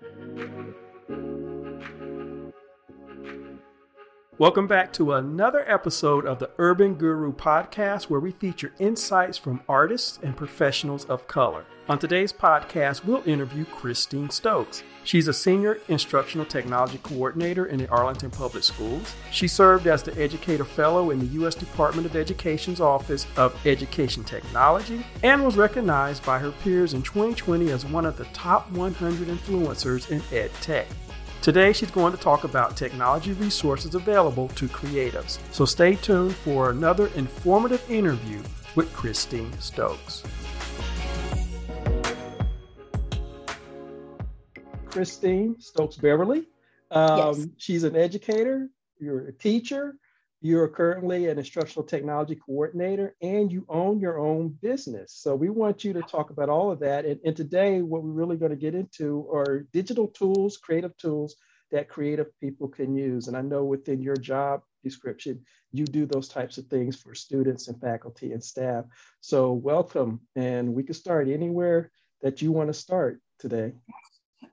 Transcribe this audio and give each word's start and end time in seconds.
thank 0.00 0.18
you 0.18 0.27
Welcome 4.40 4.68
back 4.68 4.92
to 4.92 5.14
another 5.14 5.68
episode 5.68 6.24
of 6.24 6.38
the 6.38 6.50
Urban 6.58 6.94
Guru 6.94 7.32
podcast, 7.32 8.04
where 8.04 8.20
we 8.20 8.30
feature 8.30 8.72
insights 8.78 9.36
from 9.36 9.62
artists 9.68 10.20
and 10.22 10.36
professionals 10.36 11.04
of 11.06 11.26
color. 11.26 11.64
On 11.88 11.98
today's 11.98 12.32
podcast, 12.32 13.04
we'll 13.04 13.28
interview 13.28 13.64
Christine 13.64 14.30
Stokes. 14.30 14.84
She's 15.02 15.26
a 15.26 15.32
senior 15.32 15.78
instructional 15.88 16.46
technology 16.46 17.00
coordinator 17.02 17.66
in 17.66 17.80
the 17.80 17.90
Arlington 17.90 18.30
Public 18.30 18.62
Schools. 18.62 19.12
She 19.32 19.48
served 19.48 19.88
as 19.88 20.04
the 20.04 20.16
Educator 20.16 20.64
Fellow 20.64 21.10
in 21.10 21.18
the 21.18 21.26
U.S. 21.38 21.56
Department 21.56 22.06
of 22.06 22.14
Education's 22.14 22.80
Office 22.80 23.26
of 23.36 23.60
Education 23.66 24.22
Technology 24.22 25.04
and 25.24 25.44
was 25.44 25.56
recognized 25.56 26.24
by 26.24 26.38
her 26.38 26.52
peers 26.62 26.94
in 26.94 27.02
2020 27.02 27.72
as 27.72 27.84
one 27.84 28.06
of 28.06 28.16
the 28.16 28.24
top 28.26 28.70
100 28.70 29.26
influencers 29.26 30.08
in 30.12 30.22
ed 30.32 30.52
tech. 30.60 30.86
Today, 31.40 31.72
she's 31.72 31.90
going 31.90 32.12
to 32.12 32.18
talk 32.18 32.44
about 32.44 32.76
technology 32.76 33.32
resources 33.32 33.94
available 33.94 34.48
to 34.48 34.66
creatives. 34.68 35.38
So 35.52 35.64
stay 35.64 35.94
tuned 35.94 36.34
for 36.34 36.70
another 36.70 37.06
informative 37.14 37.88
interview 37.88 38.42
with 38.74 38.92
Christine 38.92 39.52
Stokes. 39.60 40.24
Christine 44.86 45.60
Stokes 45.60 45.96
Beverly. 45.96 46.44
Um, 46.90 47.18
yes. 47.18 47.46
She's 47.56 47.84
an 47.84 47.94
educator, 47.94 48.68
you're 48.98 49.28
a 49.28 49.32
teacher, 49.32 49.96
you're 50.40 50.68
currently 50.68 51.26
an 51.26 51.38
instructional 51.38 51.84
technology 51.84 52.36
coordinator, 52.36 53.16
and 53.20 53.50
you 53.50 53.66
own 53.68 54.00
your 54.00 54.18
own 54.18 54.56
business. 54.62 55.12
So 55.12 55.34
we 55.34 55.50
want 55.50 55.84
you 55.84 55.92
to 55.94 56.02
talk 56.02 56.30
about 56.30 56.48
all 56.48 56.70
of 56.70 56.80
that. 56.80 57.04
And, 57.04 57.18
and 57.24 57.36
today, 57.36 57.82
what 57.82 58.02
we're 58.02 58.10
really 58.10 58.36
going 58.36 58.50
to 58.50 58.56
get 58.56 58.74
into 58.74 59.28
are 59.32 59.66
digital 59.72 60.06
tools, 60.08 60.56
creative 60.56 60.96
tools 60.96 61.36
that 61.70 61.88
creative 61.88 62.28
people 62.40 62.68
can 62.68 62.96
use. 62.96 63.28
And 63.28 63.36
I 63.36 63.42
know 63.42 63.64
within 63.64 64.00
your 64.00 64.16
job 64.16 64.62
description, 64.84 65.44
you 65.72 65.84
do 65.84 66.06
those 66.06 66.28
types 66.28 66.56
of 66.56 66.66
things 66.66 66.96
for 66.96 67.14
students 67.14 67.68
and 67.68 67.80
faculty 67.80 68.32
and 68.32 68.42
staff. 68.42 68.84
So 69.20 69.52
welcome, 69.52 70.20
and 70.36 70.72
we 70.72 70.82
can 70.82 70.94
start 70.94 71.28
anywhere 71.28 71.90
that 72.22 72.42
you 72.42 72.52
want 72.52 72.68
to 72.68 72.74
start 72.74 73.20
today. 73.38 73.72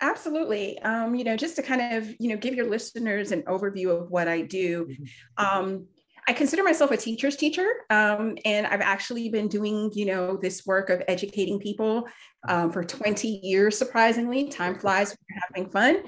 Absolutely. 0.02 0.80
Um, 0.81 1.16
you 1.16 1.23
know, 1.23 1.38
just 1.38 1.55
to 1.58 1.61
kind 1.61 1.94
of, 1.94 2.09
you 2.19 2.30
know, 2.30 2.38
give 2.38 2.55
your 2.55 2.69
listeners 2.69 3.31
an 3.31 3.44
overview 3.44 3.89
of 3.89 4.09
what 4.09 4.27
I 4.27 4.42
do. 4.42 4.86
Mm-hmm. 4.86 5.45
Um, 5.45 5.88
I 6.27 6.33
consider 6.33 6.64
myself 6.64 6.89
a 6.89 6.97
teacher's 6.97 7.36
teacher, 7.36 7.67
um, 7.92 8.36
and 8.45 8.66
I've 8.66 8.81
actually 8.81 9.30
been 9.30 9.47
doing, 9.47 9.92
you 9.94 10.08
know, 10.08 10.38
this 10.38 10.66
work 10.66 10.89
of 10.89 11.03
educating 11.08 11.59
people 11.59 12.08
um, 12.47 12.72
for 12.72 12.83
20 12.83 13.27
years. 13.44 13.77
Surprisingly, 13.77 14.50
time 14.50 14.73
flies 14.73 15.09
when 15.09 15.17
you're 15.30 15.44
having 15.47 15.72
fun. 15.72 16.03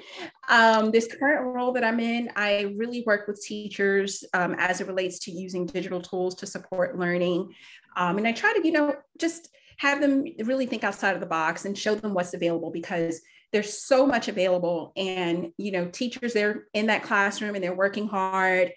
Um, 0.49 0.89
this 0.89 1.07
current 1.07 1.55
role 1.55 1.71
that 1.73 1.83
I'm 1.83 1.99
in, 1.99 2.31
I 2.35 2.73
really 2.77 3.03
work 3.05 3.27
with 3.27 3.39
teachers 3.43 4.23
um, 4.33 4.55
as 4.57 4.81
it 4.81 4.87
relates 4.87 5.19
to 5.19 5.31
using 5.31 5.67
digital 5.67 6.01
tools 6.01 6.33
to 6.35 6.47
support 6.47 6.97
learning, 6.97 7.53
um, 7.95 8.17
and 8.17 8.27
I 8.27 8.31
try 8.31 8.53
to, 8.53 8.61
you 8.65 8.73
know, 8.73 8.95
just 9.19 9.49
have 9.77 10.01
them 10.01 10.25
really 10.45 10.65
think 10.65 10.83
outside 10.83 11.13
of 11.13 11.19
the 11.19 11.27
box 11.27 11.65
and 11.65 11.77
show 11.77 11.93
them 11.93 12.15
what's 12.15 12.33
available 12.33 12.71
because 12.71 13.21
there's 13.57 13.83
so 13.83 14.05
much 14.05 14.27
available 14.27 14.93
and 14.95 15.51
you 15.57 15.71
know 15.71 15.87
teachers 15.87 16.31
they're 16.31 16.65
in 16.75 16.85
that 16.85 17.01
classroom 17.01 17.55
and 17.55 17.63
they're 17.63 17.73
working 17.73 18.07
hard 18.07 18.71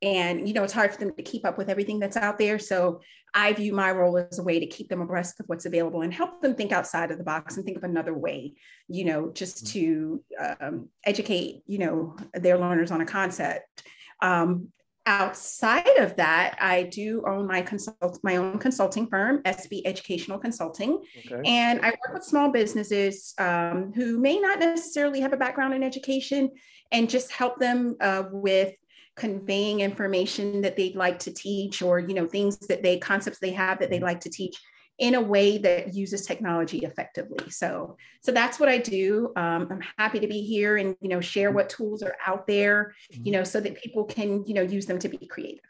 and 0.00 0.48
you 0.48 0.54
know 0.54 0.64
it's 0.64 0.72
hard 0.72 0.90
for 0.90 0.98
them 0.98 1.14
to 1.14 1.22
keep 1.22 1.44
up 1.44 1.58
with 1.58 1.68
everything 1.68 1.98
that's 1.98 2.16
out 2.16 2.38
there 2.38 2.58
so 2.58 3.02
i 3.34 3.52
view 3.52 3.74
my 3.74 3.92
role 3.92 4.16
as 4.16 4.38
a 4.38 4.42
way 4.42 4.58
to 4.58 4.66
keep 4.66 4.88
them 4.88 5.02
abreast 5.02 5.38
of 5.38 5.44
what's 5.50 5.66
available 5.66 6.00
and 6.00 6.14
help 6.14 6.40
them 6.40 6.54
think 6.54 6.72
outside 6.72 7.10
of 7.10 7.18
the 7.18 7.24
box 7.24 7.58
and 7.58 7.66
think 7.66 7.76
of 7.76 7.84
another 7.84 8.14
way 8.14 8.54
you 8.88 9.04
know 9.04 9.30
just 9.32 9.66
mm-hmm. 9.66 9.78
to 9.78 10.24
um, 10.62 10.88
educate 11.04 11.60
you 11.66 11.76
know 11.76 12.16
their 12.32 12.56
learners 12.56 12.90
on 12.90 13.02
a 13.02 13.06
concept 13.06 13.84
um, 14.22 14.68
outside 15.06 15.96
of 15.98 16.16
that, 16.16 16.56
I 16.60 16.84
do 16.84 17.24
own 17.26 17.46
my 17.46 17.62
consult 17.62 18.18
my 18.22 18.36
own 18.36 18.58
consulting 18.58 19.06
firm, 19.06 19.42
SB 19.42 19.82
Educational 19.84 20.38
Consulting, 20.38 21.02
okay. 21.26 21.42
and 21.44 21.80
I 21.80 21.88
work 21.90 22.14
with 22.14 22.24
small 22.24 22.50
businesses 22.50 23.34
um, 23.38 23.92
who 23.94 24.18
may 24.18 24.38
not 24.38 24.60
necessarily 24.60 25.20
have 25.20 25.32
a 25.32 25.36
background 25.36 25.74
in 25.74 25.82
education, 25.82 26.50
and 26.92 27.10
just 27.10 27.32
help 27.32 27.58
them 27.58 27.96
uh, 28.00 28.24
with 28.30 28.74
conveying 29.14 29.80
information 29.80 30.62
that 30.62 30.76
they'd 30.76 30.96
like 30.96 31.18
to 31.20 31.32
teach, 31.32 31.82
or 31.82 31.98
you 31.98 32.14
know 32.14 32.26
things 32.26 32.58
that 32.58 32.82
they 32.82 32.98
concepts 32.98 33.38
they 33.38 33.52
have 33.52 33.80
that 33.80 33.90
they'd 33.90 33.96
mm-hmm. 33.96 34.06
like 34.06 34.20
to 34.20 34.30
teach 34.30 34.56
in 35.02 35.16
a 35.16 35.20
way 35.20 35.58
that 35.58 35.94
uses 35.94 36.24
technology 36.24 36.78
effectively. 36.78 37.50
So, 37.50 37.96
so 38.20 38.30
that's 38.30 38.60
what 38.60 38.68
I 38.68 38.78
do. 38.78 39.32
Um, 39.34 39.66
I'm 39.68 39.82
happy 39.98 40.20
to 40.20 40.28
be 40.28 40.42
here 40.42 40.76
and 40.76 40.96
you 41.00 41.08
know 41.08 41.20
share 41.20 41.50
what 41.50 41.68
tools 41.68 42.04
are 42.04 42.14
out 42.24 42.46
there, 42.46 42.94
you 43.10 43.18
mm-hmm. 43.18 43.32
know, 43.32 43.44
so 43.44 43.60
that 43.60 43.74
people 43.82 44.04
can 44.04 44.46
you 44.46 44.54
know 44.54 44.62
use 44.62 44.86
them 44.86 45.00
to 45.00 45.08
be 45.08 45.26
creative. 45.26 45.64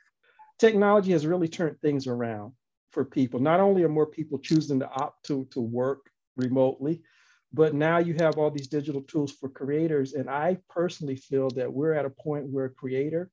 Technology 0.59 1.13
has 1.13 1.27
really 1.27 1.49
turned 1.49 1.81
things 1.81 2.07
around 2.07 2.53
for 2.91 3.07
people. 3.07 3.41
Not 3.41 3.59
only 3.59 3.83
are 3.85 3.89
more 3.89 4.07
people 4.07 4.39
choosing 4.39 4.79
to 4.81 4.91
opt 4.91 5.25
to 5.29 5.47
to 5.53 5.63
work 5.63 6.11
remotely, 6.37 7.01
but 7.55 7.73
now 7.73 7.97
you 7.97 8.13
have 8.19 8.37
all 8.37 8.51
these 8.51 8.69
digital 8.69 9.01
tools 9.01 9.33
for 9.33 9.49
creators. 9.49 10.13
And 10.13 10.29
I 10.29 10.59
personally 10.69 11.17
feel 11.17 11.49
that 11.51 11.73
we're 11.73 11.95
at 11.95 12.05
a 12.05 12.11
point 12.11 12.45
where 12.49 12.67
a 12.67 12.71
creator 12.71 13.31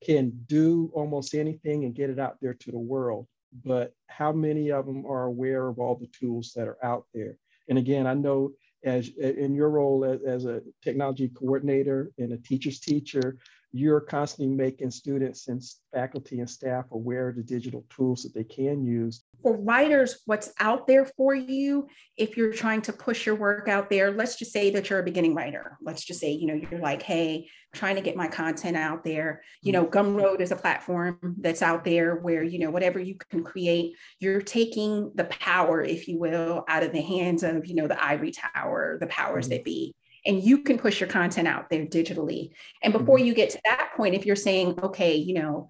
can 0.00 0.30
do 0.46 0.92
almost 0.94 1.34
anything 1.34 1.84
and 1.84 1.94
get 1.94 2.08
it 2.08 2.20
out 2.20 2.36
there 2.40 2.54
to 2.54 2.70
the 2.70 2.78
world 2.78 3.26
but 3.64 3.94
how 4.06 4.32
many 4.32 4.70
of 4.70 4.86
them 4.86 5.04
are 5.06 5.24
aware 5.24 5.68
of 5.68 5.78
all 5.78 5.94
the 5.94 6.08
tools 6.08 6.52
that 6.54 6.68
are 6.68 6.78
out 6.84 7.06
there? 7.14 7.36
And 7.68 7.78
again, 7.78 8.06
I 8.06 8.14
know 8.14 8.52
as 8.84 9.08
in 9.08 9.54
your 9.54 9.70
role 9.70 10.04
as, 10.04 10.20
as 10.22 10.44
a 10.44 10.62
technology 10.82 11.28
coordinator 11.28 12.12
and 12.18 12.32
a 12.32 12.38
teacher's 12.38 12.80
teacher, 12.80 13.36
you're 13.72 14.00
constantly 14.00 14.54
making 14.54 14.90
students 14.90 15.48
and 15.48 15.62
faculty 15.92 16.40
and 16.40 16.50
staff 16.50 16.86
aware 16.90 17.28
of 17.28 17.36
the 17.36 17.42
digital 17.42 17.84
tools 17.88 18.22
that 18.22 18.34
they 18.34 18.44
can 18.44 18.84
use. 18.84 19.22
For 19.42 19.56
writers 19.56 20.20
what's 20.26 20.52
out 20.58 20.86
there 20.86 21.06
for 21.16 21.34
you 21.34 21.88
if 22.16 22.36
you're 22.36 22.52
trying 22.52 22.82
to 22.82 22.92
push 22.92 23.24
your 23.26 23.36
work 23.36 23.68
out 23.68 23.88
there 23.88 24.10
let's 24.10 24.36
just 24.36 24.52
say 24.52 24.70
that 24.70 24.90
you're 24.90 24.98
a 24.98 25.04
beginning 25.04 25.34
writer. 25.34 25.78
Let's 25.80 26.04
just 26.04 26.20
say 26.20 26.32
you 26.32 26.46
know 26.46 26.54
you're 26.54 26.80
like 26.80 27.02
hey 27.02 27.48
I'm 27.72 27.78
trying 27.78 27.94
to 27.94 28.02
get 28.02 28.16
my 28.16 28.26
content 28.26 28.76
out 28.76 29.04
there. 29.04 29.42
You 29.62 29.72
know 29.72 29.86
gumroad 29.86 30.40
is 30.40 30.50
a 30.50 30.56
platform 30.56 31.36
that's 31.38 31.62
out 31.62 31.84
there 31.84 32.16
where 32.16 32.42
you 32.42 32.58
know 32.58 32.70
whatever 32.70 32.98
you 32.98 33.16
can 33.30 33.44
create 33.44 33.94
you're 34.18 34.42
taking 34.42 35.12
the 35.14 35.24
power 35.24 35.82
if 35.82 36.08
you 36.08 36.18
will 36.18 36.64
out 36.68 36.82
of 36.82 36.92
the 36.92 37.02
hands 37.02 37.42
of 37.42 37.66
you 37.66 37.74
know 37.74 37.86
the 37.86 38.02
ivory 38.04 38.32
tower 38.32 38.98
the 39.00 39.06
powers 39.06 39.46
mm-hmm. 39.46 39.54
that 39.54 39.64
be 39.64 39.94
and 40.26 40.42
you 40.42 40.62
can 40.62 40.78
push 40.78 41.00
your 41.00 41.08
content 41.08 41.48
out 41.48 41.68
there 41.70 41.86
digitally 41.86 42.50
and 42.82 42.92
before 42.92 43.18
mm-hmm. 43.18 43.26
you 43.26 43.34
get 43.34 43.50
to 43.50 43.60
that 43.64 43.90
point 43.96 44.14
if 44.14 44.26
you're 44.26 44.36
saying 44.36 44.78
okay 44.82 45.14
you 45.14 45.34
know 45.34 45.68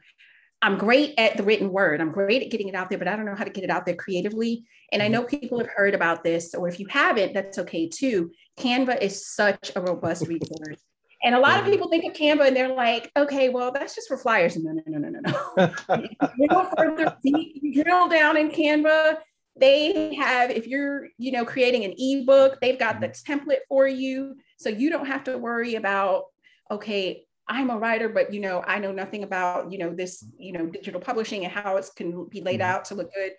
I'm 0.63 0.77
great 0.77 1.15
at 1.17 1.37
the 1.37 1.43
written 1.43 1.71
word. 1.71 2.01
I'm 2.01 2.13
great 2.13 2.43
at 2.43 2.51
getting 2.51 2.69
it 2.69 2.75
out 2.75 2.91
there, 2.91 2.99
but 2.99 3.09
I 3.09 3.17
don't 3.17 3.25
know 3.25 3.35
how 3.35 3.45
to 3.45 3.51
get 3.51 3.65
it 3.65 3.71
out 3.71 3.87
there 3.87 3.97
creatively. 3.97 4.65
And 4.93 5.03
I 5.03 5.07
mm-hmm. 5.07 5.15
know 5.15 5.23
people 5.25 5.59
have 5.59 5.71
heard 5.75 5.95
about 5.95 6.23
this, 6.23 6.55
or 6.55 6.69
if 6.69 6.79
you 6.79 6.87
haven't, 6.91 7.33
that's 7.33 7.59
okay 7.61 7.89
too. 7.89 8.31
Canva 8.59 9.01
is 9.01 9.27
such 9.27 9.73
a 9.75 9.81
robust 9.81 10.27
resource. 10.27 10.83
And 11.23 11.35
a 11.35 11.39
lot 11.39 11.61
of 11.61 11.67
people 11.67 11.89
think 11.89 12.05
of 12.05 12.13
Canva 12.13 12.47
and 12.47 12.57
they're 12.57 12.75
like, 12.75 13.11
okay, 13.17 13.51
well, 13.51 13.73
that's 13.73 13.95
just 13.95 14.09
for 14.09 14.17
flyers. 14.17 14.57
No, 14.57 14.73
no, 14.73 14.83
no, 14.87 14.99
no, 14.99 15.21
no, 15.21 15.75
no. 15.89 16.05
you 16.39 16.49
go 16.49 16.71
further 16.77 17.15
deep, 17.23 17.75
drill 17.75 18.09
down 18.09 18.39
in 18.39 18.51
Canva. 18.51 19.17
They 19.57 20.15
have, 20.15 20.51
if 20.51 20.67
you're, 20.67 21.09
you 21.19 21.33
know, 21.33 21.45
creating 21.45 21.85
an 21.85 21.95
ebook, 21.99 22.61
they've 22.61 22.79
got 22.79 23.01
the 23.01 23.09
mm-hmm. 23.09 23.33
template 23.33 23.61
for 23.69 23.87
you. 23.87 24.37
So 24.59 24.69
you 24.69 24.91
don't 24.91 25.07
have 25.07 25.25
to 25.25 25.39
worry 25.39 25.75
about, 25.75 26.25
okay, 26.71 27.25
I'm 27.49 27.71
a 27.71 27.79
writer, 27.79 28.09
but 28.09 28.33
you 28.33 28.41
know, 28.41 28.63
I 28.65 28.79
know 28.79 28.93
nothing 28.93 29.25
about, 29.25 29.73
you 29.73 29.79
know, 29.79 29.93
this, 29.93 30.25
you 30.39 30.53
know, 30.53 30.67
digital 30.67 31.01
publishing 31.01 31.45
and 31.45 31.53
how 31.53 31.77
it 31.77 31.87
can 31.97 32.27
be 32.27 32.41
laid 32.41 32.61
mm-hmm. 32.61 32.71
out 32.71 32.85
to 32.87 32.95
look 32.95 33.13
good. 33.13 33.33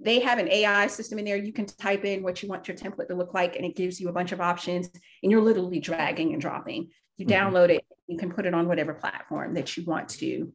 They 0.00 0.20
have 0.20 0.38
an 0.38 0.50
AI 0.50 0.88
system 0.88 1.18
in 1.18 1.24
there. 1.24 1.36
You 1.36 1.52
can 1.52 1.64
type 1.64 2.04
in 2.04 2.22
what 2.22 2.42
you 2.42 2.48
want 2.48 2.68
your 2.68 2.76
template 2.76 3.08
to 3.08 3.14
look 3.14 3.32
like, 3.32 3.56
and 3.56 3.64
it 3.64 3.76
gives 3.76 3.98
you 3.98 4.10
a 4.10 4.12
bunch 4.12 4.32
of 4.32 4.42
options. 4.42 4.90
And 5.22 5.32
you're 5.32 5.40
literally 5.40 5.80
dragging 5.80 6.32
and 6.32 6.42
dropping. 6.42 6.90
You 7.16 7.24
mm-hmm. 7.24 7.54
download 7.54 7.70
it, 7.70 7.86
you 8.06 8.18
can 8.18 8.30
put 8.30 8.46
it 8.46 8.52
on 8.52 8.68
whatever 8.68 8.92
platform 8.92 9.54
that 9.54 9.76
you 9.76 9.84
want 9.84 10.08
to 10.10 10.52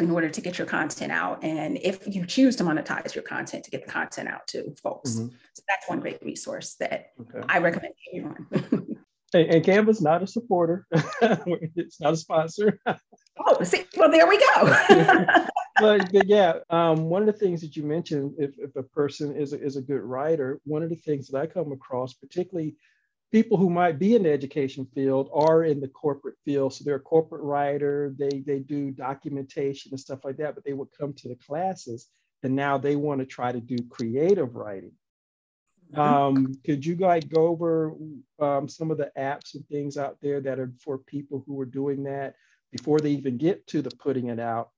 in 0.00 0.10
order 0.10 0.28
to 0.28 0.40
get 0.40 0.58
your 0.58 0.66
content 0.66 1.12
out. 1.12 1.42
And 1.44 1.78
if 1.82 2.06
you 2.06 2.26
choose 2.26 2.56
to 2.56 2.64
monetize 2.64 3.14
your 3.14 3.22
content 3.22 3.64
to 3.64 3.70
get 3.70 3.86
the 3.86 3.92
content 3.92 4.28
out 4.28 4.46
to 4.48 4.74
folks. 4.82 5.12
Mm-hmm. 5.12 5.28
So 5.52 5.62
that's 5.68 5.88
one 5.88 6.00
great 6.00 6.22
resource 6.22 6.74
that 6.80 7.12
okay. 7.20 7.46
I 7.48 7.58
recommend 7.58 7.94
everyone. 8.12 8.96
And, 9.34 9.50
and 9.52 9.64
Canva's 9.64 10.00
not 10.00 10.22
a 10.22 10.26
supporter. 10.26 10.86
it's 10.92 12.00
not 12.00 12.12
a 12.12 12.16
sponsor. 12.16 12.78
oh, 12.86 13.62
see, 13.64 13.84
well, 13.96 14.10
there 14.10 14.28
we 14.28 14.38
go. 14.38 14.76
but, 15.80 16.12
but, 16.12 16.26
yeah, 16.26 16.54
um, 16.70 17.06
one 17.06 17.22
of 17.22 17.26
the 17.26 17.32
things 17.32 17.60
that 17.62 17.74
you 17.74 17.82
mentioned, 17.82 18.34
if, 18.38 18.52
if 18.58 18.76
a 18.76 18.84
person 18.84 19.34
is 19.34 19.52
a, 19.52 19.60
is 19.60 19.76
a 19.76 19.82
good 19.82 20.02
writer, 20.02 20.60
one 20.64 20.84
of 20.84 20.88
the 20.88 20.94
things 20.94 21.28
that 21.28 21.40
I 21.40 21.46
come 21.46 21.72
across, 21.72 22.14
particularly 22.14 22.76
people 23.34 23.56
who 23.56 23.68
might 23.68 23.98
be 23.98 24.14
in 24.14 24.22
the 24.22 24.30
education 24.30 24.86
field 24.94 25.28
are 25.34 25.64
in 25.64 25.80
the 25.80 25.88
corporate 25.88 26.36
field. 26.44 26.72
So 26.72 26.84
they're 26.84 26.94
a 26.94 27.00
corporate 27.00 27.42
writer, 27.42 28.14
they, 28.16 28.44
they 28.46 28.60
do 28.60 28.92
documentation 28.92 29.90
and 29.90 29.98
stuff 29.98 30.24
like 30.24 30.36
that, 30.36 30.54
but 30.54 30.64
they 30.64 30.72
would 30.72 30.86
come 30.96 31.12
to 31.14 31.28
the 31.28 31.34
classes 31.34 32.06
and 32.44 32.54
now 32.54 32.78
they 32.78 32.94
want 32.94 33.18
to 33.18 33.26
try 33.26 33.50
to 33.50 33.58
do 33.58 33.76
creative 33.90 34.54
writing. 34.54 34.92
Um, 35.96 36.54
could 36.64 36.86
you 36.86 36.94
like 36.94 37.28
go 37.28 37.48
over 37.48 37.96
um, 38.38 38.68
some 38.68 38.92
of 38.92 38.98
the 38.98 39.10
apps 39.18 39.54
and 39.54 39.66
things 39.66 39.96
out 39.96 40.18
there 40.22 40.40
that 40.40 40.60
are 40.60 40.72
for 40.78 40.98
people 40.98 41.42
who 41.44 41.60
are 41.60 41.66
doing 41.66 42.04
that 42.04 42.36
before 42.70 43.00
they 43.00 43.10
even 43.10 43.36
get 43.36 43.66
to 43.68 43.82
the 43.82 43.90
putting 43.96 44.28
it 44.28 44.38
out? 44.38 44.70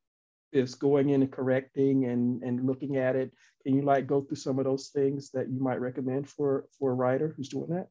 Is 0.53 0.75
going 0.75 1.11
in 1.11 1.21
and 1.21 1.31
correcting 1.31 2.07
and 2.07 2.43
and 2.43 2.65
looking 2.65 2.97
at 2.97 3.17
it. 3.17 3.33
Can 3.63 3.75
you 3.75 3.83
like 3.83 4.07
go 4.07 4.23
through 4.23 4.37
some 4.37 4.59
of 4.59 4.65
those 4.65 4.89
things 4.89 5.31
that 5.33 5.51
you 5.51 5.61
might 5.61 5.81
recommend 5.81 6.29
for 6.29 6.67
for 6.79 6.93
a 6.93 6.95
writer 6.95 7.35
who's 7.37 7.49
doing 7.49 7.71
that? 7.71 7.89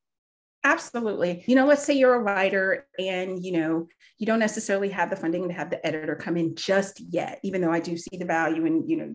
Absolutely. 0.65 1.43
You 1.45 1.55
know, 1.55 1.67
let's 1.67 1.83
say 1.85 1.93
you're 1.93 2.15
a 2.15 2.19
writer 2.19 2.87
and, 2.97 3.43
you 3.45 3.51
know, 3.51 3.87
you 4.17 4.25
don't 4.25 4.39
necessarily 4.39 4.89
have 4.89 5.11
the 5.11 5.15
funding 5.15 5.47
to 5.47 5.53
have 5.53 5.69
the 5.69 5.85
editor 5.85 6.15
come 6.15 6.37
in 6.37 6.55
just 6.55 6.99
yet, 6.99 7.39
even 7.43 7.61
though 7.61 7.71
I 7.71 7.79
do 7.79 7.95
see 7.95 8.17
the 8.17 8.25
value 8.25 8.65
and, 8.65 8.89
you 8.89 8.97
know, 8.97 9.13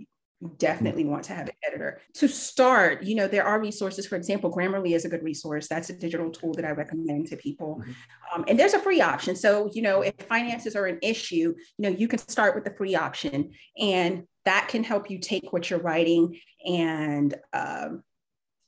definitely 0.59 1.05
want 1.05 1.25
to 1.25 1.35
have 1.35 1.49
an 1.49 1.55
editor. 1.67 2.01
To 2.15 2.29
start, 2.29 3.03
you 3.03 3.17
know, 3.17 3.27
there 3.27 3.45
are 3.45 3.61
resources. 3.61 4.07
For 4.07 4.15
example, 4.15 4.55
Grammarly 4.55 4.95
is 4.95 5.05
a 5.05 5.09
good 5.09 5.25
resource. 5.25 5.67
That's 5.67 5.91
a 5.91 5.99
digital 5.99 6.31
tool 6.31 6.55
that 6.55 6.65
I 6.65 6.71
recommend 6.71 7.27
to 7.27 7.37
people. 7.37 7.81
Mm-hmm. 7.81 7.93
Um, 8.33 8.45
and 8.47 8.57
there's 8.57 8.75
a 8.75 8.79
free 8.79 9.01
option. 9.01 9.35
So, 9.35 9.71
you 9.75 9.83
know, 9.83 10.03
if 10.03 10.15
finances 10.29 10.77
are 10.77 10.87
an 10.87 11.01
issue, 11.03 11.35
you 11.35 11.57
know, 11.79 11.89
you 11.89 12.07
can 12.07 12.21
start 12.21 12.55
with 12.55 12.65
the 12.65 12.75
free 12.75 12.95
option 12.95 13.51
and 13.77 14.23
that 14.45 14.69
can 14.69 14.85
help 14.85 15.11
you 15.11 15.19
take 15.19 15.53
what 15.53 15.69
you're 15.69 15.81
writing 15.81 16.39
and, 16.65 17.35
um, 17.53 18.05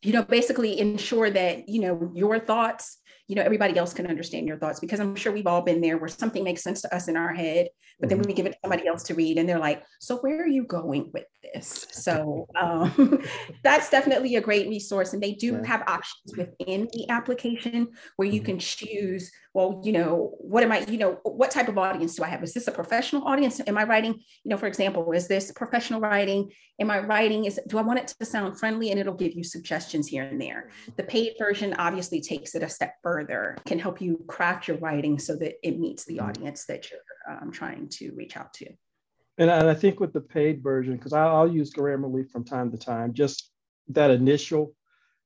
you 0.02 0.12
know, 0.12 0.22
basically 0.22 0.78
ensure 0.78 1.30
that, 1.30 1.68
you 1.68 1.80
know, 1.80 2.10
your 2.14 2.38
thoughts 2.38 2.98
you 3.28 3.36
know 3.36 3.42
everybody 3.42 3.78
else 3.78 3.94
can 3.94 4.06
understand 4.06 4.46
your 4.46 4.58
thoughts 4.58 4.80
because 4.80 5.00
i'm 5.00 5.14
sure 5.14 5.32
we've 5.32 5.46
all 5.46 5.62
been 5.62 5.80
there 5.80 5.96
where 5.96 6.08
something 6.08 6.44
makes 6.44 6.62
sense 6.62 6.82
to 6.82 6.94
us 6.94 7.08
in 7.08 7.16
our 7.16 7.32
head 7.32 7.68
but 7.98 8.08
then 8.08 8.18
mm-hmm. 8.18 8.28
we 8.28 8.34
give 8.34 8.44
it 8.46 8.50
to 8.50 8.58
somebody 8.62 8.86
else 8.86 9.04
to 9.04 9.14
read 9.14 9.38
and 9.38 9.48
they're 9.48 9.58
like 9.58 9.82
so 10.00 10.18
where 10.18 10.42
are 10.42 10.48
you 10.48 10.64
going 10.64 11.10
with 11.14 11.24
this 11.54 11.86
so 11.90 12.46
um, 12.60 13.22
that's 13.64 13.88
definitely 13.90 14.36
a 14.36 14.40
great 14.40 14.68
resource 14.68 15.12
and 15.12 15.22
they 15.22 15.32
do 15.32 15.62
have 15.62 15.82
options 15.86 16.36
within 16.36 16.88
the 16.92 17.08
application 17.08 17.88
where 18.16 18.28
you 18.28 18.40
mm-hmm. 18.40 18.46
can 18.46 18.58
choose 18.58 19.30
well 19.54 19.80
you 19.84 19.92
know 19.92 20.34
what 20.38 20.62
am 20.62 20.72
i 20.72 20.80
you 20.86 20.98
know 20.98 21.18
what 21.24 21.50
type 21.50 21.68
of 21.68 21.78
audience 21.78 22.14
do 22.14 22.22
i 22.22 22.28
have? 22.28 22.42
Is 22.42 22.54
this 22.54 22.68
a 22.68 22.72
professional 22.72 23.24
audience? 23.24 23.60
Am 23.66 23.78
i 23.78 23.84
writing 23.84 24.14
you 24.44 24.48
know 24.48 24.56
for 24.56 24.66
example 24.66 25.10
is 25.12 25.28
this 25.28 25.52
professional 25.52 26.00
writing? 26.00 26.50
Am 26.80 26.90
i 26.90 26.98
writing 27.00 27.44
is 27.44 27.60
do 27.68 27.78
i 27.78 27.82
want 27.82 27.98
it 27.98 28.14
to 28.18 28.24
sound 28.24 28.58
friendly? 28.58 28.90
And 28.90 29.00
it'll 29.00 29.14
give 29.14 29.34
you 29.34 29.44
suggestions 29.44 30.08
here 30.08 30.24
and 30.24 30.40
there. 30.40 30.70
Mm-hmm. 30.82 30.92
the 30.96 31.04
paid 31.04 31.34
version 31.38 31.74
obviously 31.78 32.20
takes 32.20 32.54
it 32.54 32.62
a 32.62 32.68
step 32.68 32.94
further 33.02 33.56
can 33.66 33.78
help 33.78 34.00
you 34.00 34.24
craft 34.28 34.68
your 34.68 34.78
writing 34.78 35.18
so 35.18 35.36
that 35.36 35.54
it 35.62 35.78
meets 35.78 36.04
the 36.04 36.16
mm-hmm. 36.16 36.28
audience 36.28 36.64
that 36.66 36.90
you're 36.90 37.00
um, 37.30 37.50
trying 37.50 37.88
to 37.88 38.12
reach 38.12 38.36
out 38.36 38.52
to. 38.54 38.66
And 39.38 39.50
I 39.50 39.74
think 39.74 39.98
with 39.98 40.12
the 40.12 40.20
paid 40.20 40.62
version, 40.62 40.96
because 40.96 41.12
I'll 41.12 41.50
use 41.50 41.72
Grammarly 41.72 42.28
from 42.30 42.44
time 42.44 42.70
to 42.70 42.76
time, 42.76 43.14
just 43.14 43.50
that 43.88 44.10
initial 44.10 44.74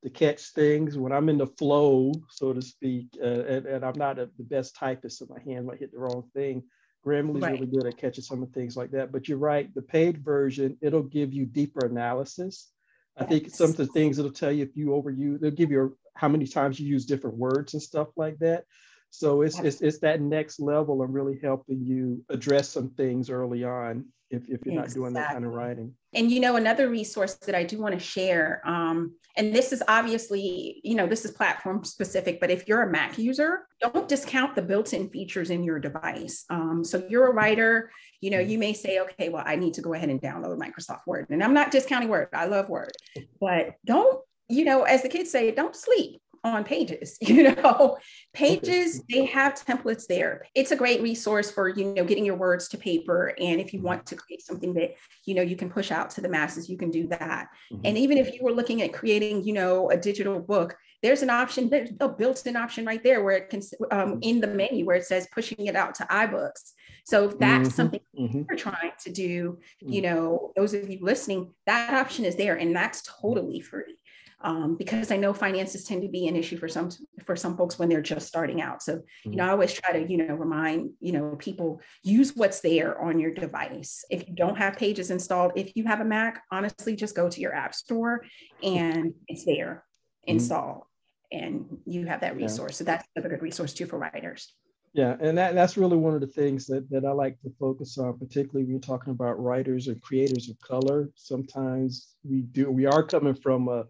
to 0.06 0.10
catch 0.10 0.52
things 0.52 0.96
when 0.96 1.10
I'm 1.10 1.28
in 1.28 1.38
the 1.38 1.48
flow, 1.48 2.12
so 2.30 2.52
to 2.52 2.62
speak, 2.62 3.08
uh, 3.20 3.26
and, 3.26 3.66
and, 3.66 3.84
I'm 3.84 3.98
not 3.98 4.20
a, 4.20 4.30
the 4.38 4.44
best 4.44 4.76
typist, 4.76 5.18
so 5.18 5.26
my 5.28 5.42
hand 5.42 5.66
might 5.66 5.80
hit 5.80 5.90
the 5.90 5.98
wrong 5.98 6.22
thing. 6.32 6.62
Grammarly's 7.04 7.42
right. 7.42 7.54
really 7.54 7.66
good 7.66 7.86
at 7.86 7.96
catching 7.96 8.22
some 8.22 8.40
of 8.40 8.52
the 8.52 8.54
things 8.54 8.76
like 8.76 8.92
that. 8.92 9.10
But 9.10 9.26
you're 9.26 9.38
right, 9.38 9.74
the 9.74 9.82
paid 9.82 10.24
version, 10.24 10.78
it'll 10.80 11.02
give 11.02 11.32
you 11.32 11.44
deeper 11.44 11.84
analysis. 11.84 12.70
I 13.16 13.22
yes. 13.22 13.28
think 13.28 13.50
some 13.50 13.70
of 13.70 13.76
the 13.76 13.86
things 13.86 14.20
it'll 14.20 14.30
tell 14.30 14.52
you 14.52 14.62
if 14.62 14.76
you 14.76 14.90
overuse, 14.90 15.40
they'll 15.40 15.50
give 15.50 15.72
you 15.72 15.98
how 16.14 16.28
many 16.28 16.46
times 16.46 16.78
you 16.78 16.86
use 16.86 17.04
different 17.04 17.36
words 17.36 17.74
and 17.74 17.82
stuff 17.82 18.06
like 18.16 18.38
that. 18.38 18.62
So 19.10 19.42
it's, 19.42 19.58
it's, 19.60 19.80
it's 19.80 19.98
that 20.00 20.20
next 20.20 20.60
level 20.60 21.02
of 21.02 21.10
really 21.10 21.38
helping 21.42 21.84
you 21.84 22.24
address 22.28 22.68
some 22.68 22.90
things 22.90 23.30
early 23.30 23.64
on 23.64 24.04
if, 24.30 24.42
if 24.48 24.66
you're 24.66 24.74
exactly. 24.74 24.74
not 24.74 24.94
doing 24.94 25.12
that 25.14 25.32
kind 25.32 25.44
of 25.44 25.52
writing. 25.52 25.94
And 26.12 26.30
you 26.30 26.40
know, 26.40 26.56
another 26.56 26.88
resource 26.88 27.34
that 27.34 27.54
I 27.54 27.62
do 27.62 27.80
want 27.80 27.94
to 27.94 28.00
share, 28.00 28.60
um, 28.64 29.14
and 29.36 29.54
this 29.54 29.72
is 29.72 29.82
obviously, 29.86 30.80
you 30.82 30.94
know, 30.94 31.06
this 31.06 31.24
is 31.24 31.30
platform 31.30 31.84
specific, 31.84 32.40
but 32.40 32.50
if 32.50 32.66
you're 32.66 32.82
a 32.82 32.90
Mac 32.90 33.18
user, 33.18 33.66
don't 33.80 34.08
discount 34.08 34.54
the 34.54 34.62
built-in 34.62 35.10
features 35.10 35.50
in 35.50 35.62
your 35.62 35.78
device. 35.78 36.44
Um, 36.50 36.82
so 36.82 37.06
you're 37.08 37.28
a 37.28 37.32
writer, 37.32 37.90
you 38.20 38.30
know, 38.30 38.40
you 38.40 38.58
may 38.58 38.72
say, 38.72 39.00
okay, 39.00 39.28
well, 39.28 39.44
I 39.46 39.56
need 39.56 39.74
to 39.74 39.82
go 39.82 39.92
ahead 39.94 40.08
and 40.08 40.20
download 40.20 40.58
Microsoft 40.58 41.06
Word. 41.06 41.26
And 41.30 41.44
I'm 41.44 41.54
not 41.54 41.70
discounting 41.70 42.08
Word, 42.08 42.28
I 42.32 42.46
love 42.46 42.68
Word, 42.68 42.92
but 43.40 43.74
don't, 43.84 44.20
you 44.48 44.64
know, 44.64 44.82
as 44.84 45.02
the 45.02 45.08
kids 45.08 45.30
say, 45.30 45.50
don't 45.50 45.76
sleep 45.76 46.20
on 46.46 46.64
pages 46.64 47.16
you 47.22 47.54
know 47.54 47.96
pages 48.32 49.02
they 49.10 49.24
have 49.24 49.54
templates 49.54 50.06
there 50.06 50.44
it's 50.54 50.70
a 50.70 50.76
great 50.76 51.02
resource 51.02 51.50
for 51.50 51.68
you 51.68 51.92
know 51.94 52.04
getting 52.04 52.24
your 52.24 52.36
words 52.36 52.68
to 52.68 52.78
paper 52.78 53.34
and 53.38 53.60
if 53.60 53.72
you 53.72 53.80
want 53.80 54.04
to 54.06 54.16
create 54.16 54.42
something 54.42 54.74
that 54.74 54.94
you 55.24 55.34
know 55.34 55.42
you 55.42 55.56
can 55.56 55.70
push 55.70 55.90
out 55.90 56.10
to 56.10 56.20
the 56.20 56.28
masses 56.28 56.68
you 56.68 56.76
can 56.76 56.90
do 56.90 57.06
that 57.06 57.48
mm-hmm. 57.72 57.82
and 57.84 57.98
even 57.98 58.18
if 58.18 58.32
you 58.34 58.40
were 58.42 58.52
looking 58.52 58.82
at 58.82 58.92
creating 58.92 59.44
you 59.44 59.52
know 59.52 59.90
a 59.90 59.96
digital 59.96 60.40
book 60.40 60.76
there's 61.02 61.22
an 61.22 61.30
option 61.30 61.68
there's 61.68 61.90
a 62.00 62.08
built-in 62.08 62.56
option 62.56 62.84
right 62.84 63.02
there 63.02 63.22
where 63.22 63.36
it 63.36 63.50
can 63.50 63.60
um, 63.90 64.12
mm-hmm. 64.12 64.18
in 64.22 64.40
the 64.40 64.46
menu 64.46 64.84
where 64.84 64.96
it 64.96 65.04
says 65.04 65.28
pushing 65.32 65.66
it 65.66 65.76
out 65.76 65.94
to 65.94 66.04
ibooks 66.04 66.72
so 67.04 67.28
if 67.28 67.38
that's 67.38 67.68
mm-hmm. 67.68 67.76
something 67.76 68.00
mm-hmm. 68.18 68.42
you're 68.48 68.58
trying 68.58 68.92
to 68.98 69.10
do 69.10 69.58
you 69.80 70.00
mm. 70.00 70.04
know 70.04 70.52
those 70.56 70.74
of 70.74 70.88
you 70.88 70.98
listening 71.00 71.52
that 71.66 71.94
option 71.94 72.24
is 72.24 72.36
there 72.36 72.56
and 72.56 72.74
that's 72.74 73.02
totally 73.02 73.60
free 73.60 73.96
um, 74.42 74.76
because 74.76 75.10
I 75.10 75.16
know 75.16 75.32
finances 75.32 75.84
tend 75.84 76.02
to 76.02 76.08
be 76.08 76.28
an 76.28 76.36
issue 76.36 76.58
for 76.58 76.68
some 76.68 76.90
for 77.24 77.36
some 77.36 77.56
folks 77.56 77.78
when 77.78 77.88
they're 77.88 78.02
just 78.02 78.28
starting 78.28 78.60
out. 78.60 78.82
So, 78.82 79.02
you 79.24 79.36
know, 79.36 79.44
I 79.44 79.50
always 79.50 79.72
try 79.72 79.98
to, 79.98 80.10
you 80.10 80.18
know, 80.18 80.34
remind, 80.34 80.90
you 81.00 81.12
know, 81.12 81.36
people 81.38 81.80
use 82.02 82.36
what's 82.36 82.60
there 82.60 83.00
on 83.00 83.18
your 83.18 83.32
device. 83.32 84.04
If 84.10 84.28
you 84.28 84.34
don't 84.34 84.56
have 84.56 84.76
pages 84.76 85.10
installed, 85.10 85.52
if 85.56 85.74
you 85.74 85.84
have 85.84 86.00
a 86.00 86.04
Mac, 86.04 86.42
honestly, 86.52 86.94
just 86.94 87.16
go 87.16 87.30
to 87.30 87.40
your 87.40 87.54
app 87.54 87.74
store 87.74 88.24
and 88.62 89.14
it's 89.26 89.44
there, 89.44 89.84
mm-hmm. 90.22 90.32
install, 90.32 90.88
and 91.32 91.78
you 91.86 92.06
have 92.06 92.20
that 92.20 92.36
resource. 92.36 92.72
Yeah. 92.72 92.78
So 92.78 92.84
that's 92.84 93.08
a 93.16 93.22
good 93.22 93.42
resource 93.42 93.72
too 93.72 93.86
for 93.86 93.98
writers. 93.98 94.52
Yeah, 94.92 95.14
and 95.20 95.36
that, 95.36 95.54
that's 95.54 95.76
really 95.76 95.98
one 95.98 96.14
of 96.14 96.22
the 96.22 96.26
things 96.26 96.66
that, 96.68 96.88
that 96.88 97.04
I 97.04 97.10
like 97.10 97.38
to 97.42 97.52
focus 97.60 97.98
on, 97.98 98.18
particularly 98.18 98.64
when 98.64 98.70
you're 98.70 98.80
talking 98.80 99.10
about 99.10 99.42
writers 99.42 99.88
and 99.88 100.00
creators 100.00 100.48
of 100.48 100.58
color. 100.60 101.10
Sometimes 101.14 102.14
we 102.24 102.42
do 102.42 102.70
we 102.70 102.86
are 102.86 103.02
coming 103.02 103.34
from 103.34 103.68
a 103.68 103.84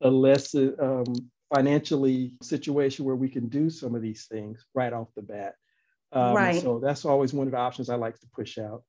a 0.00 0.10
less 0.10 0.54
um, 0.54 1.04
financially 1.54 2.32
situation 2.42 3.04
where 3.04 3.16
we 3.16 3.28
can 3.28 3.48
do 3.48 3.70
some 3.70 3.94
of 3.94 4.02
these 4.02 4.26
things 4.26 4.64
right 4.74 4.92
off 4.92 5.08
the 5.16 5.22
bat. 5.22 5.54
Um, 6.12 6.34
right. 6.34 6.60
So 6.60 6.78
that's 6.78 7.04
always 7.04 7.32
one 7.32 7.46
of 7.46 7.52
the 7.52 7.58
options 7.58 7.88
I 7.88 7.96
like 7.96 8.18
to 8.20 8.26
push 8.34 8.58
out. 8.58 8.82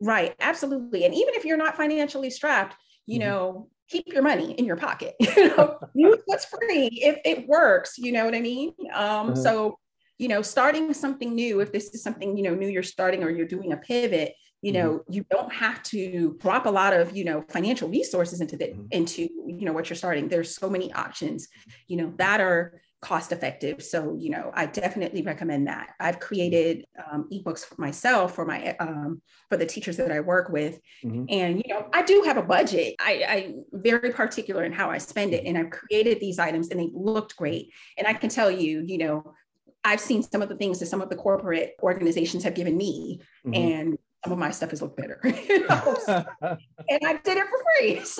Right. 0.00 0.34
Absolutely. 0.40 1.04
And 1.04 1.14
even 1.14 1.34
if 1.34 1.44
you're 1.44 1.56
not 1.56 1.76
financially 1.76 2.30
strapped, 2.30 2.76
you 3.06 3.18
mm-hmm. 3.18 3.28
know, 3.28 3.68
keep 3.88 4.06
your 4.08 4.22
money 4.22 4.52
in 4.52 4.64
your 4.64 4.76
pocket. 4.76 5.14
you 5.20 5.48
know, 5.48 5.78
use 5.94 6.18
what's 6.26 6.46
free 6.46 6.88
if 6.92 7.18
it 7.24 7.46
works. 7.46 7.98
You 7.98 8.12
know 8.12 8.24
what 8.24 8.34
I 8.34 8.40
mean? 8.40 8.72
Um, 8.94 9.30
uh-huh. 9.30 9.34
So, 9.34 9.78
you 10.18 10.28
know, 10.28 10.42
starting 10.42 10.92
something 10.94 11.34
new, 11.34 11.60
if 11.60 11.72
this 11.72 11.90
is 11.94 12.02
something 12.02 12.36
you 12.36 12.42
know 12.42 12.54
new 12.54 12.68
you're 12.68 12.82
starting 12.82 13.24
or 13.24 13.30
you're 13.30 13.46
doing 13.46 13.72
a 13.72 13.76
pivot, 13.76 14.34
you 14.62 14.72
mm-hmm. 14.72 14.82
know 14.82 14.92
mm-hmm. 14.98 15.12
you 15.12 15.24
don't 15.30 15.52
have 15.52 15.82
to 15.82 16.36
drop 16.40 16.66
a 16.66 16.70
lot 16.70 16.92
of 16.92 17.16
you 17.16 17.24
know 17.24 17.44
financial 17.48 17.88
resources 17.88 18.40
into 18.40 18.56
the 18.56 18.66
mm-hmm. 18.66 18.86
into 18.90 19.22
you 19.22 19.64
know 19.64 19.72
what 19.72 19.88
you're 19.88 19.96
starting 19.96 20.28
there's 20.28 20.54
so 20.54 20.68
many 20.68 20.92
options 20.92 21.48
you 21.88 21.96
know 21.96 22.12
that 22.16 22.40
are 22.40 22.80
cost 23.02 23.32
effective 23.32 23.82
so 23.82 24.14
you 24.18 24.28
know 24.28 24.50
i 24.52 24.66
definitely 24.66 25.22
recommend 25.22 25.66
that 25.66 25.94
i've 26.00 26.20
created 26.20 26.84
um, 27.10 27.26
ebooks 27.32 27.64
for 27.64 27.80
myself 27.80 28.34
for 28.34 28.44
my 28.44 28.76
um, 28.78 29.22
for 29.48 29.56
the 29.56 29.64
teachers 29.64 29.96
that 29.96 30.12
i 30.12 30.20
work 30.20 30.50
with 30.50 30.78
mm-hmm. 31.02 31.24
and 31.30 31.62
you 31.64 31.72
know 31.72 31.88
i 31.94 32.02
do 32.02 32.22
have 32.26 32.36
a 32.36 32.42
budget 32.42 32.94
I, 33.00 33.24
i'm 33.26 33.64
very 33.72 34.10
particular 34.10 34.64
in 34.64 34.72
how 34.72 34.90
i 34.90 34.98
spend 34.98 35.32
it 35.32 35.46
and 35.46 35.56
i've 35.56 35.70
created 35.70 36.20
these 36.20 36.38
items 36.38 36.68
and 36.68 36.78
they 36.78 36.90
looked 36.92 37.36
great 37.36 37.72
and 37.96 38.06
i 38.06 38.12
can 38.12 38.28
tell 38.28 38.50
you 38.50 38.84
you 38.86 38.98
know 38.98 39.34
I've 39.82 40.00
seen 40.00 40.22
some 40.22 40.42
of 40.42 40.50
the 40.50 40.56
things 40.56 40.78
that 40.80 40.86
some 40.86 41.00
of 41.00 41.08
the 41.08 41.16
corporate 41.16 41.72
organizations 41.82 42.44
have 42.44 42.54
given 42.54 42.76
me, 42.76 43.20
mm-hmm. 43.46 43.54
and 43.54 43.98
some 44.24 44.32
of 44.32 44.38
my 44.38 44.50
stuff 44.50 44.70
has 44.70 44.82
looked 44.82 44.96
better. 44.96 45.20
you 45.24 45.66
know? 45.68 45.96
and 46.88 47.00
I 47.04 47.20
did 47.24 47.38
it 47.38 47.46
for 47.46 47.64
free. 47.78 48.02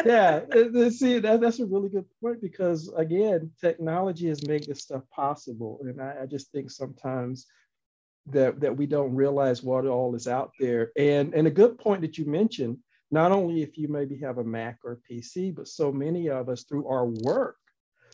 So. 0.00 0.04
yeah, 0.04 0.40
see, 0.90 1.18
that, 1.18 1.40
that's 1.40 1.58
a 1.60 1.66
really 1.66 1.88
good 1.88 2.04
point 2.22 2.40
because 2.42 2.92
again, 2.96 3.50
technology 3.60 4.28
has 4.28 4.46
made 4.46 4.64
this 4.64 4.82
stuff 4.82 5.02
possible. 5.10 5.80
And 5.82 6.00
I, 6.00 6.22
I 6.22 6.26
just 6.26 6.52
think 6.52 6.70
sometimes 6.70 7.46
that, 8.26 8.60
that 8.60 8.76
we 8.76 8.86
don't 8.86 9.14
realize 9.14 9.62
what 9.62 9.86
all 9.86 10.14
is 10.14 10.28
out 10.28 10.52
there. 10.60 10.92
And, 10.96 11.34
and 11.34 11.46
a 11.46 11.50
good 11.50 11.78
point 11.78 12.02
that 12.02 12.18
you 12.18 12.26
mentioned, 12.26 12.78
not 13.10 13.32
only 13.32 13.62
if 13.62 13.78
you 13.78 13.88
maybe 13.88 14.18
have 14.18 14.38
a 14.38 14.44
Mac 14.44 14.78
or 14.84 15.00
PC, 15.10 15.54
but 15.54 15.66
so 15.66 15.90
many 15.90 16.28
of 16.28 16.48
us 16.48 16.64
through 16.64 16.86
our 16.86 17.06
work 17.06 17.56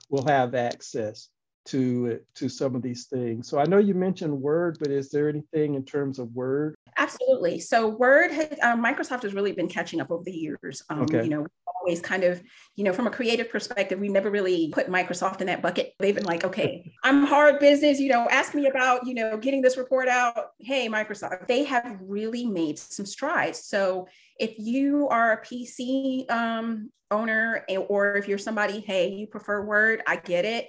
will 0.09 0.25
have 0.25 0.55
access 0.55 1.29
to 1.67 2.21
to 2.35 2.49
some 2.49 2.75
of 2.75 2.83
these 2.83 3.07
things. 3.07 3.49
So 3.49 3.59
I 3.59 3.65
know 3.65 3.79
you 3.79 3.95
mentioned 3.95 4.41
Word, 4.41 4.77
but 4.81 4.91
is 4.91 5.11
there 5.11 5.29
anything 5.29 5.75
in 5.75 5.85
terms 5.85 6.19
of 6.19 6.33
Word? 6.35 6.75
Absolutely. 6.97 7.59
So 7.59 7.89
Word, 7.89 8.31
has, 8.31 8.59
um, 8.63 8.85
Microsoft 8.85 9.23
has 9.23 9.35
really 9.35 9.53
been 9.53 9.69
catching 9.69 10.01
up 10.01 10.11
over 10.11 10.23
the 10.23 10.33
years. 10.33 10.83
Um, 10.91 11.03
okay. 11.03 11.25
You 11.25 11.31
know, 11.31 11.47
always 11.85 12.01
kind 12.01 12.25
of, 12.25 12.43
you 12.77 12.85
know, 12.85 12.93
from 12.93 13.07
a 13.07 13.11
creative 13.11 13.51
perspective, 13.51 13.99
we 13.99 14.09
never 14.09 14.31
really 14.31 14.71
put 14.73 14.89
Microsoft 14.89 15.41
in 15.41 15.47
that 15.47 15.63
bucket. 15.63 15.95
They've 15.99 16.15
been 16.15 16.25
like, 16.25 16.45
okay, 16.45 16.93
I'm 17.05 17.25
hard 17.25 17.61
business, 17.61 17.99
you 17.99 18.09
know, 18.09 18.29
ask 18.31 18.55
me 18.55 18.67
about, 18.67 19.07
you 19.07 19.15
know, 19.15 19.37
getting 19.37 19.63
this 19.63 19.77
report 19.77 20.09
out. 20.09 20.53
Hey, 20.59 20.89
Microsoft, 20.89 21.47
they 21.47 21.65
have 21.65 21.99
really 22.03 22.47
made 22.47 22.79
some 22.79 23.07
strides. 23.07 23.65
So 23.65 24.09
if 24.39 24.55
you 24.59 25.09
are 25.09 25.33
a 25.33 25.45
PC 25.45 26.31
um, 26.31 26.91
owner 27.11 27.65
or 27.89 28.17
if 28.17 28.29
you're 28.29 28.39
somebody, 28.39 28.81
hey, 28.81 29.09
you 29.11 29.27
prefer 29.27 29.65
Word, 29.65 30.03
I 30.07 30.17
get 30.17 30.45
it 30.45 30.69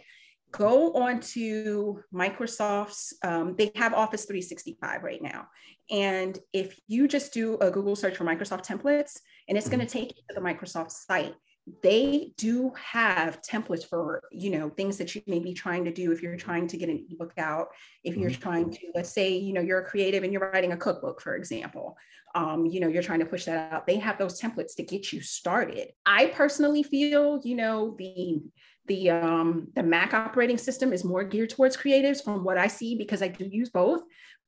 go 0.58 0.94
on 0.94 1.20
to 1.20 2.02
Microsoft's, 2.14 3.14
um, 3.24 3.56
they 3.58 3.72
have 3.76 3.94
Office 3.94 4.26
365 4.26 5.04
right 5.04 5.22
now. 5.22 5.48
And 5.92 6.38
if 6.54 6.80
you 6.88 7.08
just 7.08 7.34
do 7.34 7.58
a 7.60 7.70
Google 7.70 7.96
search 7.96 8.18
for 8.18 8.26
Microsoft 8.26 8.66
templates, 8.66 9.20
and 9.48 9.58
it's 9.58 9.70
going 9.70 9.80
to 9.80 9.86
mm-hmm. 9.86 10.00
take 10.00 10.18
you 10.18 10.24
to 10.30 10.36
the 10.36 10.42
Microsoft 10.42 10.92
site, 10.92 11.36
they 11.82 12.32
do 12.38 12.72
have 12.76 13.42
templates 13.42 13.86
for 13.88 14.22
you 14.32 14.52
know 14.52 14.70
things 14.70 14.98
that 14.98 15.16
you 15.16 15.22
may 15.26 15.40
be 15.40 15.54
trying 15.54 15.84
to 15.84 15.92
do 15.92 16.12
if 16.12 16.22
you're 16.22 16.38
trying 16.38 16.68
to 16.68 16.78
get 16.78 16.90
an 16.90 17.06
ebook 17.10 17.34
out 17.38 17.70
if 18.04 18.16
you're 18.16 18.30
mm-hmm. 18.30 18.42
trying 18.42 18.70
to 18.70 18.80
let's 18.94 19.10
say 19.10 19.36
you 19.36 19.52
know 19.52 19.62
you're 19.62 19.80
a 19.80 19.86
creative 19.86 20.24
and 20.24 20.32
you're 20.32 20.52
writing 20.52 20.74
a 20.74 20.78
cookbook 20.78 21.20
for 21.22 21.36
example 21.36 21.98
um, 22.36 22.66
you 22.66 22.80
know 22.80 22.88
you're 22.88 23.02
trying 23.02 23.20
to 23.20 23.26
push 23.26 23.46
that 23.46 23.74
out 23.74 23.88
they 23.88 23.98
have 23.98 24.20
those 24.20 24.40
templates 24.40 24.76
to 24.76 24.84
get 24.84 25.12
you 25.12 25.22
started 25.22 25.88
i 26.06 26.28
personally 26.28 26.84
feel 26.84 27.42
you 27.44 27.56
know 27.56 27.96
the 27.98 28.42
the 28.88 29.10
um, 29.10 29.68
the 29.76 29.84
Mac 29.84 30.14
operating 30.14 30.58
system 30.58 30.94
is 30.94 31.04
more 31.04 31.24
geared 31.24 31.50
towards 31.50 31.78
creatives 31.78 32.24
from 32.24 32.44
what 32.44 32.58
I 32.58 32.68
see 32.68 32.96
because 32.96 33.22
I 33.22 33.28
do 33.28 33.46
use 33.46 33.70
both. 33.70 34.02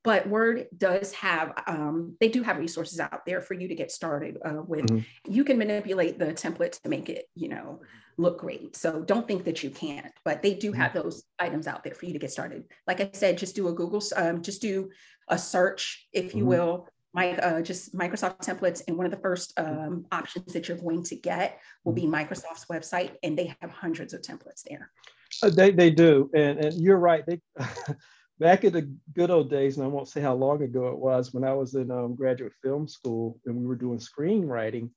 But 0.04 0.30
Word 0.30 0.68
does 0.78 1.14
have 1.14 1.54
um, 1.68 2.16
they 2.20 2.30
do 2.30 2.44
have 2.44 2.58
resources 2.58 3.00
out 3.00 3.26
there 3.26 3.42
for 3.42 3.56
you 3.56 3.68
to 3.68 3.76
get 3.76 3.92
started 3.92 4.38
uh, 4.44 4.62
with. 4.66 4.86
Mm-hmm. 4.86 5.32
You 5.32 5.44
can 5.44 5.58
manipulate 5.58 6.20
the 6.20 6.28
template 6.28 6.82
to 6.82 6.90
make 6.90 7.10
it 7.10 7.26
you 7.36 7.50
know 7.50 7.82
look 8.18 8.40
great. 8.40 8.76
So 8.76 9.02
don't 9.02 9.28
think 9.28 9.44
that 9.46 9.64
you 9.64 9.70
can't. 9.70 10.12
But 10.24 10.42
they 10.42 10.56
do 10.56 10.72
have 10.72 10.92
mm-hmm. 10.92 11.04
those 11.04 11.24
items 11.40 11.68
out 11.68 11.84
there 11.84 11.94
for 11.94 12.06
you 12.06 12.14
to 12.14 12.20
get 12.20 12.32
started. 12.32 12.64
Like 12.86 13.02
I 13.02 13.10
said, 13.14 13.38
just 13.38 13.56
do 13.56 13.68
a 13.68 13.74
Google 13.74 14.02
um, 14.16 14.42
just 14.42 14.62
do 14.62 14.90
a 15.28 15.38
search, 15.38 16.08
if 16.14 16.34
you 16.34 16.44
mm-hmm. 16.44 16.50
will, 16.50 16.88
my, 17.14 17.36
uh, 17.38 17.62
just 17.62 17.96
Microsoft 17.96 18.40
templates. 18.40 18.82
And 18.88 18.98
one 18.98 19.06
of 19.06 19.12
the 19.12 19.22
first 19.22 19.54
um, 19.58 20.06
options 20.12 20.54
that 20.54 20.68
you're 20.68 20.78
going 20.78 21.04
to 21.04 21.16
get 21.16 21.60
will 21.84 21.94
be 21.94 22.04
Microsoft's 22.06 22.66
website, 22.72 23.14
and 23.24 23.38
they 23.38 23.56
have 23.62 23.72
hundreds 23.72 24.14
of 24.14 24.22
templates 24.22 24.64
there. 24.68 24.92
Uh, 25.44 25.50
they, 25.50 25.72
they 25.72 25.90
do. 25.90 26.30
And, 26.34 26.60
and 26.60 26.82
you're 26.82 27.00
right. 27.00 27.26
They, 27.26 27.42
back 28.40 28.64
in 28.64 28.74
the 28.74 28.94
good 29.14 29.32
old 29.32 29.50
days, 29.50 29.78
and 29.78 29.86
I 29.86 29.90
won't 29.90 30.10
say 30.10 30.22
how 30.22 30.36
long 30.36 30.62
ago 30.62 30.88
it 30.88 30.98
was, 30.98 31.34
when 31.34 31.44
I 31.44 31.54
was 31.54 31.76
in 31.76 31.92
um, 31.92 32.16
graduate 32.16 32.54
film 32.62 32.88
school 32.88 33.40
and 33.46 33.56
we 33.56 33.66
were 33.66 33.76
doing 33.76 34.00
screenwriting, 34.00 34.90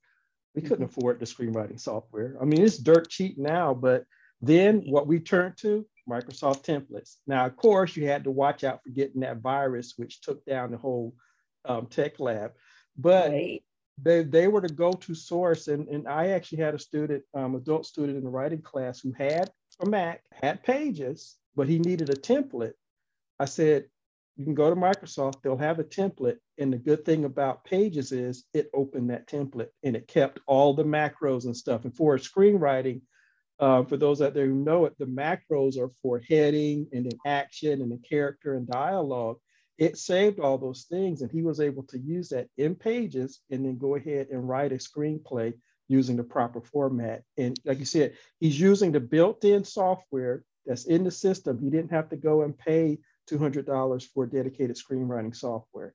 we 0.55 0.63
couldn't 0.63 0.87
mm-hmm. 0.87 0.99
afford 0.99 1.21
the 1.21 1.27
screenwriting 1.27 1.81
software. 1.81 2.37
I 2.41 2.45
mean, 2.45 2.63
it's 2.63 2.79
dirt 2.79 3.09
cheap 3.09 3.39
now, 3.39 3.73
but 3.73 4.05
then 4.43 4.83
what 4.87 5.07
we 5.07 5.21
turned 5.21 5.57
to, 5.59 5.87
Microsoft 6.09 6.65
templates. 6.65 7.17
Now, 7.27 7.47
of 7.47 7.57
course, 7.57 7.97
you 7.97 8.07
had 8.07 8.25
to 8.25 8.31
watch 8.31 8.65
out 8.65 8.83
for 8.83 8.91
getting 8.91 9.21
that 9.21 9.39
virus, 9.39 9.95
which 9.97 10.21
took 10.21 10.45
down 10.45 10.73
the 10.73 10.79
whole 10.79 11.15
um, 11.65 11.87
tech 11.87 12.21
lab, 12.21 12.53
but 12.97 13.31
right. 13.31 13.63
they, 14.03 14.23
they 14.23 14.49
were 14.49 14.61
the 14.61 14.69
go-to 14.69 15.15
source. 15.15 15.69
And, 15.69 15.89
and 15.89 16.09
I 16.09 16.29
actually 16.29 16.59
had 16.59 16.75
a 16.75 16.79
student, 16.79 17.23
um, 17.35 17.55
adult 17.55 17.87
student 17.87 18.19
in 18.19 18.25
the 18.25 18.31
writing 18.31 18.63
class 18.63 19.01
who 19.01 19.13
had 19.13 19.51
a 19.81 19.87
Mac, 19.87 20.23
had 20.43 20.63
pages, 20.63 21.37
but 21.55 21.69
he 21.69 21.79
needed 21.79 22.11
a 22.11 22.15
template. 22.15 22.73
I 23.39 23.47
said, 23.47 23.87
you 24.37 24.45
can 24.45 24.55
go 24.55 24.71
to 24.71 24.77
Microsoft, 24.77 25.43
they'll 25.43 25.57
have 25.57 25.79
a 25.79 25.85
template. 25.85 26.39
And 26.59 26.73
the 26.73 26.79
good 26.79 27.05
thing 27.05 27.25
about 27.25 27.65
Pages 27.65 28.13
is 28.13 28.45
it 28.55 28.71
opened 28.73 29.11
that 29.11 29.29
template 29.29 29.69
and 29.83 29.97
it 29.97 30.09
kept 30.09 30.41
all 30.47 30.73
the 30.73 30.85
macros 30.85 31.45
and 31.45 31.57
stuff. 31.57 31.85
And 31.85 31.95
for 31.95 32.17
screenwriting, 32.17 33.03
uh, 33.59 33.83
for 33.85 33.99
those 33.99 34.23
out 34.23 34.33
there 34.33 34.47
who 34.47 34.55
know 34.55 34.87
it, 34.87 34.95
the 34.99 35.05
macros 35.05 35.79
are 35.79 35.91
for 36.03 36.21
heading 36.27 36.87
and 36.93 37.05
then 37.05 37.19
action 37.27 37.83
and 37.83 37.93
the 37.93 37.99
character 37.99 38.55
and 38.55 38.67
dialogue 38.67 39.37
it 39.81 39.97
saved 39.97 40.39
all 40.39 40.59
those 40.59 40.85
things 40.91 41.23
and 41.23 41.33
he 41.33 41.43
was 41.43 41.59
able 41.59 41.83
to 41.83 41.99
use 41.99 42.29
that 42.29 42.47
in 42.59 42.77
pages 42.77 43.41
and 43.51 43.65
then 43.65 43.79
go 43.79 43.97
ahead 43.97 44.29
and 44.31 44.49
write 44.49 44.73
a 44.73 44.77
screenplay 44.77 45.53
using 45.89 46.17
the 46.17 46.23
proper 46.23 46.61
format 46.61 47.23
and 47.37 47.59
like 47.65 47.81
you 47.81 47.85
said 47.85 48.13
he's 48.39 48.61
using 48.61 48.93
the 48.93 49.01
built-in 49.01 49.65
software 49.65 50.45
that's 50.67 50.85
in 50.85 51.03
the 51.03 51.11
system 51.11 51.59
he 51.59 51.71
didn't 51.71 51.91
have 51.91 52.09
to 52.09 52.17
go 52.17 52.43
and 52.43 52.57
pay 52.57 52.97
$200 53.29 54.07
for 54.15 54.27
dedicated 54.27 54.77
screenwriting 54.77 55.35
software 55.35 55.95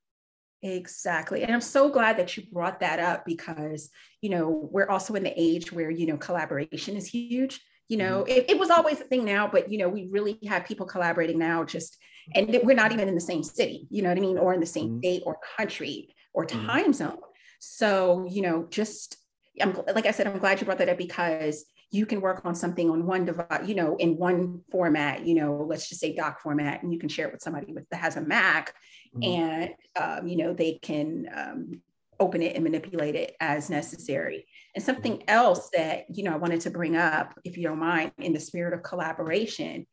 Exactly. 0.64 1.44
And 1.44 1.54
I'm 1.54 1.62
so 1.62 1.90
glad 1.90 2.18
that 2.18 2.36
you 2.36 2.44
brought 2.52 2.80
that 2.80 3.00
up 3.00 3.24
because, 3.24 3.92
you 4.22 4.32
know, 4.32 4.68
we're 4.72 4.90
also 4.90 5.14
in 5.14 5.22
the 5.22 5.34
age 5.40 5.72
where, 5.72 5.92
you 5.92 6.08
know, 6.08 6.18
collaboration 6.18 6.96
is 6.96 7.06
huge. 7.06 7.62
You 7.88 7.98
know, 7.98 8.24
mm-hmm. 8.24 8.32
it, 8.32 8.50
it 8.52 8.58
was 8.58 8.72
always 8.72 9.00
a 9.00 9.04
thing 9.04 9.26
now, 9.26 9.48
but, 9.48 9.72
you 9.72 9.78
know, 9.78 9.90
we 9.90 10.08
really 10.10 10.40
have 10.48 10.66
people 10.66 10.88
collaborating 10.88 11.38
now 11.38 11.64
just 11.66 11.98
and 12.34 12.60
we're 12.64 12.76
not 12.76 12.92
even 12.92 13.08
in 13.08 13.16
the 13.16 13.22
same 13.22 13.44
city 13.44 13.88
you 13.90 14.02
know 14.02 14.10
what 14.10 14.18
i 14.18 14.22
mean 14.22 14.38
or 14.38 14.54
in 14.54 14.60
the 14.60 14.66
same 14.66 14.90
mm-hmm. 14.90 15.00
state 15.00 15.24
or 15.26 15.38
country 15.58 16.16
or 16.34 16.46
mm-hmm. 16.46 16.66
time 16.66 16.84
mm-hmm. 16.84 16.92
zone 16.94 17.18
so 17.60 18.28
you 18.30 18.42
know 18.42 18.68
just 18.70 19.18
i'm 19.62 19.74
like 19.94 20.06
i 20.06 20.12
said 20.12 20.28
i'm 20.28 20.40
glad 20.40 20.60
you 20.60 20.66
brought 20.66 20.78
that 20.78 20.90
up 20.90 20.98
because 20.98 21.66
you 21.92 22.06
can 22.06 22.20
work 22.20 22.42
on 22.44 22.56
something 22.56 22.90
on 22.90 23.06
one 23.06 23.26
device 23.26 23.68
you 23.68 23.76
know 23.76 23.96
in 23.98 24.18
one 24.18 24.62
format 24.72 25.26
you 25.26 25.36
know 25.36 25.66
let's 25.68 25.88
just 25.88 26.02
say 26.02 26.14
doc 26.14 26.42
format 26.42 26.84
and 26.84 26.92
you 26.92 27.00
can 27.00 27.10
share 27.10 27.28
it 27.28 27.34
with 27.34 27.42
somebody 27.42 27.72
with 27.72 27.88
that 27.90 28.02
has 28.02 28.18
a 28.18 28.22
mac 28.22 28.74
mm-hmm. 29.16 29.24
and 29.24 29.70
um, 30.00 30.28
you 30.28 30.38
know 30.38 30.54
they 30.54 30.74
can 30.82 31.28
um, 31.34 31.82
open 32.20 32.42
it 32.42 32.56
and 32.56 32.64
manipulate 32.64 33.16
it 33.16 33.36
as 33.40 33.70
necessary 33.70 34.46
and 34.76 34.84
something 34.84 35.14
mm-hmm. 35.14 35.30
else 35.30 35.70
that 35.74 36.06
you 36.14 36.24
know 36.24 36.34
i 36.34 36.38
wanted 36.38 36.62
to 36.62 36.70
bring 36.70 36.96
up 36.96 37.38
if 37.44 37.58
you 37.58 37.64
don't 37.64 37.80
mind 37.80 38.12
in 38.18 38.34
the 38.34 38.40
spirit 38.40 38.74
of 38.74 38.84
collaboration 38.84 39.86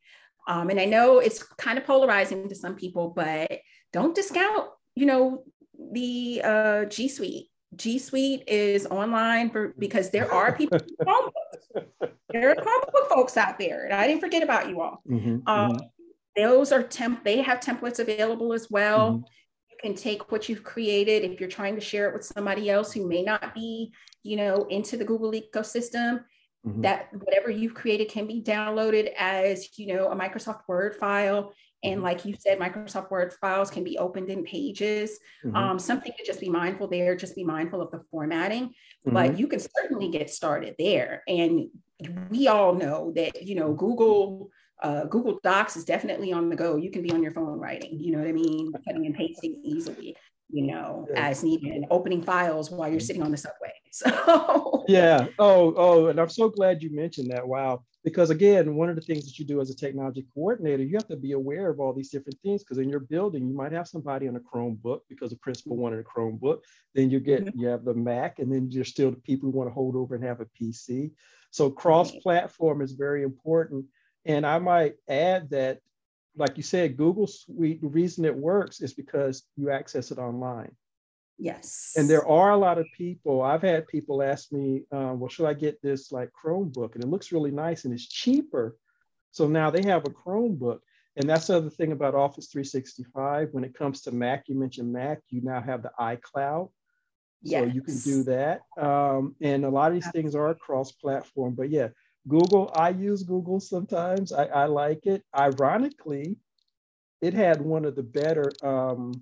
um, 0.47 0.69
and 0.69 0.79
I 0.79 0.85
know 0.85 1.19
it's 1.19 1.43
kind 1.43 1.77
of 1.77 1.85
polarizing 1.85 2.49
to 2.49 2.55
some 2.55 2.75
people, 2.75 3.13
but 3.15 3.59
don't 3.91 4.15
discount, 4.15 4.67
you 4.95 5.05
know, 5.05 5.43
the 5.91 6.41
uh, 6.43 6.85
G 6.85 7.07
Suite. 7.07 7.47
G 7.75 7.97
Suite 7.97 8.43
is 8.47 8.85
online 8.87 9.49
for 9.49 9.73
because 9.77 10.09
there 10.09 10.31
are 10.31 10.51
people 10.57 10.79
there 12.29 12.51
are 12.51 12.55
comic 12.55 12.91
book 12.91 13.09
folks 13.09 13.37
out 13.37 13.57
there, 13.57 13.85
and 13.85 13.93
I 13.93 14.07
didn't 14.07 14.21
forget 14.21 14.43
about 14.43 14.69
you 14.69 14.81
all. 14.81 15.01
Mm-hmm, 15.09 15.47
um, 15.47 15.71
mm-hmm. 15.71 15.85
Those 16.35 16.71
are 16.71 16.83
temp. 16.83 17.23
They 17.23 17.41
have 17.41 17.59
templates 17.59 17.99
available 17.99 18.53
as 18.53 18.69
well. 18.69 19.11
Mm-hmm. 19.11 19.23
You 19.69 19.77
can 19.81 19.95
take 19.95 20.31
what 20.31 20.49
you've 20.49 20.63
created 20.63 21.23
if 21.23 21.39
you're 21.39 21.49
trying 21.49 21.75
to 21.75 21.81
share 21.81 22.09
it 22.09 22.13
with 22.13 22.25
somebody 22.25 22.69
else 22.69 22.91
who 22.91 23.07
may 23.07 23.21
not 23.21 23.53
be, 23.53 23.93
you 24.23 24.35
know, 24.35 24.65
into 24.69 24.97
the 24.97 25.05
Google 25.05 25.31
ecosystem. 25.31 26.23
Mm-hmm. 26.65 26.81
That 26.81 27.09
whatever 27.11 27.49
you've 27.49 27.73
created 27.73 28.09
can 28.09 28.25
be 28.25 28.41
downloaded 28.41 29.11
as, 29.17 29.77
you 29.77 29.87
know, 29.87 30.09
a 30.09 30.15
Microsoft 30.15 30.61
Word 30.67 30.95
file. 30.95 31.53
And 31.83 31.95
mm-hmm. 31.95 32.03
like 32.03 32.23
you 32.23 32.35
said, 32.39 32.57
Microsoft 32.59 33.11
Word 33.11 33.33
files 33.33 33.69
can 33.69 33.83
be 33.83 33.97
opened 33.97 34.29
in 34.29 34.45
pages. 34.45 35.19
Mm-hmm. 35.45 35.55
Um, 35.55 35.79
something 35.79 36.13
to 36.17 36.25
just 36.25 36.39
be 36.39 36.49
mindful 36.49 36.87
there, 36.87 37.15
just 37.15 37.35
be 37.35 37.43
mindful 37.43 37.81
of 37.81 37.91
the 37.91 38.01
formatting. 38.09 38.73
But 39.03 39.31
mm-hmm. 39.31 39.39
you 39.39 39.47
can 39.47 39.59
certainly 39.59 40.09
get 40.09 40.29
started 40.29 40.75
there. 40.79 41.23
And 41.27 41.67
we 42.29 42.47
all 42.47 42.73
know 42.73 43.11
that, 43.15 43.43
you 43.43 43.55
know, 43.55 43.73
Google 43.73 44.49
uh, 44.81 45.05
Google 45.05 45.39
Docs 45.43 45.77
is 45.77 45.85
definitely 45.85 46.33
on 46.33 46.49
the 46.49 46.57
go. 46.57 46.75
You 46.75 46.91
can 46.91 47.03
be 47.03 47.11
on 47.11 47.23
your 47.23 47.31
phone 47.31 47.57
writing, 47.57 47.99
you 47.99 48.11
know 48.11 48.19
what 48.19 48.27
I 48.27 48.33
mean? 48.33 48.73
Cutting 48.85 49.05
and 49.05 49.15
pasting 49.15 49.61
easily 49.63 50.17
you 50.53 50.67
know, 50.67 51.07
yeah. 51.09 51.29
as 51.29 51.43
needed 51.43 51.71
and 51.71 51.85
opening 51.89 52.21
files 52.21 52.69
while 52.69 52.89
you're 52.89 52.99
sitting 52.99 53.23
on 53.23 53.31
the 53.31 53.37
subway. 53.37 53.71
So 53.95 54.85
yeah. 54.87 55.27
Oh, 55.37 55.71
oh, 55.77 56.07
and 56.07 56.19
I'm 56.19 56.29
so 56.29 56.49
glad 56.49 56.81
you 56.81 56.89
mentioned 56.91 57.29
that. 57.29 57.47
Wow. 57.47 57.83
Because 58.03 58.31
again, 58.31 58.73
one 58.73 58.89
of 58.89 58.95
the 58.95 59.03
things 59.03 59.23
that 59.25 59.37
you 59.37 59.45
do 59.45 59.61
as 59.61 59.69
a 59.69 59.75
technology 59.75 60.25
coordinator, 60.33 60.81
you 60.81 60.95
have 60.95 61.07
to 61.09 61.15
be 61.15 61.33
aware 61.33 61.69
of 61.69 61.79
all 61.79 61.93
these 61.93 62.09
different 62.09 62.39
things 62.41 62.63
because 62.63 62.79
in 62.79 62.89
your 62.89 63.01
building, 63.01 63.47
you 63.47 63.53
might 63.53 63.71
have 63.71 63.87
somebody 63.87 64.27
on 64.27 64.35
a 64.35 64.39
Chromebook 64.39 65.01
because 65.09 65.29
the 65.29 65.35
principal 65.35 65.77
wanted 65.77 65.99
a 65.99 66.03
Chromebook. 66.03 66.61
Then 66.95 67.11
you 67.11 67.19
get 67.19 67.45
mm-hmm. 67.45 67.59
you 67.59 67.67
have 67.67 67.85
the 67.85 67.93
Mac, 67.93 68.39
and 68.39 68.51
then 68.51 68.67
there's 68.73 68.89
still 68.89 69.11
the 69.11 69.17
people 69.17 69.51
who 69.51 69.55
want 69.55 69.69
to 69.69 69.73
hold 69.75 69.95
over 69.95 70.15
and 70.15 70.23
have 70.23 70.41
a 70.41 70.47
PC. 70.59 71.11
So 71.51 71.69
cross-platform 71.69 72.81
is 72.81 72.93
very 72.93 73.21
important. 73.21 73.85
And 74.25 74.43
I 74.43 74.57
might 74.57 74.95
add 75.07 75.51
that 75.51 75.81
like 76.35 76.57
you 76.57 76.63
said, 76.63 76.97
Google 76.97 77.27
Suite, 77.27 77.81
the 77.81 77.87
reason 77.87 78.25
it 78.25 78.35
works 78.35 78.81
is 78.81 78.93
because 78.93 79.43
you 79.55 79.69
access 79.69 80.11
it 80.11 80.17
online. 80.17 80.75
Yes. 81.37 81.93
And 81.97 82.09
there 82.09 82.27
are 82.27 82.51
a 82.51 82.57
lot 82.57 82.77
of 82.77 82.85
people, 82.95 83.41
I've 83.41 83.61
had 83.61 83.87
people 83.87 84.21
ask 84.21 84.51
me, 84.51 84.83
um, 84.91 85.19
well, 85.19 85.29
should 85.29 85.47
I 85.47 85.53
get 85.53 85.81
this 85.81 86.11
like 86.11 86.29
Chromebook? 86.31 86.95
And 86.95 87.03
it 87.03 87.09
looks 87.09 87.31
really 87.31 87.51
nice 87.51 87.85
and 87.85 87.93
it's 87.93 88.07
cheaper. 88.07 88.77
So 89.31 89.47
now 89.47 89.69
they 89.69 89.83
have 89.83 90.05
a 90.05 90.09
Chromebook. 90.09 90.79
And 91.15 91.29
that's 91.29 91.47
the 91.47 91.57
other 91.57 91.69
thing 91.69 91.91
about 91.91 92.15
Office 92.15 92.47
365. 92.47 93.49
When 93.51 93.63
it 93.63 93.75
comes 93.75 94.01
to 94.01 94.11
Mac, 94.11 94.45
you 94.47 94.55
mentioned 94.55 94.91
Mac, 94.91 95.21
you 95.29 95.41
now 95.41 95.61
have 95.61 95.83
the 95.83 95.91
iCloud. 95.99 96.69
Yes. 97.43 97.61
So 97.61 97.73
you 97.73 97.81
can 97.81 97.99
do 97.99 98.23
that. 98.23 98.61
Um, 98.77 99.35
and 99.41 99.65
a 99.65 99.69
lot 99.69 99.89
of 99.89 99.95
these 99.95 100.09
things 100.11 100.33
are 100.33 100.53
cross 100.55 100.91
platform. 100.91 101.53
But 101.55 101.69
yeah, 101.69 101.89
Google, 102.27 102.71
I 102.75 102.89
use 102.89 103.23
Google 103.23 103.59
sometimes. 103.59 104.31
I, 104.31 104.45
I 104.45 104.65
like 104.65 105.05
it. 105.05 105.23
Ironically, 105.37 106.37
it 107.21 107.33
had 107.33 107.61
one 107.61 107.85
of 107.85 107.95
the 107.95 108.03
better 108.03 108.51
um, 108.63 109.21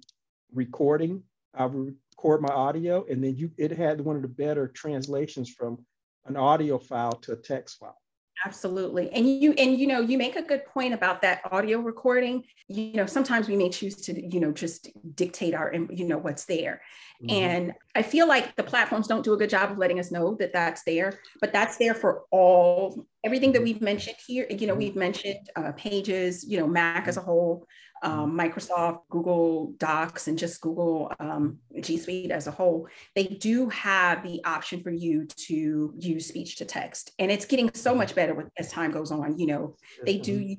recording. 0.53 1.23
I 1.53 1.65
record 1.65 2.41
my 2.41 2.53
audio, 2.53 3.05
and 3.09 3.23
then 3.23 3.35
you 3.35 3.51
it 3.57 3.71
had 3.71 4.01
one 4.01 4.15
of 4.15 4.21
the 4.21 4.27
better 4.27 4.67
translations 4.67 5.49
from 5.49 5.83
an 6.25 6.37
audio 6.37 6.77
file 6.77 7.13
to 7.13 7.33
a 7.33 7.35
text 7.35 7.79
file. 7.79 7.97
Absolutely. 8.45 9.11
And 9.11 9.27
you 9.27 9.53
and 9.53 9.77
you 9.77 9.87
know, 9.87 10.01
you 10.01 10.17
make 10.17 10.35
a 10.35 10.41
good 10.41 10.65
point 10.65 10.93
about 10.93 11.21
that 11.21 11.41
audio 11.51 11.79
recording. 11.79 12.43
You 12.67 12.93
know, 12.93 13.05
sometimes 13.05 13.47
we 13.47 13.55
may 13.55 13.69
choose 13.69 13.95
to, 13.97 14.33
you 14.33 14.39
know, 14.39 14.51
just 14.51 14.89
dictate 15.15 15.53
our 15.53 15.73
you 15.73 16.05
know 16.05 16.17
what's 16.17 16.45
there. 16.45 16.81
Mm-hmm. 17.23 17.43
And 17.43 17.73
I 17.95 18.01
feel 18.01 18.27
like 18.27 18.55
the 18.55 18.63
platforms 18.63 19.07
don't 19.07 19.23
do 19.23 19.33
a 19.33 19.37
good 19.37 19.49
job 19.49 19.71
of 19.71 19.77
letting 19.77 19.99
us 19.99 20.11
know 20.11 20.35
that 20.35 20.53
that's 20.53 20.83
there, 20.83 21.19
but 21.39 21.51
that's 21.51 21.77
there 21.77 21.93
for 21.93 22.23
all 22.31 23.05
everything 23.23 23.51
that 23.51 23.59
mm-hmm. 23.59 23.65
we've 23.65 23.81
mentioned 23.81 24.17
here. 24.25 24.45
You 24.49 24.67
know, 24.67 24.73
mm-hmm. 24.73 24.79
we've 24.79 24.95
mentioned 24.95 25.49
uh, 25.55 25.71
pages, 25.73 26.45
you 26.47 26.57
know, 26.57 26.67
Mac 26.67 27.07
as 27.07 27.17
a 27.17 27.21
whole, 27.21 27.67
um, 28.03 28.37
Microsoft, 28.37 29.01
Google 29.09 29.73
Docs, 29.77 30.27
and 30.27 30.37
just 30.37 30.61
Google 30.61 31.11
um, 31.19 31.59
G 31.79 31.97
Suite 31.97 32.31
as 32.31 32.47
a 32.47 32.51
whole, 32.51 32.87
they 33.15 33.25
do 33.25 33.69
have 33.69 34.23
the 34.23 34.43
option 34.43 34.81
for 34.81 34.89
you 34.89 35.27
to 35.47 35.93
use 35.97 36.27
speech 36.27 36.55
to 36.57 36.65
text. 36.65 37.11
And 37.19 37.31
it's 37.31 37.45
getting 37.45 37.71
so 37.73 37.93
much 37.93 38.15
better 38.15 38.33
with, 38.33 38.47
as 38.57 38.71
time 38.71 38.91
goes 38.91 39.11
on. 39.11 39.37
You 39.37 39.47
know, 39.47 39.75
they 40.05 40.17
do 40.17 40.33
use, 40.33 40.57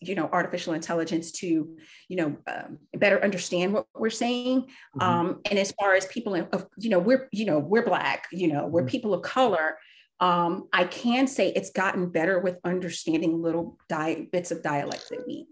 you 0.00 0.14
know, 0.14 0.28
artificial 0.32 0.74
intelligence 0.74 1.32
to, 1.32 1.76
you 2.08 2.16
know, 2.16 2.36
um, 2.46 2.78
better 2.94 3.22
understand 3.22 3.72
what 3.72 3.86
we're 3.94 4.10
saying. 4.10 4.62
Mm-hmm. 4.62 5.00
Um, 5.02 5.40
and 5.50 5.58
as 5.58 5.72
far 5.72 5.94
as 5.94 6.06
people, 6.06 6.34
of, 6.34 6.66
you 6.76 6.90
know, 6.90 6.98
we're, 6.98 7.28
you 7.32 7.46
know, 7.46 7.58
we're 7.58 7.84
Black, 7.84 8.26
you 8.32 8.48
know, 8.52 8.66
we're 8.66 8.82
mm-hmm. 8.82 8.88
people 8.88 9.14
of 9.14 9.22
color. 9.22 9.78
Um, 10.20 10.68
I 10.72 10.84
can 10.84 11.26
say 11.26 11.48
it's 11.48 11.70
gotten 11.70 12.10
better 12.10 12.40
with 12.40 12.58
understanding 12.64 13.42
little 13.42 13.78
di- 13.88 14.28
bits 14.30 14.50
of 14.50 14.62
dialect 14.62 15.08
that 15.10 15.26
we 15.26 15.46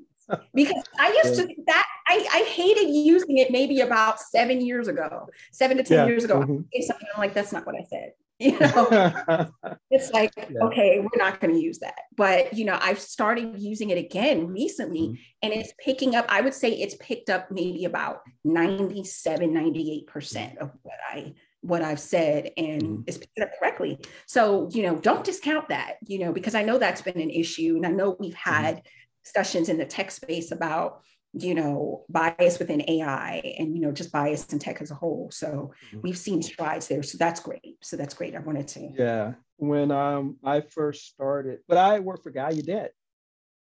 because 0.54 0.82
I 0.99 1.20
used 1.25 1.40
to 1.40 1.49
that 1.66 1.87
I, 2.06 2.26
I 2.32 2.42
hated 2.50 2.90
using 2.90 3.38
it 3.38 3.50
maybe 3.50 3.80
about 3.80 4.20
seven 4.20 4.61
years 4.61 4.88
ago, 4.88 5.26
seven 5.52 5.76
to 5.78 5.82
ten 5.82 5.99
yeah. 5.99 6.06
years 6.06 6.25
ago. 6.25 6.40
Mm-hmm. 6.40 6.82
Something 6.82 7.08
I'm 7.14 7.20
like, 7.20 7.35
that's 7.35 7.52
not 7.52 7.66
what 7.66 7.76
I 7.76 7.85
said. 7.88 8.12
You 8.40 8.57
know, 8.57 9.50
it's 9.90 10.12
like, 10.12 10.33
yeah. 10.37 10.62
okay, 10.62 11.00
we're 11.00 11.21
not 11.21 11.40
going 11.40 11.52
to 11.52 11.61
use 11.61 11.80
that. 11.80 12.02
But 12.16 12.54
you 12.54 12.64
know, 12.64 12.78
I've 12.80 13.00
started 13.00 13.59
using 13.59 13.90
it 13.90 13.99
again 13.99 14.47
recently 14.47 15.09
mm-hmm. 15.09 15.14
and 15.42 15.52
it's 15.52 15.73
picking 15.85 16.14
up, 16.14 16.25
I 16.28 16.40
would 16.40 16.54
say 16.54 16.71
it's 16.71 16.95
picked 17.00 17.30
up 17.30 17.50
maybe 17.50 17.85
about 17.85 18.21
97, 18.45 19.50
98% 19.50 20.57
of 20.59 20.71
what 20.83 20.99
I 21.11 21.35
what 21.62 21.83
I've 21.83 22.00
said 22.00 22.52
and 22.57 22.83
mm-hmm. 22.83 23.02
is 23.07 23.18
picked 23.18 23.40
up 23.40 23.50
correctly. 23.59 23.99
So, 24.26 24.68
you 24.73 24.85
know, 24.85 24.97
don't 24.97 25.25
discount 25.25 25.68
that, 25.71 25.95
you 26.07 26.21
know, 26.21 26.33
because 26.33 26.54
I 26.54 26.62
know 26.62 26.78
that's 26.78 27.02
been 27.02 27.21
an 27.21 27.30
issue. 27.30 27.75
And 27.76 27.87
I 27.87 27.90
know 27.90 28.16
we've 28.21 28.35
mm-hmm. 28.35 28.64
had 28.64 28.83
discussions 29.25 29.68
in 29.68 29.78
the 29.78 29.85
tech 29.85 30.11
space 30.11 30.52
about 30.52 31.02
you 31.35 31.54
know 31.54 32.04
bias 32.08 32.58
within 32.58 32.82
ai 32.88 33.54
and 33.58 33.75
you 33.75 33.80
know 33.80 33.92
just 33.92 34.11
bias 34.11 34.47
in 34.52 34.58
tech 34.58 34.80
as 34.80 34.90
a 34.90 34.94
whole. 34.94 35.30
So 35.30 35.73
mm-hmm. 35.88 36.00
we've 36.02 36.18
seen 36.18 36.42
strides 36.42 36.88
there. 36.88 37.02
So 37.02 37.18
that's 37.18 37.40
great. 37.40 37.78
So 37.82 37.97
that's 37.97 38.14
great. 38.14 38.35
I 38.35 38.40
wanted 38.40 38.68
to 38.68 38.90
yeah. 38.97 39.35
When 39.56 39.90
um 39.90 40.37
i 40.44 40.61
first 40.61 41.08
started 41.08 41.61
but 41.68 41.78
i 41.78 41.99
worked 41.99 42.23
for 42.23 42.32
gallaudet 42.32 42.90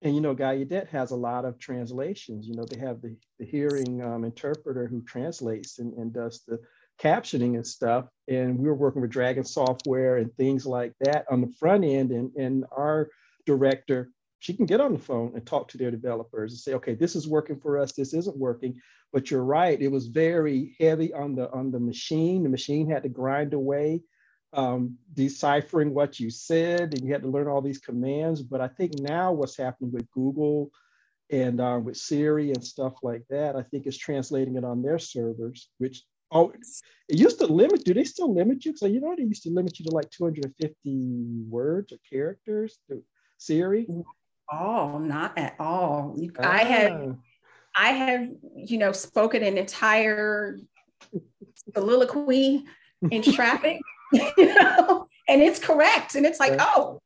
and 0.03 0.15
you 0.15 0.21
know 0.21 0.35
gallaudet 0.35 0.89
has 0.89 1.11
a 1.11 1.17
lot 1.17 1.45
of 1.45 1.59
translations. 1.59 2.47
You 2.47 2.55
know 2.55 2.65
they 2.65 2.79
have 2.79 3.01
the, 3.01 3.17
the 3.39 3.47
hearing 3.47 4.03
um, 4.03 4.25
interpreter 4.25 4.87
who 4.87 5.03
translates 5.03 5.79
and, 5.79 5.95
and 5.95 6.13
does 6.13 6.43
the 6.47 6.59
captioning 7.01 7.55
and 7.55 7.67
stuff. 7.67 8.07
And 8.29 8.59
we 8.59 8.69
were 8.69 8.75
working 8.75 9.03
with 9.03 9.11
dragon 9.11 9.45
software 9.45 10.17
and 10.17 10.35
things 10.35 10.67
like 10.67 10.93
that 11.01 11.27
on 11.31 11.41
the 11.41 11.53
front 11.59 11.85
end. 11.85 12.11
And, 12.11 12.35
and 12.37 12.65
our 12.77 13.09
director 13.45 14.11
she 14.39 14.55
can 14.55 14.67
get 14.67 14.81
on 14.81 14.93
the 14.93 14.99
phone 14.99 15.33
and 15.35 15.47
talk 15.47 15.69
to 15.69 15.79
their 15.79 15.91
developers 15.91 16.53
and 16.53 16.61
say, 16.61 16.75
okay, 16.75 16.95
this 16.95 17.17
is 17.17 17.29
working 17.29 17.59
for 17.59 17.79
us, 17.79 17.93
this 17.93 18.15
isn't 18.15 18.37
working. 18.37 18.81
But 19.13 19.31
you're 19.31 19.45
right, 19.45 19.81
it 19.81 19.91
was 19.91 20.09
very 20.09 20.77
heavy 20.79 21.13
on 21.13 21.35
the 21.35 21.51
on 21.51 21.71
the 21.71 21.81
machine. 21.81 22.43
The 22.43 22.49
machine 22.49 22.91
had 22.91 23.05
to 23.05 23.09
grind 23.09 23.55
away, 23.55 24.03
um, 24.53 24.99
deciphering 25.15 25.95
what 25.95 26.21
you 26.21 26.29
said, 26.31 26.93
and 26.93 27.03
you 27.03 27.13
had 27.13 27.23
to 27.23 27.29
learn 27.29 27.49
all 27.49 27.63
these 27.63 27.79
commands. 27.79 28.43
But 28.43 28.61
I 28.61 28.69
think 28.69 28.99
now 28.99 29.33
what's 29.33 29.57
happening 29.57 29.93
with 29.93 30.11
Google 30.11 30.71
and 31.31 31.61
uh, 31.61 31.81
with 31.83 31.97
Siri 31.97 32.53
and 32.53 32.65
stuff 32.65 32.95
like 33.03 33.23
that, 33.31 33.57
I 33.57 33.63
think 33.63 33.87
is 33.87 33.97
translating 33.97 34.57
it 34.57 34.65
on 34.65 34.83
their 34.83 34.99
servers, 34.99 35.71
which 35.79 36.03
oh, 36.31 36.53
it 37.09 37.19
used 37.19 37.39
to 37.39 37.47
limit. 37.47 37.85
Do 37.85 37.95
they 37.95 38.05
still 38.05 38.35
limit 38.35 38.65
you? 38.65 38.77
So 38.77 38.87
you 38.87 39.01
know 39.01 39.15
they 39.17 39.25
used 39.25 39.45
to 39.45 39.51
limit 39.51 39.79
you 39.79 39.87
to 39.87 39.93
like 39.93 40.11
250 40.11 41.45
words 41.49 41.93
or 41.93 41.99
characters. 42.11 42.79
To 42.91 43.03
Siri 43.39 43.87
all, 44.49 44.99
not 44.99 45.37
at 45.39 45.55
all. 45.59 46.17
I 46.39 46.65
have, 46.65 46.93
oh. 46.93 47.19
I 47.77 47.91
have, 47.91 48.29
you 48.57 48.79
know, 48.79 48.93
spoken 48.93 49.43
an 49.43 49.59
entire 49.59 50.59
soliloquy 51.75 52.65
in 53.11 53.23
traffic, 53.35 53.81
you 54.13 54.55
know, 54.55 55.09
and 55.29 55.43
it's 55.43 55.59
correct. 55.59 56.15
And 56.15 56.25
it's 56.25 56.41
like, 56.41 56.57
oh, 56.59 57.01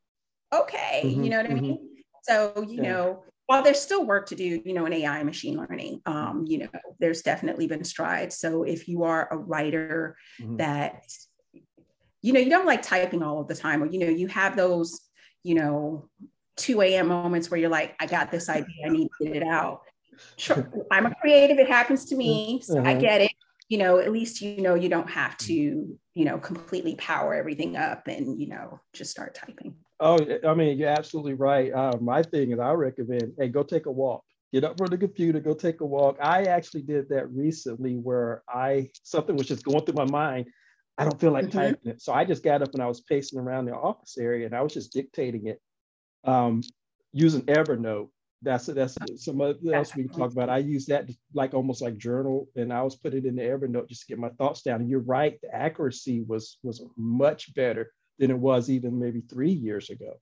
okay, 0.53 1.03
mm-hmm, 1.05 1.25
you 1.25 1.31
know 1.31 1.37
what 1.39 1.51
I 1.51 1.55
mean? 1.55 1.75
Mm-hmm. 1.75 1.85
So, 2.23 2.65
you 2.69 2.83
yeah. 2.83 2.93
know, 2.93 3.25
while 3.47 3.65
there's 3.65 3.81
still 3.81 4.07
work 4.07 4.27
to 4.29 4.37
do, 4.37 4.63
you 4.65 4.73
know, 4.73 4.87
in 4.87 4.93
AI 4.93 5.19
and 5.19 5.27
machine 5.27 5.57
learning, 5.57 6.01
um, 6.07 6.45
you 6.47 6.59
know, 6.59 6.69
there's 7.01 7.23
definitely 7.23 7.67
been 7.67 7.83
strides. 7.83 8.37
So 8.37 8.63
if 8.63 8.87
you 8.87 9.03
are 9.03 9.29
a 9.33 9.37
writer 9.37 10.17
mm-hmm. 10.41 10.59
that, 10.59 11.03
you 12.23 12.33
know, 12.33 12.39
you 12.39 12.51
don't 12.51 12.67
like 12.67 12.83
typing 12.83 13.23
all 13.23 13.41
of 13.41 13.49
the 13.49 13.57
time, 13.57 13.83
or, 13.83 13.87
you 13.87 13.99
know, 13.99 14.09
you 14.09 14.29
have 14.29 14.57
those, 14.57 15.01
you 15.43 15.55
know, 15.55 16.09
2 16.61 16.83
a.m. 16.83 17.09
moments 17.09 17.51
where 17.51 17.59
you're 17.59 17.71
like, 17.71 17.95
I 18.01 18.07
got 18.07 18.31
this 18.31 18.49
idea, 18.59 18.87
I 18.87 18.89
need 18.89 19.09
to 19.21 19.25
get 19.25 19.37
it 19.37 19.43
out. 19.43 19.83
Sure, 20.37 20.71
I'm 20.91 21.07
a 21.07 21.15
creative, 21.17 21.59
it 21.59 21.69
happens 21.69 22.05
to 22.07 22.17
me, 22.17 22.61
so 22.63 22.79
uh-huh. 22.79 22.91
I 22.91 22.95
get 22.95 23.21
it. 23.23 23.33
You 23.69 23.79
know, 23.79 23.99
at 23.99 24.11
least 24.11 24.41
you 24.41 24.61
know 24.61 24.75
you 24.75 24.89
don't 24.89 25.09
have 25.09 25.37
to, 25.39 25.55
you 25.55 26.25
know, 26.25 26.39
completely 26.39 26.97
power 26.97 27.35
everything 27.35 27.77
up 27.77 28.09
and 28.09 28.41
you 28.41 28.49
know 28.49 28.81
just 28.93 29.13
start 29.13 29.35
typing. 29.35 29.77
Oh, 30.01 30.19
I 30.47 30.55
mean, 30.55 30.79
you're 30.79 30.89
absolutely 30.89 31.35
right. 31.35 31.73
Uh, 31.73 31.97
my 32.01 32.23
thing 32.23 32.53
is, 32.53 32.59
I 32.59 32.73
recommend, 32.73 33.35
hey, 33.39 33.49
go 33.49 33.63
take 33.63 33.87
a 33.87 33.93
walk. 33.93 34.25
Get 34.53 34.65
up 34.65 34.77
from 34.77 34.89
the 34.89 34.99
computer, 34.99 35.39
go 35.39 35.55
take 35.55 35.81
a 35.83 35.87
walk. 35.87 36.17
I 36.21 36.45
actually 36.45 36.83
did 36.83 37.09
that 37.11 37.31
recently, 37.31 37.95
where 37.95 38.43
I 38.49 38.91
something 39.05 39.37
was 39.37 39.47
just 39.47 39.65
going 39.65 39.85
through 39.85 39.95
my 39.95 40.11
mind. 40.11 40.47
I 40.99 41.05
don't 41.05 41.21
feel 41.21 41.31
like 41.31 41.47
mm-hmm. 41.47 41.59
typing 41.59 41.93
it, 41.93 42.03
so 42.03 42.13
I 42.13 42.25
just 42.25 42.43
got 42.43 42.63
up 42.63 42.75
and 42.75 42.83
I 42.83 42.87
was 42.87 43.01
pacing 43.03 43.39
around 43.39 43.67
the 43.67 43.75
office 43.75 44.19
area, 44.19 44.47
and 44.47 44.55
I 44.55 44.63
was 44.63 44.75
just 44.75 44.93
dictating 44.93 45.47
it 45.47 45.61
um, 46.25 46.63
using 47.13 47.43
Evernote. 47.43 48.09
That's 48.43 48.67
that's 48.67 48.97
some 49.23 49.41
else 49.43 49.95
we 49.95 50.05
can 50.05 50.19
talk 50.19 50.33
about. 50.33 50.49
I 50.49 50.59
use 50.59 50.87
that 50.87 51.11
like 51.35 51.53
almost 51.53 51.83
like 51.83 51.99
journal, 51.99 52.49
and 52.57 52.73
I 52.73 52.83
was 52.83 52.97
put 52.97 53.13
it 53.13 53.27
in 53.27 53.37
the 53.37 53.43
Evernote 53.43 53.89
just 53.89 54.03
to 54.03 54.07
get 54.07 54.19
my 54.19 54.31
thoughts 54.31 54.63
down. 54.63 54.81
And 54.81 54.89
you're 54.89 55.01
right, 55.01 55.39
the 55.43 55.55
accuracy 55.55 56.23
was 56.27 56.57
was 56.63 56.83
much 56.97 57.55
better 57.55 57.93
than 58.19 58.31
it 58.31 58.39
was 58.39 58.71
even 58.71 58.99
maybe 58.99 59.21
three 59.21 59.53
years 59.53 59.91
ago. 59.91 60.15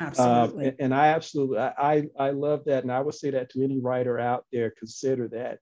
Absolutely. 0.00 0.66
and, 0.66 0.76
and, 0.80 0.94
I 0.94 1.08
absolutely 1.08 1.58
I 1.58 2.08
I 2.18 2.30
love 2.30 2.64
that, 2.64 2.82
and 2.82 2.90
I 2.90 3.00
would 3.00 3.14
say 3.14 3.30
that 3.30 3.50
to 3.50 3.62
any 3.62 3.78
writer 3.78 4.18
out 4.18 4.44
there. 4.52 4.72
Consider 4.76 5.28
that 5.28 5.60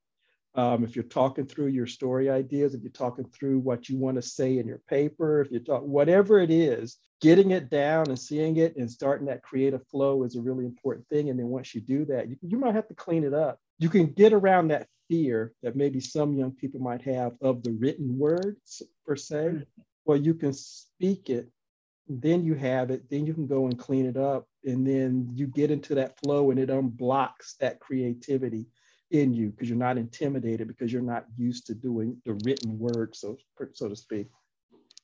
um, 0.55 0.85
if 0.85 0.95
you're 0.95 1.05
talking 1.05 1.47
through 1.47 1.69
your 1.69 1.87
story 1.87 2.29
ideas, 2.29 2.75
if 2.75 2.83
you're 2.83 2.91
talking 2.91 3.25
through 3.25 3.59
what 3.59 3.89
you 3.89 3.97
want 3.97 4.17
to 4.17 4.23
say 4.23 4.59
in 4.59 4.67
your 4.67 4.83
paper, 4.89 5.41
if 5.41 5.51
you're 5.51 5.61
talking 5.61 5.91
whatever 5.91 6.39
it 6.39 6.51
is, 6.51 6.99
getting 7.21 7.53
it 7.53 7.71
down 7.71 8.09
and 8.09 8.19
seeing 8.19 8.57
it 8.57 8.77
and 8.77 8.91
starting 8.91 9.27
that 9.27 9.43
creative 9.43 9.87
flow 9.87 10.25
is 10.25 10.37
a 10.37 10.41
really 10.41 10.67
important 10.67 11.09
thing. 11.09 11.31
And 11.31 11.39
then 11.39 11.47
once 11.47 11.75
you 11.75 11.81
do 11.81 12.05
that, 12.07 12.29
you, 12.29 12.37
you 12.43 12.59
might 12.59 12.75
have 12.75 12.89
to 12.89 12.95
clean 12.95 13.25
it 13.25 13.33
up. 13.33 13.61
You 13.79 13.89
can 13.89 14.07
get 14.07 14.33
around 14.33 14.69
that 14.69 14.89
fear 15.09 15.53
that 15.63 15.77
maybe 15.77 16.01
some 16.01 16.35
young 16.35 16.53
people 16.53 16.81
might 16.81 17.03
have 17.03 17.33
of 17.41 17.63
the 17.63 17.73
written 17.73 18.19
words 18.19 18.83
per 19.07 19.17
se. 19.17 19.63
Well, 20.05 20.19
you 20.19 20.35
can 20.35 20.53
speak 20.53 21.31
it, 21.31 21.49
then 22.09 22.45
you 22.45 22.55
have 22.55 22.91
it, 22.91 23.09
then 23.09 23.25
you 23.25 23.33
can 23.35 23.47
go 23.47 23.67
and 23.67 23.79
clean 23.79 24.05
it 24.05 24.17
up, 24.17 24.49
and 24.65 24.87
then 24.87 25.31
you 25.33 25.47
get 25.47 25.71
into 25.71 25.95
that 25.95 26.19
flow 26.19 26.51
and 26.51 26.59
it 26.59 26.69
unblocks 26.69 27.57
that 27.61 27.81
creativity 27.81 28.67
in 29.13 29.33
you 29.33 29.51
because 29.51 29.69
you're 29.69 29.79
not 29.79 29.99
intimidated 29.99 30.69
because 30.69 30.93
you're 30.93 31.03
not 31.03 31.27
used 31.37 31.67
to 31.67 31.75
doing 31.75 32.21
the 32.25 32.35
written 32.45 32.79
word, 32.79 33.15
so 33.15 33.37
so 33.75 33.89
to 33.89 33.97
speak. 33.97 34.27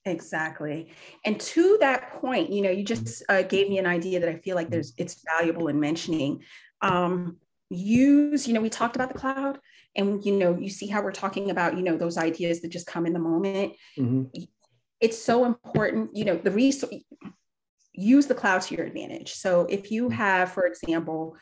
Exactly. 0.04 0.92
And 1.24 1.38
to 1.40 1.76
that 1.80 2.20
point, 2.20 2.50
you 2.50 2.62
know, 2.62 2.70
you 2.70 2.84
just 2.84 3.22
uh, 3.28 3.42
gave 3.42 3.68
me 3.68 3.78
an 3.78 3.86
idea 3.86 4.20
that 4.20 4.28
I 4.28 4.36
feel 4.36 4.56
like 4.56 4.70
there's 4.70 4.92
it's 4.96 5.22
valuable 5.38 5.68
in 5.68 5.78
mentioning. 5.78 6.42
Um, 6.80 7.36
use, 7.70 8.48
you 8.48 8.54
know, 8.54 8.60
we 8.60 8.70
talked 8.70 8.96
about 8.96 9.12
the 9.12 9.18
cloud, 9.18 9.58
and 9.94 10.24
you 10.24 10.36
know, 10.36 10.56
you 10.58 10.70
see 10.70 10.86
how 10.86 11.02
we're 11.02 11.12
talking 11.12 11.50
about, 11.50 11.76
you 11.76 11.82
know, 11.82 11.96
those 11.96 12.16
ideas 12.16 12.60
that 12.62 12.72
just 12.72 12.86
come 12.86 13.06
in 13.06 13.12
the 13.12 13.18
moment. 13.18 13.74
Mm-hmm. 13.98 14.42
It's 15.00 15.22
so 15.22 15.44
important, 15.44 16.16
you 16.16 16.24
know, 16.24 16.36
the 16.36 16.50
resource 16.50 16.92
use 17.92 18.26
the 18.26 18.34
cloud 18.34 18.62
to 18.62 18.74
your 18.76 18.86
advantage. 18.86 19.34
So 19.34 19.66
if 19.68 19.90
you 19.90 20.04
mm-hmm. 20.04 20.14
have, 20.14 20.52
for 20.52 20.66
example, 20.66 21.36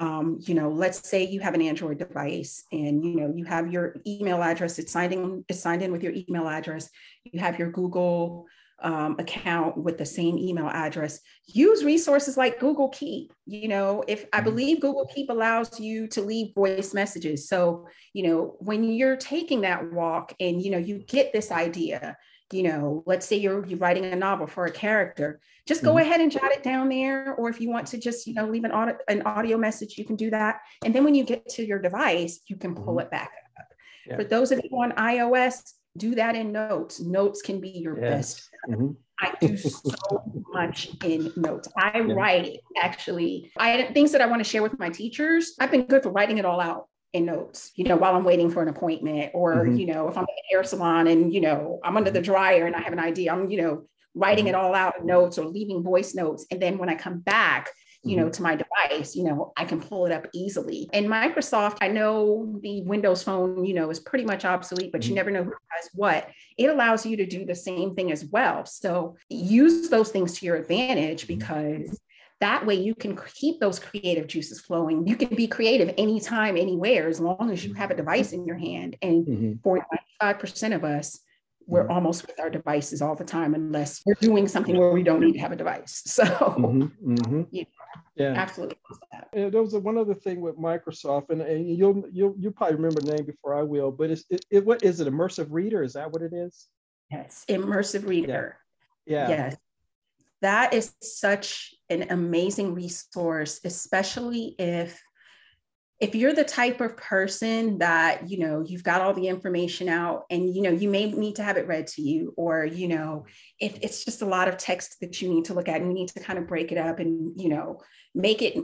um, 0.00 0.38
you 0.42 0.54
know, 0.54 0.68
let's 0.68 1.08
say 1.08 1.24
you 1.24 1.40
have 1.40 1.54
an 1.54 1.62
Android 1.62 1.98
device 1.98 2.64
and 2.72 3.04
you 3.04 3.16
know 3.16 3.32
you 3.34 3.44
have 3.44 3.72
your 3.72 3.96
email 4.06 4.42
address. 4.42 4.78
It's 4.78 4.92
signed 4.92 5.12
in. 5.12 5.44
It's 5.48 5.60
signed 5.60 5.82
in 5.82 5.92
with 5.92 6.02
your 6.02 6.12
email 6.12 6.48
address. 6.48 6.90
You 7.24 7.40
have 7.40 7.58
your 7.58 7.70
Google 7.70 8.46
um, 8.82 9.16
account 9.18 9.76
with 9.76 9.98
the 9.98 10.06
same 10.06 10.38
email 10.38 10.68
address. 10.68 11.20
Use 11.46 11.84
resources 11.84 12.36
like 12.36 12.60
Google 12.60 12.88
Keep. 12.90 13.32
You 13.46 13.68
know, 13.68 14.04
if 14.08 14.26
I 14.32 14.38
mm-hmm. 14.38 14.44
believe 14.44 14.80
Google 14.80 15.06
Keep 15.14 15.30
allows 15.30 15.78
you 15.80 16.06
to 16.08 16.22
leave 16.22 16.54
voice 16.54 16.94
messages. 16.94 17.48
So 17.48 17.86
you 18.12 18.28
know, 18.28 18.56
when 18.58 18.84
you're 18.84 19.16
taking 19.16 19.62
that 19.62 19.92
walk 19.92 20.34
and 20.40 20.62
you 20.62 20.70
know 20.70 20.78
you 20.78 20.98
get 20.98 21.32
this 21.32 21.50
idea, 21.50 22.16
you 22.52 22.62
know, 22.62 23.02
let's 23.06 23.26
say 23.26 23.36
you're, 23.36 23.64
you're 23.66 23.78
writing 23.78 24.04
a 24.04 24.16
novel 24.16 24.46
for 24.46 24.66
a 24.66 24.70
character, 24.70 25.40
just 25.66 25.82
go 25.82 25.90
mm-hmm. 25.90 25.98
ahead 26.00 26.20
and 26.20 26.30
jot 26.30 26.52
it 26.52 26.62
down 26.62 26.88
there. 26.88 27.34
Or 27.34 27.48
if 27.48 27.60
you 27.60 27.70
want 27.70 27.86
to 27.88 27.98
just, 27.98 28.26
you 28.26 28.34
know, 28.34 28.46
leave 28.46 28.64
an 28.64 28.70
audio, 28.70 28.96
an 29.08 29.22
audio 29.22 29.56
message, 29.56 29.96
you 29.96 30.04
can 30.04 30.16
do 30.16 30.30
that. 30.30 30.60
And 30.84 30.94
then 30.94 31.04
when 31.04 31.14
you 31.14 31.24
get 31.24 31.48
to 31.50 31.64
your 31.64 31.78
device, 31.78 32.40
you 32.46 32.56
can 32.56 32.74
pull 32.74 32.96
mm-hmm. 32.96 33.00
it 33.00 33.10
back 33.10 33.32
up. 33.58 33.66
Yeah. 34.06 34.16
For 34.16 34.24
those 34.24 34.52
of 34.52 34.60
you 34.62 34.70
on 34.78 34.92
iOS, 34.92 35.72
do 35.96 36.14
that 36.16 36.34
in 36.34 36.52
notes. 36.52 37.00
Notes 37.00 37.40
can 37.40 37.60
be 37.60 37.70
your 37.70 37.98
yes. 37.98 38.10
best. 38.10 38.50
Mm-hmm. 38.68 38.90
I 39.20 39.32
do 39.40 39.56
so 39.56 40.22
much 40.52 40.90
in 41.04 41.32
notes. 41.36 41.68
I 41.78 42.00
yeah. 42.00 42.14
write 42.14 42.60
actually. 42.80 43.52
I 43.56 43.84
things 43.94 44.12
that 44.12 44.20
I 44.20 44.26
want 44.26 44.40
to 44.40 44.48
share 44.48 44.62
with 44.62 44.78
my 44.78 44.90
teachers. 44.90 45.54
I've 45.60 45.70
been 45.70 45.86
good 45.86 46.02
for 46.02 46.10
writing 46.10 46.38
it 46.38 46.44
all 46.44 46.60
out 46.60 46.88
in 47.14 47.24
notes, 47.24 47.70
you 47.76 47.84
know, 47.84 47.96
while 47.96 48.14
I'm 48.16 48.24
waiting 48.24 48.50
for 48.50 48.60
an 48.60 48.68
appointment, 48.68 49.30
or 49.34 49.54
mm-hmm. 49.54 49.76
you 49.76 49.86
know, 49.86 50.08
if 50.08 50.18
I'm 50.18 50.24
at 50.24 50.28
an 50.28 50.50
hair 50.50 50.64
salon 50.64 51.06
and 51.06 51.32
you 51.32 51.40
know 51.40 51.80
I'm 51.82 51.96
under 51.96 52.10
the 52.10 52.18
mm-hmm. 52.18 52.32
dryer 52.32 52.66
and 52.66 52.76
I 52.76 52.80
have 52.80 52.92
an 52.92 52.98
idea, 52.98 53.32
I'm 53.32 53.50
you 53.50 53.62
know 53.62 53.84
writing 54.14 54.48
it 54.48 54.54
mm-hmm. 54.54 54.64
all 54.64 54.74
out 54.74 55.00
in 55.00 55.06
notes 55.06 55.38
or 55.38 55.46
leaving 55.46 55.82
voice 55.82 56.14
notes, 56.14 56.44
and 56.50 56.60
then 56.60 56.76
when 56.76 56.88
I 56.88 56.96
come 56.96 57.20
back, 57.20 57.70
you 58.02 58.16
know, 58.16 58.24
mm-hmm. 58.24 58.32
to 58.32 58.42
my 58.42 58.56
device, 58.56 59.14
you 59.14 59.22
know, 59.22 59.52
I 59.56 59.64
can 59.64 59.80
pull 59.80 60.06
it 60.06 60.12
up 60.12 60.26
easily. 60.34 60.90
And 60.92 61.06
Microsoft, 61.06 61.78
I 61.80 61.88
know 61.88 62.58
the 62.62 62.82
Windows 62.82 63.22
phone, 63.22 63.64
you 63.64 63.74
know, 63.74 63.90
is 63.90 64.00
pretty 64.00 64.24
much 64.24 64.44
obsolete, 64.44 64.90
but 64.90 65.00
mm-hmm. 65.00 65.10
you 65.10 65.14
never 65.14 65.30
know 65.30 65.44
who 65.44 65.52
has 65.70 65.90
what. 65.94 66.28
It 66.58 66.66
allows 66.66 67.06
you 67.06 67.16
to 67.16 67.26
do 67.26 67.46
the 67.46 67.54
same 67.54 67.94
thing 67.94 68.10
as 68.10 68.24
well. 68.24 68.66
So 68.66 69.16
use 69.28 69.88
those 69.88 70.10
things 70.10 70.38
to 70.38 70.46
your 70.46 70.56
advantage 70.56 71.28
because 71.28 71.98
that 72.44 72.66
way 72.66 72.74
you 72.74 72.94
can 72.94 73.18
keep 73.32 73.58
those 73.58 73.78
creative 73.78 74.26
juices 74.26 74.60
flowing. 74.60 75.06
You 75.06 75.16
can 75.16 75.34
be 75.34 75.46
creative 75.46 75.94
anytime, 75.96 76.58
anywhere, 76.58 77.08
as 77.08 77.18
long 77.18 77.50
as 77.50 77.64
you 77.64 77.72
have 77.72 77.90
a 77.90 77.96
device 77.96 78.32
in 78.32 78.44
your 78.44 78.58
hand. 78.58 78.96
And 79.00 79.26
mm-hmm. 79.26 79.52
for 79.62 79.84
95% 80.22 80.74
of 80.74 80.84
us, 80.84 81.20
we're 81.66 81.84
mm-hmm. 81.84 81.92
almost 81.92 82.26
with 82.26 82.38
our 82.38 82.50
devices 82.50 83.00
all 83.00 83.14
the 83.14 83.24
time 83.24 83.54
unless 83.54 84.02
we're 84.04 84.20
doing 84.20 84.46
something 84.46 84.76
where 84.76 84.90
we 84.90 85.02
don't 85.02 85.20
need 85.20 85.32
to 85.32 85.38
have 85.38 85.52
a 85.52 85.56
device. 85.56 86.02
So, 86.14 86.24
mm-hmm. 86.24 87.14
Mm-hmm. 87.14 87.42
yeah, 87.50 87.64
yeah, 88.14 88.34
absolutely. 88.36 88.76
And 89.32 89.50
there 89.50 89.62
was 89.62 89.72
a, 89.72 89.80
one 89.80 89.96
other 89.96 90.14
thing 90.14 90.42
with 90.42 90.58
Microsoft, 90.58 91.30
and, 91.30 91.40
and 91.40 91.66
you'll 91.66 92.04
you'll 92.12 92.34
you 92.38 92.50
probably 92.50 92.76
remember 92.76 93.00
the 93.00 93.14
name 93.14 93.24
before 93.24 93.54
I 93.54 93.62
will, 93.62 93.90
but 93.90 94.10
it's 94.10 94.24
it, 94.28 94.44
it, 94.50 94.66
what 94.66 94.84
is 94.84 95.00
it? 95.00 95.08
Immersive 95.08 95.48
Reader? 95.50 95.82
Is 95.82 95.94
that 95.94 96.12
what 96.12 96.20
it 96.20 96.34
is? 96.34 96.66
Yes, 97.10 97.44
Immersive 97.48 98.06
Reader. 98.06 98.58
Yeah. 99.06 99.28
yeah. 99.28 99.36
Yes, 99.36 99.56
that 100.44 100.74
is 100.74 100.92
such 101.00 101.74
an 101.88 102.10
amazing 102.10 102.74
resource, 102.74 103.60
especially 103.64 104.54
if 104.58 105.02
if 106.00 106.14
you're 106.14 106.34
the 106.34 106.44
type 106.44 106.80
of 106.82 106.96
person 106.96 107.78
that 107.78 108.28
you 108.28 108.38
know 108.38 108.62
you've 108.66 108.82
got 108.82 109.00
all 109.00 109.14
the 109.14 109.28
information 109.28 109.88
out 109.88 110.24
and 110.28 110.54
you 110.54 110.60
know 110.60 110.70
you 110.70 110.90
may 110.90 111.10
need 111.10 111.36
to 111.36 111.42
have 111.42 111.56
it 111.56 111.66
read 111.66 111.86
to 111.86 112.02
you 112.02 112.34
or 112.36 112.64
you 112.66 112.88
know 112.88 113.24
if 113.60 113.78
it's 113.80 114.04
just 114.04 114.20
a 114.20 114.26
lot 114.26 114.48
of 114.48 114.58
text 114.58 114.96
that 115.00 115.22
you 115.22 115.28
need 115.28 115.44
to 115.46 115.54
look 115.54 115.68
at 115.68 115.80
and 115.80 115.88
you 115.88 115.94
need 115.94 116.08
to 116.08 116.20
kind 116.20 116.38
of 116.38 116.48
break 116.48 116.72
it 116.72 116.78
up 116.78 116.98
and 116.98 117.40
you 117.40 117.48
know 117.48 117.80
make 118.14 118.42
it 118.42 118.56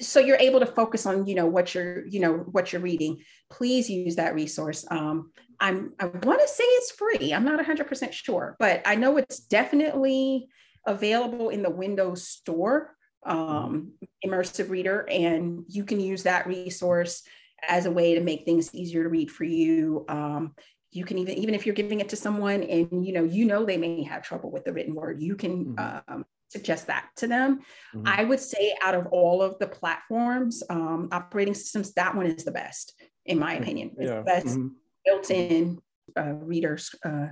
so 0.00 0.20
you're 0.20 0.36
able 0.36 0.60
to 0.60 0.66
focus 0.66 1.06
on 1.06 1.26
you 1.26 1.34
know 1.34 1.46
what 1.46 1.74
you're 1.74 2.06
you 2.08 2.20
know 2.20 2.34
what 2.38 2.72
you're 2.72 2.82
reading. 2.82 3.22
Please 3.50 3.88
use 3.88 4.16
that 4.16 4.34
resource. 4.34 4.84
Um, 4.90 5.32
i'm 5.60 5.92
i 6.00 6.06
want 6.06 6.40
to 6.40 6.48
say 6.48 6.64
it's 6.64 6.90
free. 6.92 7.32
I'm 7.32 7.44
not 7.44 7.60
100% 7.60 8.12
sure 8.12 8.56
but 8.58 8.82
i 8.84 8.96
know 8.96 9.16
it's 9.18 9.38
definitely 9.40 10.48
available 10.86 11.50
in 11.50 11.62
the 11.62 11.70
windows 11.70 12.26
store 12.26 12.96
um, 13.26 13.92
immersive 14.24 14.70
reader, 14.70 15.06
and 15.08 15.64
you 15.68 15.84
can 15.84 16.00
use 16.00 16.22
that 16.22 16.46
resource 16.46 17.22
as 17.68 17.86
a 17.86 17.90
way 17.90 18.14
to 18.14 18.20
make 18.20 18.44
things 18.44 18.74
easier 18.74 19.02
to 19.02 19.08
read 19.08 19.30
for 19.30 19.44
you. 19.44 20.04
Um, 20.08 20.54
you 20.90 21.04
can 21.04 21.18
even 21.18 21.34
even 21.34 21.54
if 21.54 21.66
you're 21.66 21.74
giving 21.74 22.00
it 22.00 22.08
to 22.08 22.16
someone 22.16 22.62
and 22.62 23.06
you 23.06 23.12
know 23.12 23.24
you 23.24 23.44
know 23.44 23.64
they 23.64 23.76
may 23.76 24.02
have 24.02 24.22
trouble 24.22 24.50
with 24.50 24.64
the 24.64 24.72
written 24.72 24.94
word, 24.94 25.20
you 25.20 25.36
can 25.36 25.76
mm-hmm. 25.76 26.12
um, 26.12 26.24
suggest 26.48 26.86
that 26.88 27.08
to 27.16 27.26
them. 27.26 27.60
Mm-hmm. 27.94 28.06
I 28.06 28.24
would 28.24 28.40
say 28.40 28.74
out 28.82 28.94
of 28.94 29.06
all 29.08 29.42
of 29.42 29.58
the 29.58 29.68
platforms, 29.68 30.62
um, 30.68 31.08
operating 31.12 31.54
systems, 31.54 31.92
that 31.94 32.16
one 32.16 32.26
is 32.26 32.44
the 32.44 32.50
best 32.52 32.94
in 33.26 33.38
my 33.38 33.54
opinion. 33.54 33.92
It's 33.98 34.10
yeah. 34.10 34.22
best 34.22 34.46
mm-hmm. 34.46 34.68
built-in 35.04 35.78
uh, 36.16 36.32
readers 36.32 36.94
uh, 37.04 37.28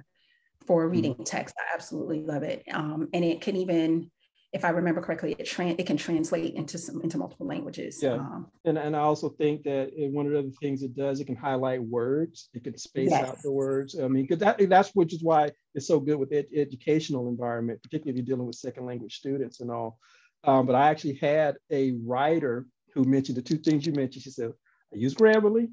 for 0.68 0.85
mm-hmm. 0.85 0.92
reading 0.92 1.24
text. 1.24 1.57
I 1.59 1.74
absolutely 1.74 2.22
love 2.22 2.44
it, 2.44 2.62
um, 2.72 3.09
and 3.12 3.24
it 3.24 3.40
can 3.40 3.57
even 3.57 4.09
if 4.52 4.64
I 4.64 4.70
remember 4.70 5.02
correctly, 5.02 5.33
it, 5.38 5.59
it 5.59 5.87
can 5.87 5.98
translate 5.98 6.54
into 6.54 6.78
some 6.78 7.02
into 7.02 7.18
multiple 7.18 7.46
languages. 7.46 8.00
Yeah, 8.02 8.14
um, 8.14 8.46
and 8.64 8.78
and 8.78 8.96
I 8.96 9.00
also 9.00 9.31
think 9.31 9.64
that 9.64 9.90
one 9.94 10.26
of 10.26 10.33
the 10.33 10.38
other 10.38 10.50
things 10.62 10.83
it 10.83 10.96
does, 10.96 11.20
it 11.20 11.26
can 11.26 11.37
highlight 11.37 11.83
words. 11.83 12.48
It 12.54 12.64
can 12.64 12.76
space 12.78 13.11
yes. 13.11 13.28
out 13.28 13.42
the 13.42 13.52
words. 13.52 13.98
I 13.98 14.09
mean, 14.09 14.24
because 14.24 14.38
that 14.38 14.59
that's 14.68 14.90
which 14.94 15.12
is 15.12 15.22
why 15.22 15.50
it's 15.74 15.87
so 15.87 16.00
good 16.00 16.16
with 16.16 16.33
ed- 16.33 16.46
educational 16.54 17.28
environment, 17.28 17.83
particularly 17.83 18.12
if 18.12 18.16
you're 18.16 18.37
dealing 18.37 18.46
with 18.46 18.57
second 18.57 18.87
language 18.87 19.16
students 19.16 19.61
and 19.61 19.70
all. 19.70 19.98
Um, 20.44 20.66
but 20.66 20.74
I 20.74 20.88
actually 20.88 21.14
had 21.14 21.57
a 21.70 21.92
writer 22.04 22.66
who 22.94 23.04
mentioned 23.04 23.37
the 23.37 23.42
two 23.42 23.59
things 23.59 23.85
you 23.85 23.92
mentioned. 23.92 24.22
She 24.22 24.31
said, 24.31 24.52
"I 24.94 24.96
use 24.96 25.14
Grammarly," 25.14 25.68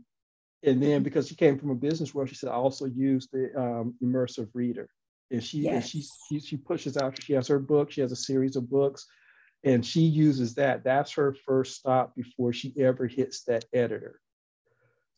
and 0.65 0.81
then 0.81 1.03
because 1.03 1.27
she 1.27 1.35
came 1.35 1.57
from 1.57 1.69
a 1.69 1.75
business 1.75 2.13
world, 2.13 2.29
she 2.29 2.35
said, 2.35 2.49
"I 2.49 2.53
also 2.53 2.85
use 2.85 3.27
the 3.31 3.51
um, 3.57 3.95
immersive 4.03 4.49
reader." 4.53 4.89
and 5.31 5.43
she 5.43 5.59
yes. 5.59 5.73
and 5.73 5.85
she, 5.85 6.05
she 6.27 6.39
she 6.39 6.57
pushes 6.57 6.97
out. 6.97 7.21
She 7.21 7.33
has 7.33 7.47
her 7.47 7.59
book. 7.59 7.91
She 7.91 8.01
has 8.01 8.11
a 8.11 8.15
series 8.15 8.55
of 8.55 8.69
books, 8.69 9.07
and 9.63 9.85
she 9.85 10.01
uses 10.01 10.55
that. 10.55 10.83
That's 10.83 11.11
her 11.13 11.35
first 11.45 11.75
stop 11.75 12.15
before 12.15 12.53
she 12.53 12.73
ever 12.79 13.07
hits 13.07 13.43
that 13.43 13.65
editor. 13.73 14.19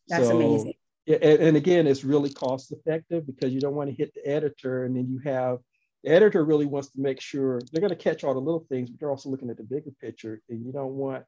That's 0.07 0.27
so, 0.27 0.35
amazing. 0.35 0.73
And, 1.07 1.23
and 1.23 1.57
again, 1.57 1.87
it's 1.87 2.03
really 2.03 2.29
cost 2.29 2.71
effective 2.71 3.25
because 3.25 3.53
you 3.53 3.61
don't 3.61 3.75
want 3.75 3.89
to 3.89 3.95
hit 3.95 4.13
the 4.13 4.25
editor, 4.27 4.85
and 4.85 4.95
then 4.95 5.09
you 5.09 5.19
have 5.29 5.59
the 6.03 6.11
editor 6.11 6.45
really 6.45 6.65
wants 6.65 6.89
to 6.91 7.01
make 7.01 7.19
sure 7.19 7.59
they're 7.71 7.81
going 7.81 7.89
to 7.89 7.95
catch 7.95 8.23
all 8.23 8.33
the 8.33 8.39
little 8.39 8.65
things, 8.69 8.89
but 8.89 8.99
they're 8.99 9.11
also 9.11 9.29
looking 9.29 9.49
at 9.49 9.57
the 9.57 9.63
bigger 9.63 9.91
picture, 9.99 10.41
and 10.49 10.65
you 10.65 10.71
don't 10.71 10.93
want 10.93 11.25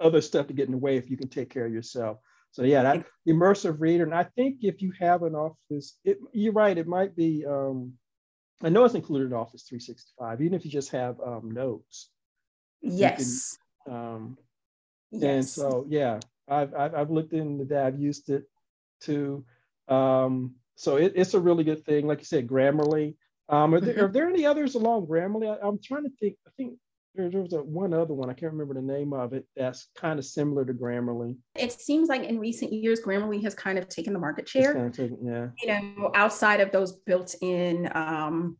other 0.00 0.20
stuff 0.20 0.46
to 0.46 0.54
get 0.54 0.66
in 0.66 0.72
the 0.72 0.78
way 0.78 0.96
if 0.96 1.10
you 1.10 1.16
can 1.16 1.28
take 1.28 1.50
care 1.50 1.66
of 1.66 1.72
yourself. 1.72 2.18
So 2.52 2.64
yeah, 2.64 2.82
that 2.82 3.06
immersive 3.28 3.80
reader. 3.80 4.04
And 4.04 4.14
I 4.14 4.24
think 4.24 4.58
if 4.62 4.82
you 4.82 4.92
have 4.98 5.22
an 5.22 5.34
Office, 5.34 5.98
it, 6.04 6.18
you're 6.32 6.52
right, 6.52 6.76
it 6.76 6.88
might 6.88 7.14
be, 7.14 7.44
um, 7.46 7.92
I 8.62 8.68
know 8.68 8.84
it's 8.84 8.94
included 8.94 9.26
in 9.26 9.32
Office 9.32 9.64
365, 9.68 10.42
even 10.42 10.54
if 10.54 10.64
you 10.64 10.70
just 10.70 10.90
have 10.90 11.20
um, 11.20 11.50
notes. 11.50 12.10
Yes. 12.82 13.56
Can, 13.86 13.94
um, 13.94 14.38
yes. 15.12 15.22
And 15.22 15.46
so, 15.46 15.86
yeah, 15.88 16.18
I've, 16.48 16.74
I've, 16.74 16.94
I've, 16.94 17.10
looked 17.10 17.32
into 17.32 17.64
that. 17.66 17.86
I've 17.86 18.00
used 18.00 18.28
it 18.30 18.44
too. 19.00 19.44
Um, 19.88 20.56
so 20.74 20.96
it, 20.96 21.12
it's 21.14 21.34
a 21.34 21.40
really 21.40 21.64
good 21.64 21.84
thing. 21.84 22.06
Like 22.06 22.18
you 22.18 22.24
said, 22.24 22.48
Grammarly. 22.48 23.14
Um, 23.48 23.74
are, 23.74 23.80
there, 23.80 23.94
mm-hmm. 23.94 24.04
are 24.04 24.12
there 24.12 24.28
any 24.28 24.46
others 24.46 24.74
along 24.74 25.06
Grammarly? 25.06 25.48
I, 25.48 25.66
I'm 25.66 25.78
trying 25.82 26.04
to 26.04 26.10
think. 26.20 26.36
I 26.46 26.50
think 26.56 26.74
there, 27.14 27.30
there 27.30 27.42
was 27.42 27.52
a, 27.52 27.62
one 27.62 27.92
other 27.92 28.14
one, 28.14 28.30
I 28.30 28.34
can't 28.34 28.52
remember 28.52 28.74
the 28.74 28.82
name 28.82 29.12
of 29.12 29.32
it, 29.32 29.46
that's 29.56 29.88
kind 29.96 30.18
of 30.18 30.24
similar 30.24 30.64
to 30.64 30.72
Grammarly. 30.72 31.36
It 31.56 31.72
seems 31.72 32.08
like 32.08 32.24
in 32.24 32.38
recent 32.38 32.72
years, 32.72 33.00
Grammarly 33.00 33.42
has 33.42 33.54
kind 33.54 33.78
of 33.78 33.88
taken 33.88 34.12
the 34.12 34.18
market 34.18 34.48
share. 34.48 34.74
Kind 34.74 34.86
of 34.86 34.92
taken, 34.96 35.18
yeah. 35.24 35.48
You 35.62 35.96
know, 35.96 36.12
outside 36.14 36.60
of 36.60 36.70
those 36.70 36.92
built 36.92 37.34
in 37.40 37.90
um, 37.94 38.56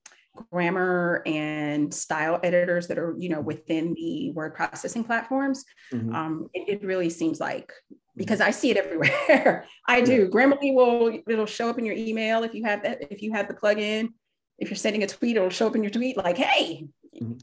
grammar 0.51 1.23
and 1.27 1.93
style 1.93 2.41
editors 2.43 2.89
that 2.89 2.99
are, 2.99 3.15
you 3.19 3.29
know, 3.29 3.41
within 3.41 3.95
the 3.95 4.31
word 4.33 4.55
processing 4.55 5.05
platforms, 5.05 5.65
mm-hmm. 5.93 6.15
um, 6.15 6.49
it, 6.55 6.81
it, 6.81 6.85
really 6.85 7.11
seems 7.11 7.41
like 7.41 7.73
because 8.17 8.41
I 8.41 8.51
see 8.51 8.71
it 8.71 8.77
everywhere. 8.77 9.67
I 9.87 10.01
do. 10.01 10.23
Yeah. 10.23 10.27
Grammarly 10.27 10.75
will 10.75 11.21
it'll 11.29 11.47
show 11.47 11.69
up 11.69 11.79
in 11.79 11.85
your 11.85 11.97
email 11.97 12.43
if 12.43 12.55
you 12.55 12.65
have 12.65 12.83
that 12.83 13.13
if 13.13 13.23
you 13.23 13.33
have 13.33 13.49
the 13.49 13.55
plugin. 13.55 14.09
If 14.59 14.69
you're 14.69 14.77
sending 14.77 15.03
a 15.03 15.07
tweet, 15.07 15.37
it'll 15.37 15.49
show 15.49 15.67
up 15.67 15.75
in 15.75 15.83
your 15.83 15.91
tweet 15.91 16.19
like, 16.19 16.37
"Hey, 16.37 16.75
mm-hmm. 16.75 16.87
You 17.13 17.37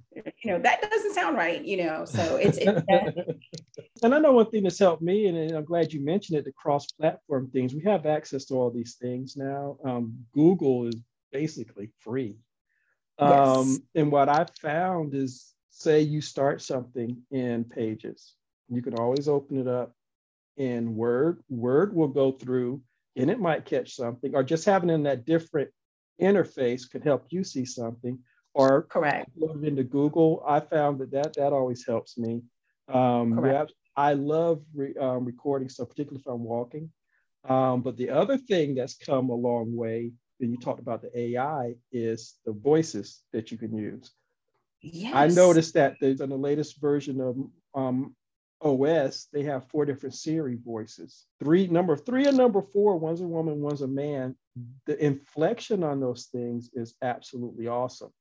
know 0.46 0.60
that 0.60 0.82
doesn't 0.82 1.14
sound 1.14 1.36
right 1.36 1.64
you 1.66 1.78
know 1.78 2.06
so 2.06 2.38
it's, 2.38 2.58
it's 2.58 2.82
and 4.04 4.16
i 4.16 4.20
know 4.20 4.32
one 4.32 4.50
thing 4.50 4.64
that's 4.64 4.80
helped 4.80 5.02
me 5.02 5.28
and, 5.28 5.52
i'm 5.52 5.66
glad 5.66 5.92
you 5.92 6.04
mentioned 6.04 6.38
it 6.38 6.46
the 6.46 6.52
cross-platform 6.54 7.50
things. 7.52 7.74
We 7.74 7.84
have 7.84 8.06
access 8.06 8.46
to 8.46 8.56
all 8.56 8.72
these 8.72 8.96
things 8.96 9.36
now. 9.36 9.78
Um, 9.84 10.14
google 10.34 10.88
is 10.88 10.96
basically 11.32 11.90
free. 12.00 12.38
Yes. 13.20 13.50
um, 13.50 13.84
and 13.96 14.12
what 14.12 14.30
i 14.30 14.46
found 14.62 15.14
is 15.14 15.54
say 15.70 16.02
you 16.02 16.22
start 16.22 16.62
something 16.62 17.18
in 17.32 17.64
pages 17.66 18.36
you 18.70 18.82
can 18.82 18.96
always 18.96 19.28
open 19.28 19.60
it 19.60 19.68
up 19.68 19.94
in 20.58 20.96
word. 20.96 21.44
Word 21.50 21.96
will 21.96 22.08
go 22.08 22.32
through 22.32 22.82
and 23.16 23.30
it 23.30 23.40
might 23.40 23.66
catch 23.66 23.96
something 23.96 24.36
or 24.36 24.44
just 24.44 24.66
having 24.66 24.90
in 24.90 25.04
that 25.04 25.26
different 25.26 25.70
interface 26.22 26.90
could 26.90 27.04
help 27.04 27.28
you 27.30 27.44
see 27.44 27.66
something 27.66 28.20
or 28.54 28.84
correct 28.84 29.30
load 29.38 29.64
into 29.64 29.84
Google. 29.84 30.44
I 30.48 30.60
found 30.60 31.00
that 31.00 31.12
that, 31.12 31.34
that 31.36 31.54
always 31.54 31.86
helps 31.86 32.18
me. 32.18 32.42
Um, 32.88 33.36
correct. 33.36 33.74
I 33.96 34.14
love 34.14 34.62
re, 34.74 34.94
um, 35.00 35.26
recording 35.26 35.70
so 35.70 35.86
particularly 35.86 36.22
if 36.26 36.32
I'm 36.32 36.44
walking. 36.44 36.92
Um, 37.48 37.82
but 37.82 37.98
the 37.98 38.10
other 38.10 38.38
thing 38.38 38.76
that's 38.76 38.96
come 38.96 39.30
a 39.30 39.36
long 39.36 39.76
way, 39.76 40.12
and 40.40 40.52
you 40.52 40.58
talked 40.58 40.80
about 40.80 41.02
the 41.02 41.18
AI, 41.18 41.76
is 41.92 42.36
the 42.46 42.52
voices 42.52 43.22
that 43.32 43.52
you 43.52 43.58
can 43.58 43.76
use. 43.76 44.12
Yes. 44.82 45.14
I 45.16 45.28
noticed 45.28 45.74
that 45.74 45.96
there's 46.00 46.22
on 46.22 46.30
the 46.30 46.38
latest 46.38 46.80
version 46.80 47.22
of 47.22 47.36
um, 47.74 48.16
OS, 48.62 49.28
they 49.32 49.44
have 49.44 49.68
four 49.70 49.86
different 49.86 50.16
Siri 50.16 50.58
voices. 50.64 51.26
Three, 51.40 51.68
number 51.68 51.96
three 51.96 52.26
and 52.28 52.38
number 52.38 52.62
four, 52.62 52.98
one's 52.98 53.22
a 53.22 53.28
woman, 53.28 53.62
one's 53.62 53.82
a 53.82 53.88
man. 53.88 54.36
The 54.86 55.04
inflection 55.04 55.84
on 55.84 56.00
those 56.00 56.26
things 56.32 56.70
is 56.74 56.96
absolutely 57.02 57.68
awesome. 57.68 58.12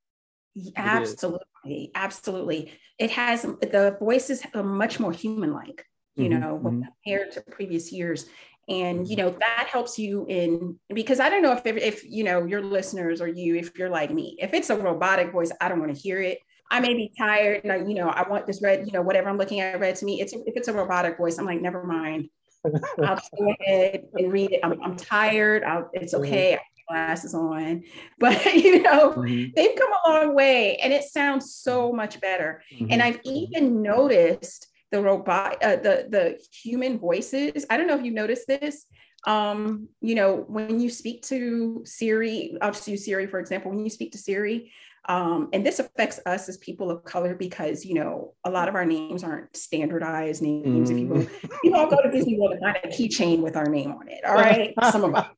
Absolutely, 0.77 1.91
absolutely. 1.95 2.73
It 2.99 3.11
has 3.11 3.43
the 3.43 3.97
voices 4.01 4.43
are 4.55 4.63
much 4.63 4.99
more 4.99 5.13
human-like, 5.13 5.85
you 6.17 6.29
mm-hmm, 6.29 6.41
know, 6.41 6.61
mm-hmm. 6.63 6.83
compared 6.83 7.33
to 7.33 7.43
previous 7.43 7.93
years. 7.93 8.27
And 8.69 9.07
you 9.07 9.15
know 9.15 9.31
that 9.31 9.69
helps 9.71 9.97
you 9.97 10.27
in 10.29 10.77
because 10.93 11.21
I 11.21 11.29
don't 11.29 11.43
know 11.43 11.53
if 11.53 11.65
if 11.65 12.03
you 12.05 12.25
know 12.25 12.47
your 12.47 12.61
listeners 12.61 13.21
or 13.21 13.29
you 13.29 13.55
if 13.55 13.79
you're 13.79 13.89
like 13.89 14.11
me 14.11 14.37
if 14.41 14.55
it's 14.55 14.71
a 14.71 14.77
robotic 14.77 15.31
voice 15.31 15.53
I 15.61 15.69
don't 15.69 15.79
want 15.79 15.95
to 15.95 16.01
hear 16.01 16.21
it 16.21 16.39
I 16.71 16.81
may 16.81 16.95
be 16.95 17.13
tired 17.17 17.63
and 17.63 17.73
I, 17.73 17.77
you 17.77 17.95
know, 17.95 18.09
I 18.09 18.29
want 18.29 18.47
this 18.47 18.61
red, 18.63 18.87
you 18.87 18.93
know, 18.93 19.03
whatever 19.03 19.29
I'm 19.29 19.39
looking 19.39 19.61
at 19.61 19.79
read 19.79 19.97
to 19.97 20.05
me. 20.05 20.21
It's 20.21 20.33
if 20.33 20.57
it's 20.57 20.69
a 20.69 20.73
robotic 20.73 21.17
voice, 21.17 21.39
I'm 21.39 21.47
like, 21.47 21.61
never 21.61 21.85
mind. 21.85 22.29
I'll 23.05 23.21
go 23.39 23.55
ahead 23.61 24.07
and 24.15 24.33
read 24.33 24.53
it. 24.53 24.61
I'm, 24.65 24.83
I'm 24.83 24.97
tired. 24.97 25.63
I'll, 25.63 25.89
it's 25.93 26.15
mm-hmm. 26.15 26.25
okay. 26.25 26.59
Mm-hmm. 26.91 27.05
glasses 27.07 27.35
on, 27.35 27.83
but 28.19 28.55
you 28.55 28.83
know, 28.83 29.13
mm-hmm. 29.13 29.51
they've 29.55 29.77
come 29.77 29.91
a 29.93 30.11
long 30.11 30.35
way 30.35 30.77
and 30.77 30.93
it 30.93 31.05
sounds 31.05 31.55
so 31.55 31.93
much 31.93 32.21
better. 32.21 32.63
Mm-hmm. 32.73 32.87
And 32.91 33.03
I've 33.03 33.21
even 33.25 33.83
noticed 33.83 34.69
the 34.93 35.03
robot, 35.03 35.63
uh, 35.63 35.77
the, 35.77 36.07
the 36.09 36.39
human 36.53 36.99
voices. 36.99 37.67
I 37.69 37.77
don't 37.77 37.87
know 37.87 37.99
if 37.99 38.05
you 38.05 38.13
noticed 38.13 38.47
this. 38.47 38.87
Um, 39.27 39.89
you 40.01 40.15
know, 40.15 40.45
when 40.47 40.79
you 40.79 40.89
speak 40.89 41.23
to 41.23 41.83
Siri, 41.85 42.57
I'll 42.63 42.71
just 42.71 42.87
use 42.87 43.05
Siri, 43.05 43.27
for 43.27 43.41
example, 43.41 43.73
when 43.73 43.83
you 43.83 43.91
speak 43.91 44.13
to 44.13 44.19
Siri, 44.19 44.73
um, 45.09 45.49
and 45.53 45.65
this 45.65 45.79
affects 45.79 46.19
us 46.27 46.49
as 46.49 46.57
people 46.57 46.91
of 46.91 47.05
color 47.05 47.35
because, 47.35 47.85
you 47.85 47.95
know, 47.95 48.35
a 48.45 48.51
lot 48.51 48.69
of 48.69 48.75
our 48.75 48.85
names 48.85 49.23
aren't 49.23 49.55
standardized 49.57 50.43
names. 50.43 50.91
Mm. 50.91 50.93
If 50.93 50.99
you 50.99 51.07
will, 51.07 51.27
you 51.65 51.75
all 51.75 51.89
go 51.89 52.03
to 52.03 52.11
Disney 52.11 52.39
World 52.39 52.53
and 52.55 52.61
find 52.61 52.79
a 52.83 52.89
keychain 52.89 53.41
with 53.41 53.57
our 53.57 53.67
name 53.67 53.93
on 53.93 54.09
it. 54.09 54.25
All 54.25 54.35
right. 54.35 54.75
Some 54.91 55.05
of 55.05 55.15
us, 55.15 55.29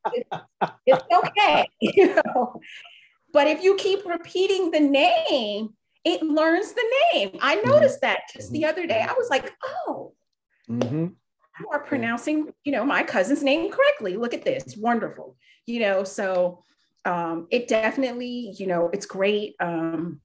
it's 0.87 1.05
okay. 1.13 1.69
You 1.81 2.15
know? 2.15 2.61
But 3.33 3.47
if 3.47 3.63
you 3.63 3.77
keep 3.77 4.07
repeating 4.07 4.71
the 4.71 4.81
name, 4.81 5.75
it 6.05 6.23
learns 6.23 6.73
the 6.73 6.95
name. 7.13 7.39
I 7.43 7.57
mm-hmm. 7.57 7.69
noticed 7.69 8.01
that 8.01 8.21
just 8.33 8.51
the 8.53 8.65
other 8.65 8.87
day. 8.87 9.03
I 9.03 9.13
was 9.13 9.29
like, 9.29 9.53
oh, 9.65 10.15
mm-hmm. 10.69 11.07
you 11.61 11.69
are 11.71 11.81
pronouncing, 11.81 12.53
you 12.65 12.73
know, 12.73 12.85
my 12.85 13.03
cousin's 13.03 13.43
name 13.43 13.71
correctly. 13.71 14.17
Look 14.17 14.33
at 14.33 14.45
this. 14.45 14.77
Wonderful. 14.79 15.37
You 15.67 15.81
know, 15.81 16.05
so 16.05 16.65
um, 17.09 17.47
it 17.51 17.69
definitely, 17.69 18.55
you 18.59 18.67
know, 18.67 18.91
it's 18.93 19.07
great. 19.07 19.57
Um, 19.61 20.21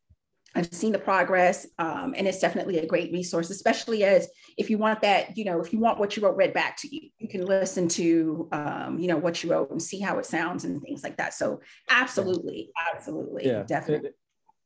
I've 0.53 0.71
seen 0.71 0.91
the 0.91 0.99
progress, 0.99 1.65
um, 1.79 2.13
and 2.15 2.27
it's 2.27 2.39
definitely 2.39 2.77
a 2.77 2.85
great 2.85 3.11
resource, 3.11 3.49
especially 3.49 4.03
as 4.03 4.27
if 4.57 4.69
you 4.69 4.77
want 4.77 5.01
that, 5.01 5.35
you 5.37 5.45
know, 5.45 5.61
if 5.61 5.71
you 5.71 5.79
want 5.79 5.97
what 5.97 6.15
you 6.15 6.21
wrote 6.21 6.35
read 6.35 6.53
back 6.53 6.77
to 6.81 6.93
you, 6.93 7.09
you 7.17 7.29
can 7.29 7.45
listen 7.45 7.87
to, 7.87 8.49
um, 8.51 8.99
you 8.99 9.07
know, 9.07 9.17
what 9.17 9.41
you 9.43 9.49
wrote 9.49 9.71
and 9.71 9.81
see 9.81 9.99
how 9.99 10.19
it 10.19 10.25
sounds 10.25 10.65
and 10.65 10.81
things 10.83 11.03
like 11.03 11.17
that. 11.17 11.33
So, 11.33 11.61
absolutely, 11.89 12.69
absolutely, 12.93 13.47
yeah, 13.47 13.63
definitely. 13.63 14.09
It, 14.09 14.15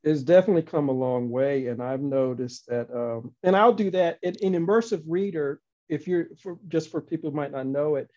it's 0.04 0.24
definitely 0.24 0.64
come 0.64 0.90
a 0.90 0.94
long 0.94 1.30
way, 1.30 1.68
and 1.68 1.82
I've 1.82 2.02
noticed 2.02 2.66
that, 2.68 2.90
um, 2.94 3.34
and 3.44 3.56
I'll 3.56 3.74
do 3.74 3.92
that 3.92 4.18
in, 4.24 4.36
in 4.42 4.54
immersive 4.54 5.04
reader. 5.08 5.62
If 5.88 6.08
you're 6.08 6.30
for 6.42 6.58
just 6.68 6.92
for 6.92 7.00
people 7.00 7.30
who 7.30 7.38
might 7.38 7.52
not 7.52 7.68
know 7.68 7.96
it, 7.96 8.10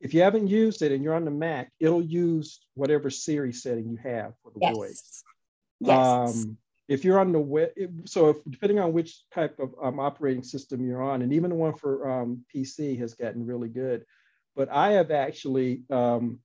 if 0.00 0.14
you 0.14 0.22
haven't 0.22 0.48
used 0.48 0.82
it 0.82 0.92
and 0.92 1.02
you're 1.02 1.14
on 1.14 1.24
the 1.24 1.30
Mac, 1.30 1.72
it'll 1.80 2.02
use 2.02 2.60
whatever 2.74 3.10
Siri 3.10 3.52
setting 3.52 3.88
you 3.88 3.96
have 3.96 4.32
for 4.42 4.52
the 4.52 4.60
yes. 4.62 4.76
voice. 4.76 5.24
Yes. 5.80 6.06
Um, 6.46 6.58
if 6.88 7.04
you're 7.04 7.20
on 7.20 7.32
the 7.32 7.40
web, 7.40 7.70
so 8.06 8.30
if, 8.30 8.36
depending 8.48 8.78
on 8.78 8.92
which 8.92 9.22
type 9.32 9.58
of 9.58 9.74
um, 9.82 10.00
operating 10.00 10.42
system 10.42 10.86
you're 10.86 11.02
on, 11.02 11.22
and 11.22 11.32
even 11.32 11.50
the 11.50 11.56
one 11.56 11.74
for 11.74 12.08
um, 12.08 12.44
PC 12.54 12.98
has 12.98 13.14
gotten 13.14 13.44
really 13.44 13.68
good. 13.68 14.04
But 14.56 14.70
I 14.70 14.92
have 14.92 15.10
actually, 15.10 15.82
um, 15.90 16.38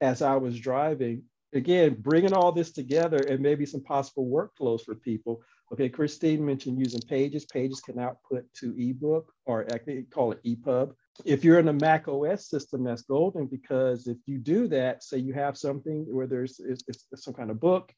as 0.00 0.22
I 0.22 0.36
was 0.36 0.58
driving, 0.58 1.24
again, 1.52 1.96
bringing 2.00 2.32
all 2.32 2.52
this 2.52 2.72
together 2.72 3.18
and 3.18 3.40
maybe 3.40 3.66
some 3.66 3.82
possible 3.82 4.26
workflows 4.26 4.82
for 4.82 4.94
people. 4.94 5.42
Okay, 5.72 5.88
Christine 5.88 6.44
mentioned 6.44 6.78
using 6.78 7.00
Pages. 7.00 7.44
Pages 7.44 7.80
can 7.80 7.98
output 7.98 8.44
to 8.60 8.74
ebook, 8.78 9.32
or 9.44 9.66
I 9.72 9.78
call 10.10 10.32
it 10.32 10.42
EPUB 10.44 10.94
if 11.24 11.44
you're 11.44 11.58
in 11.58 11.68
a 11.68 11.72
Mac 11.72 12.08
OS 12.08 12.48
system, 12.48 12.84
that's 12.84 13.02
golden 13.02 13.46
because 13.46 14.06
if 14.06 14.18
you 14.26 14.38
do 14.38 14.68
that, 14.68 15.02
say 15.02 15.18
you 15.18 15.32
have 15.32 15.56
something 15.56 16.04
where 16.08 16.26
there's 16.26 16.60
it's, 16.60 16.84
it's 16.88 17.06
some 17.24 17.34
kind 17.34 17.50
of 17.50 17.60
book 17.60 17.92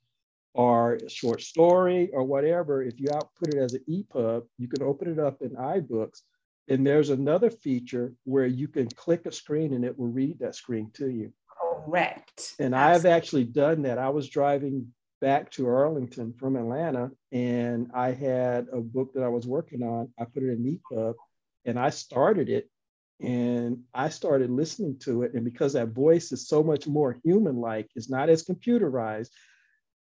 or 0.54 0.94
a 0.94 1.10
short 1.10 1.40
story 1.40 2.10
or 2.12 2.24
whatever, 2.24 2.82
if 2.82 2.98
you 2.98 3.08
output 3.14 3.54
it 3.54 3.58
as 3.58 3.74
an 3.74 3.84
EPUB, 3.88 4.42
you 4.58 4.68
can 4.68 4.82
open 4.82 5.12
it 5.12 5.18
up 5.18 5.42
in 5.42 5.50
iBooks. 5.50 6.22
And 6.68 6.86
there's 6.86 7.10
another 7.10 7.50
feature 7.50 8.12
where 8.24 8.46
you 8.46 8.68
can 8.68 8.88
click 8.88 9.26
a 9.26 9.32
screen 9.32 9.72
and 9.72 9.84
it 9.84 9.98
will 9.98 10.08
read 10.08 10.38
that 10.40 10.54
screen 10.54 10.90
to 10.94 11.08
you. 11.08 11.32
Correct. 11.48 12.54
And 12.58 12.74
I've 12.74 13.06
actually 13.06 13.44
done 13.44 13.82
that. 13.82 13.98
I 13.98 14.10
was 14.10 14.28
driving 14.28 14.92
back 15.20 15.50
to 15.52 15.66
Arlington 15.66 16.34
from 16.38 16.56
Atlanta 16.56 17.10
and 17.32 17.90
I 17.94 18.12
had 18.12 18.66
a 18.72 18.80
book 18.80 19.12
that 19.14 19.22
I 19.22 19.28
was 19.28 19.46
working 19.46 19.82
on. 19.82 20.12
I 20.18 20.24
put 20.24 20.42
it 20.42 20.50
in 20.50 20.80
EPUB 20.92 21.14
and 21.64 21.78
I 21.78 21.90
started 21.90 22.48
it 22.48 22.68
and 23.20 23.82
I 23.92 24.10
started 24.10 24.50
listening 24.50 24.98
to 25.00 25.22
it. 25.22 25.34
And 25.34 25.44
because 25.44 25.72
that 25.72 25.88
voice 25.88 26.30
is 26.32 26.48
so 26.48 26.62
much 26.62 26.86
more 26.86 27.18
human 27.24 27.56
like, 27.56 27.88
it's 27.96 28.10
not 28.10 28.28
as 28.28 28.44
computerized, 28.44 29.30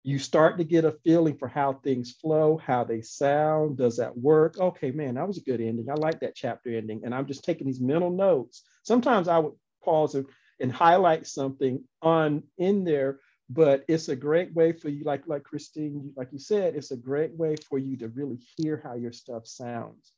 you 0.02 0.18
start 0.18 0.58
to 0.58 0.64
get 0.64 0.84
a 0.84 0.92
feeling 1.04 1.36
for 1.36 1.48
how 1.48 1.74
things 1.74 2.12
flow, 2.12 2.58
how 2.58 2.84
they 2.84 3.00
sound. 3.00 3.78
Does 3.78 3.96
that 3.96 4.16
work? 4.16 4.58
Okay, 4.58 4.90
man, 4.90 5.14
that 5.14 5.26
was 5.26 5.38
a 5.38 5.42
good 5.42 5.60
ending. 5.60 5.88
I 5.90 5.94
like 5.94 6.20
that 6.20 6.34
chapter 6.34 6.76
ending. 6.76 7.02
And 7.04 7.14
I'm 7.14 7.26
just 7.26 7.44
taking 7.44 7.66
these 7.66 7.80
mental 7.80 8.10
notes. 8.10 8.62
Sometimes 8.82 9.28
I 9.28 9.38
would 9.38 9.54
pause 9.82 10.14
and, 10.14 10.26
and 10.60 10.72
highlight 10.72 11.26
something 11.26 11.82
on 12.02 12.42
in 12.58 12.84
there, 12.84 13.20
but 13.48 13.84
it's 13.88 14.08
a 14.08 14.16
great 14.16 14.54
way 14.54 14.72
for 14.72 14.88
you, 14.88 15.04
like 15.04 15.26
like 15.26 15.42
Christine, 15.42 16.12
like 16.16 16.28
you 16.32 16.38
said, 16.38 16.74
it's 16.74 16.90
a 16.90 16.96
great 16.96 17.32
way 17.32 17.56
for 17.68 17.78
you 17.78 17.96
to 17.98 18.08
really 18.08 18.38
hear 18.56 18.80
how 18.84 18.94
your 18.94 19.12
stuff 19.12 19.46
sounds. 19.46 20.12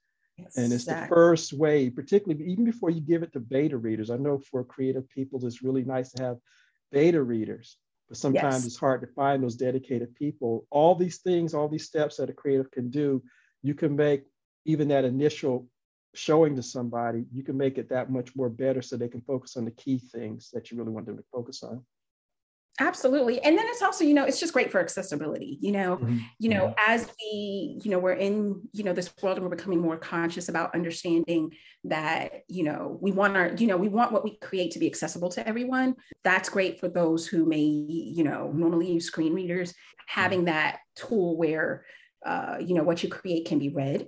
And 0.56 0.72
it's 0.72 0.84
the 0.84 1.06
first 1.08 1.52
way, 1.52 1.88
particularly 1.90 2.44
even 2.44 2.64
before 2.64 2.90
you 2.90 3.00
give 3.00 3.22
it 3.22 3.32
to 3.32 3.40
beta 3.40 3.76
readers. 3.76 4.10
I 4.10 4.16
know 4.16 4.38
for 4.38 4.64
creative 4.64 5.08
people, 5.08 5.44
it's 5.44 5.62
really 5.62 5.84
nice 5.84 6.12
to 6.12 6.22
have 6.22 6.36
beta 6.92 7.22
readers, 7.22 7.78
but 8.08 8.18
sometimes 8.18 8.56
yes. 8.56 8.66
it's 8.66 8.76
hard 8.76 9.00
to 9.00 9.06
find 9.08 9.42
those 9.42 9.56
dedicated 9.56 10.14
people. 10.14 10.66
All 10.70 10.94
these 10.94 11.18
things, 11.18 11.54
all 11.54 11.68
these 11.68 11.86
steps 11.86 12.16
that 12.16 12.30
a 12.30 12.34
creative 12.34 12.70
can 12.70 12.90
do, 12.90 13.22
you 13.62 13.74
can 13.74 13.96
make 13.96 14.24
even 14.64 14.88
that 14.88 15.04
initial 15.04 15.68
showing 16.14 16.56
to 16.56 16.62
somebody, 16.62 17.24
you 17.32 17.42
can 17.42 17.56
make 17.56 17.78
it 17.78 17.88
that 17.90 18.10
much 18.10 18.34
more 18.36 18.48
better 18.48 18.82
so 18.82 18.96
they 18.96 19.08
can 19.08 19.20
focus 19.22 19.56
on 19.56 19.64
the 19.64 19.70
key 19.70 19.98
things 19.98 20.50
that 20.52 20.70
you 20.70 20.78
really 20.78 20.90
want 20.90 21.06
them 21.06 21.16
to 21.16 21.24
focus 21.32 21.62
on. 21.62 21.84
Absolutely. 22.78 23.40
And 23.42 23.56
then 23.56 23.64
it's 23.68 23.80
also, 23.80 24.04
you 24.04 24.12
know, 24.12 24.24
it's 24.24 24.38
just 24.38 24.52
great 24.52 24.70
for 24.70 24.80
accessibility, 24.80 25.58
you 25.62 25.72
know, 25.72 25.96
mm-hmm. 25.96 26.18
you 26.38 26.50
know, 26.50 26.74
as 26.76 27.08
we, 27.20 27.80
you 27.82 27.90
know, 27.90 27.98
we're 27.98 28.12
in, 28.12 28.60
you 28.72 28.84
know, 28.84 28.92
this 28.92 29.10
world 29.22 29.38
and 29.38 29.46
we're 29.46 29.56
becoming 29.56 29.80
more 29.80 29.96
conscious 29.96 30.50
about 30.50 30.74
understanding 30.74 31.52
that, 31.84 32.42
you 32.48 32.64
know, 32.64 32.98
we 33.00 33.12
want 33.12 33.34
our, 33.34 33.48
you 33.54 33.66
know, 33.66 33.78
we 33.78 33.88
want 33.88 34.12
what 34.12 34.24
we 34.24 34.36
create 34.36 34.72
to 34.72 34.78
be 34.78 34.86
accessible 34.86 35.30
to 35.30 35.48
everyone. 35.48 35.94
That's 36.22 36.50
great 36.50 36.78
for 36.78 36.88
those 36.88 37.26
who 37.26 37.46
may, 37.46 37.60
you 37.60 38.24
know, 38.24 38.52
normally 38.54 38.92
use 38.92 39.06
screen 39.06 39.32
readers, 39.32 39.72
having 40.06 40.44
that 40.44 40.80
tool 40.96 41.38
where, 41.38 41.86
uh, 42.26 42.56
you 42.60 42.74
know, 42.74 42.82
what 42.82 43.02
you 43.02 43.08
create 43.08 43.46
can 43.46 43.58
be 43.58 43.70
read 43.70 44.06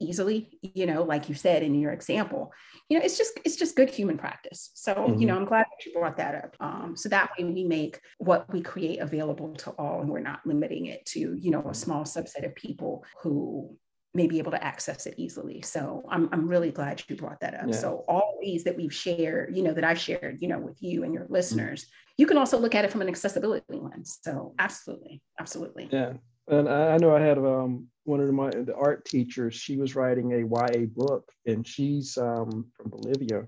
easily 0.00 0.48
you 0.62 0.86
know 0.86 1.02
like 1.02 1.28
you 1.28 1.34
said 1.34 1.62
in 1.62 1.74
your 1.74 1.92
example 1.92 2.52
you 2.88 2.98
know 2.98 3.04
it's 3.04 3.18
just 3.18 3.38
it's 3.44 3.56
just 3.56 3.76
good 3.76 3.90
human 3.90 4.16
practice 4.16 4.70
so 4.74 4.94
mm-hmm. 4.94 5.20
you 5.20 5.26
know 5.26 5.36
i'm 5.36 5.44
glad 5.44 5.64
that 5.64 5.86
you 5.86 5.92
brought 5.92 6.16
that 6.16 6.34
up 6.34 6.56
um, 6.60 6.96
so 6.96 7.08
that 7.08 7.30
way 7.38 7.44
we 7.44 7.64
make 7.64 8.00
what 8.18 8.50
we 8.52 8.60
create 8.62 8.98
available 8.98 9.54
to 9.54 9.70
all 9.72 10.00
and 10.00 10.10
we're 10.10 10.20
not 10.20 10.40
limiting 10.44 10.86
it 10.86 11.04
to 11.04 11.36
you 11.38 11.50
know 11.50 11.62
a 11.68 11.74
small 11.74 12.04
subset 12.04 12.44
of 12.44 12.54
people 12.54 13.04
who 13.22 13.76
may 14.12 14.26
be 14.26 14.38
able 14.38 14.50
to 14.50 14.64
access 14.64 15.06
it 15.06 15.14
easily 15.18 15.60
so 15.60 16.02
i'm, 16.08 16.28
I'm 16.32 16.48
really 16.48 16.70
glad 16.70 17.02
you 17.08 17.16
brought 17.16 17.40
that 17.40 17.54
up 17.54 17.66
yeah. 17.68 17.76
so 17.76 18.04
all 18.08 18.38
these 18.42 18.64
that 18.64 18.76
we've 18.76 18.94
shared 18.94 19.56
you 19.56 19.62
know 19.62 19.74
that 19.74 19.84
i've 19.84 20.00
shared 20.00 20.38
you 20.40 20.48
know 20.48 20.58
with 20.58 20.82
you 20.82 21.04
and 21.04 21.12
your 21.12 21.24
mm-hmm. 21.24 21.34
listeners 21.34 21.84
mm-hmm. 21.84 22.14
you 22.16 22.26
can 22.26 22.38
also 22.38 22.58
look 22.58 22.74
at 22.74 22.84
it 22.84 22.90
from 22.90 23.02
an 23.02 23.08
accessibility 23.08 23.64
lens 23.68 24.18
so 24.22 24.54
absolutely 24.58 25.22
absolutely 25.38 25.88
yeah 25.92 26.14
and 26.50 26.68
I, 26.68 26.96
know 26.98 27.14
I 27.14 27.20
had 27.20 27.38
um, 27.38 27.86
one 28.04 28.20
of 28.20 28.32
my 28.32 28.50
the 28.50 28.74
art 28.74 29.04
teachers. 29.04 29.54
She 29.54 29.76
was 29.76 29.94
writing 29.94 30.32
a 30.32 30.38
YA 30.38 30.86
book, 30.86 31.30
and 31.46 31.66
she's 31.66 32.18
um, 32.18 32.66
from 32.76 32.90
Bolivia, 32.90 33.46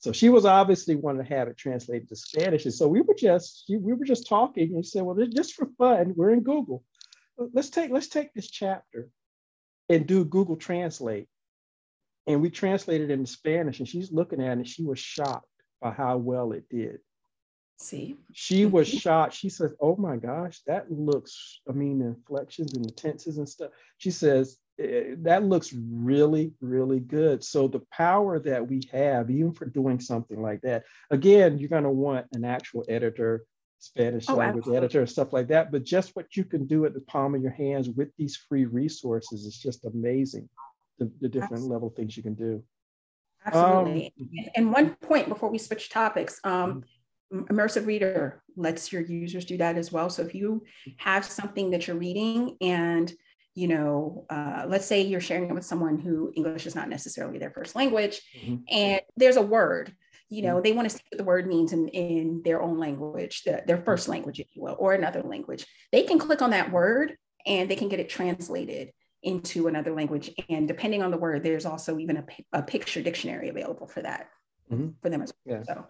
so 0.00 0.12
she 0.12 0.30
was 0.30 0.46
obviously 0.46 0.96
wanting 0.96 1.24
to 1.24 1.34
have 1.34 1.48
it 1.48 1.58
translated 1.58 2.08
to 2.08 2.16
Spanish. 2.16 2.64
And 2.64 2.72
so 2.72 2.88
we 2.88 3.02
were 3.02 3.14
just 3.14 3.66
we 3.68 3.92
were 3.92 4.06
just 4.06 4.26
talking 4.26 4.74
and 4.74 4.84
said, 4.84 5.02
well, 5.02 5.16
just 5.26 5.54
for 5.54 5.68
fun, 5.76 6.14
we're 6.16 6.30
in 6.30 6.42
Google. 6.42 6.82
Let's 7.36 7.68
take 7.68 7.90
let's 7.90 8.08
take 8.08 8.32
this 8.32 8.50
chapter 8.50 9.10
and 9.90 10.06
do 10.06 10.24
Google 10.24 10.56
Translate. 10.56 11.28
And 12.26 12.40
we 12.40 12.48
translated 12.48 13.10
it 13.10 13.14
into 13.14 13.30
Spanish, 13.30 13.78
and 13.78 13.88
she's 13.88 14.10
looking 14.10 14.40
at 14.40 14.48
it, 14.48 14.52
and 14.52 14.68
she 14.68 14.84
was 14.84 14.98
shocked 14.98 15.46
by 15.82 15.90
how 15.90 16.16
well 16.16 16.52
it 16.52 16.68
did. 16.70 17.00
See, 17.82 18.16
she 18.32 18.66
was 18.66 18.86
shocked. 18.86 19.32
She 19.32 19.48
says, 19.48 19.74
"Oh 19.80 19.96
my 19.96 20.18
gosh, 20.18 20.60
that 20.66 20.92
looks. 20.92 21.62
I 21.66 21.72
mean, 21.72 22.00
the 22.00 22.08
inflections 22.08 22.74
and 22.74 22.84
the 22.84 22.90
tenses 22.90 23.38
and 23.38 23.48
stuff." 23.48 23.70
She 23.96 24.10
says 24.10 24.58
eh, 24.78 25.14
that 25.20 25.44
looks 25.44 25.72
really, 25.72 26.52
really 26.60 27.00
good. 27.00 27.42
So 27.42 27.68
the 27.68 27.80
power 27.90 28.38
that 28.38 28.68
we 28.68 28.82
have, 28.92 29.30
even 29.30 29.54
for 29.54 29.64
doing 29.64 29.98
something 29.98 30.42
like 30.42 30.60
that, 30.60 30.84
again, 31.10 31.56
you're 31.56 31.70
going 31.70 31.84
to 31.84 31.90
want 31.90 32.26
an 32.34 32.44
actual 32.44 32.84
editor, 32.86 33.46
Spanish 33.78 34.26
oh, 34.28 34.34
language 34.34 34.64
absolutely. 34.64 34.76
editor, 34.76 35.06
stuff 35.06 35.32
like 35.32 35.48
that. 35.48 35.72
But 35.72 35.84
just 35.84 36.14
what 36.14 36.36
you 36.36 36.44
can 36.44 36.66
do 36.66 36.84
at 36.84 36.92
the 36.92 37.00
palm 37.00 37.34
of 37.34 37.40
your 37.40 37.50
hands 37.50 37.88
with 37.88 38.10
these 38.18 38.36
free 38.36 38.66
resources 38.66 39.46
is 39.46 39.56
just 39.56 39.86
amazing. 39.86 40.50
The, 40.98 41.10
the 41.22 41.30
different 41.30 41.52
absolutely. 41.52 41.74
level 41.74 41.94
things 41.96 42.14
you 42.14 42.22
can 42.22 42.34
do. 42.34 42.62
Absolutely. 43.46 44.12
Um, 44.20 44.28
and 44.54 44.70
one 44.70 44.96
point 44.96 45.30
before 45.30 45.48
we 45.48 45.56
switch 45.56 45.88
topics, 45.88 46.40
um, 46.44 46.84
immersive 47.32 47.86
reader 47.86 48.42
lets 48.56 48.92
your 48.92 49.02
users 49.02 49.44
do 49.44 49.56
that 49.56 49.76
as 49.76 49.92
well 49.92 50.10
so 50.10 50.22
if 50.22 50.34
you 50.34 50.62
have 50.96 51.24
something 51.24 51.70
that 51.70 51.86
you're 51.86 51.96
reading 51.96 52.56
and 52.60 53.12
you 53.54 53.68
know 53.68 54.24
uh, 54.30 54.64
let's 54.68 54.86
say 54.86 55.02
you're 55.02 55.20
sharing 55.20 55.48
it 55.48 55.54
with 55.54 55.64
someone 55.64 55.98
who 55.98 56.32
english 56.34 56.66
is 56.66 56.74
not 56.74 56.88
necessarily 56.88 57.38
their 57.38 57.50
first 57.50 57.76
language 57.76 58.20
mm-hmm. 58.36 58.56
and 58.68 59.00
there's 59.16 59.36
a 59.36 59.42
word 59.42 59.94
you 60.28 60.42
know 60.42 60.54
mm-hmm. 60.54 60.62
they 60.62 60.72
want 60.72 60.88
to 60.88 60.96
see 60.96 61.02
what 61.10 61.18
the 61.18 61.24
word 61.24 61.46
means 61.46 61.72
in, 61.72 61.88
in 61.88 62.42
their 62.44 62.62
own 62.62 62.78
language 62.78 63.42
the, 63.44 63.62
their 63.66 63.78
first 63.78 64.08
language 64.08 64.40
if 64.40 64.46
you 64.54 64.62
will 64.62 64.76
or 64.78 64.92
another 64.94 65.22
language 65.22 65.66
they 65.92 66.02
can 66.02 66.18
click 66.18 66.42
on 66.42 66.50
that 66.50 66.72
word 66.72 67.16
and 67.46 67.70
they 67.70 67.76
can 67.76 67.88
get 67.88 68.00
it 68.00 68.08
translated 68.08 68.92
into 69.22 69.68
another 69.68 69.92
language 69.92 70.30
and 70.48 70.66
depending 70.66 71.02
on 71.02 71.10
the 71.10 71.16
word 71.16 71.42
there's 71.42 71.66
also 71.66 71.98
even 71.98 72.16
a, 72.16 72.24
a 72.54 72.62
picture 72.62 73.02
dictionary 73.02 73.48
available 73.48 73.86
for 73.86 74.00
that 74.02 74.28
mm-hmm. 74.72 74.88
for 75.02 75.10
them 75.10 75.22
as 75.22 75.32
well 75.44 75.58
yeah. 75.58 75.74
so 75.74 75.86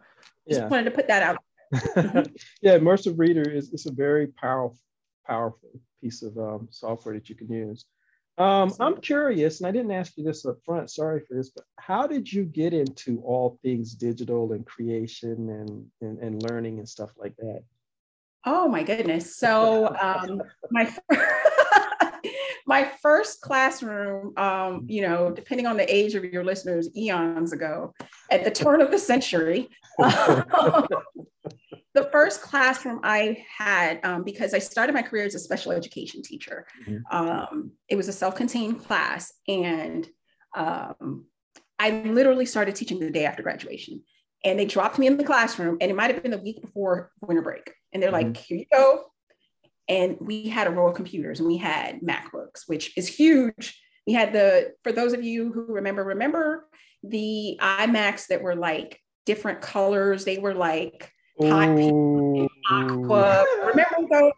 just 0.48 0.61
yeah. 0.61 0.68
wanted 0.68 0.85
to 0.85 0.90
put 0.90 1.09
that 1.09 1.22
out. 1.22 1.38
yeah, 2.62 2.76
immersive 2.79 3.18
reader 3.18 3.48
is 3.48 3.72
it's 3.72 3.87
a 3.87 3.92
very 3.92 4.26
powerful 4.26 4.79
powerful 5.26 5.70
piece 6.00 6.22
of 6.22 6.37
um, 6.38 6.68
software 6.70 7.14
that 7.14 7.29
you 7.29 7.37
can 7.37 7.50
use. 7.50 7.85
Um, 8.38 8.72
I'm 8.81 9.00
curious, 9.00 9.61
and 9.61 9.66
I 9.66 9.70
didn't 9.70 9.90
ask 9.90 10.16
you 10.16 10.24
this 10.24 10.46
up 10.46 10.57
front. 10.64 10.90
Sorry 10.90 11.20
for 11.20 11.35
this, 11.35 11.50
but 11.50 11.64
how 11.79 12.07
did 12.07 12.33
you 12.33 12.44
get 12.44 12.72
into 12.72 13.20
all 13.20 13.59
things 13.62 13.94
digital 13.94 14.53
and 14.53 14.64
creation 14.66 15.50
and 15.50 15.87
and, 16.00 16.18
and 16.18 16.42
learning 16.42 16.79
and 16.79 16.88
stuff 16.88 17.11
like 17.18 17.37
that? 17.37 17.62
Oh 18.46 18.66
my 18.66 18.83
goodness! 18.83 19.37
So 19.37 19.94
um, 20.00 20.42
my 20.70 20.90
my 22.70 22.88
first 23.02 23.40
classroom, 23.40 24.33
um, 24.37 24.87
you 24.87 25.02
know, 25.02 25.33
depending 25.33 25.66
on 25.66 25.76
the 25.76 25.92
age 25.92 26.14
of 26.14 26.24
your 26.24 26.44
listeners, 26.44 26.88
eons 26.96 27.52
ago, 27.52 27.92
at 28.30 28.44
the 28.44 28.50
turn 28.50 28.80
of 28.80 28.92
the 28.92 28.98
century, 28.98 29.68
the 29.98 31.02
first 32.12 32.42
classroom 32.42 33.00
I 33.02 33.44
had, 33.59 33.98
um, 34.04 34.22
because 34.22 34.54
I 34.54 34.61
started 34.61 34.92
my 34.92 35.02
career 35.02 35.24
as 35.24 35.35
a 35.35 35.40
special 35.40 35.72
education 35.72 36.22
teacher, 36.22 36.64
mm-hmm. 36.87 36.98
um, 37.11 37.72
it 37.88 37.96
was 37.96 38.06
a 38.06 38.12
self 38.12 38.37
contained 38.37 38.85
class. 38.85 39.33
And 39.48 40.09
um, 40.56 41.26
I 41.80 41.90
literally 42.06 42.46
started 42.46 42.76
teaching 42.76 43.00
the 43.00 43.11
day 43.11 43.24
after 43.24 43.42
graduation. 43.42 44.04
And 44.44 44.56
they 44.56 44.64
dropped 44.64 44.96
me 44.96 45.09
in 45.09 45.16
the 45.16 45.24
classroom, 45.24 45.76
and 45.80 45.90
it 45.90 45.96
might 45.96 46.14
have 46.14 46.22
been 46.22 46.30
the 46.30 46.38
week 46.38 46.62
before 46.62 47.11
winter 47.20 47.42
break. 47.42 47.72
And 47.92 48.00
they're 48.00 48.12
mm-hmm. 48.12 48.28
like, 48.28 48.37
here 48.37 48.59
you 48.59 48.66
go, 48.72 49.06
and 49.90 50.16
we 50.20 50.48
had 50.48 50.68
a 50.68 50.70
row 50.70 50.87
of 50.87 50.94
computers 50.94 51.40
and 51.40 51.48
we 51.48 51.57
had 51.57 52.00
MacBooks, 52.00 52.68
which 52.68 52.96
is 52.96 53.09
huge. 53.09 53.79
We 54.07 54.12
had 54.12 54.33
the, 54.33 54.72
for 54.85 54.92
those 54.92 55.12
of 55.12 55.24
you 55.24 55.53
who 55.53 55.66
remember, 55.66 56.05
remember 56.05 56.68
the 57.03 57.59
iMacs 57.61 58.29
that 58.29 58.40
were 58.40 58.55
like 58.55 59.00
different 59.26 59.61
colors. 59.61 60.24
They 60.24 60.38
were 60.38 60.55
like 60.55 61.12
hot 61.40 61.76
pink, 61.76 62.50
aqua. 62.70 63.44
Remember 63.66 64.09
those? 64.09 64.33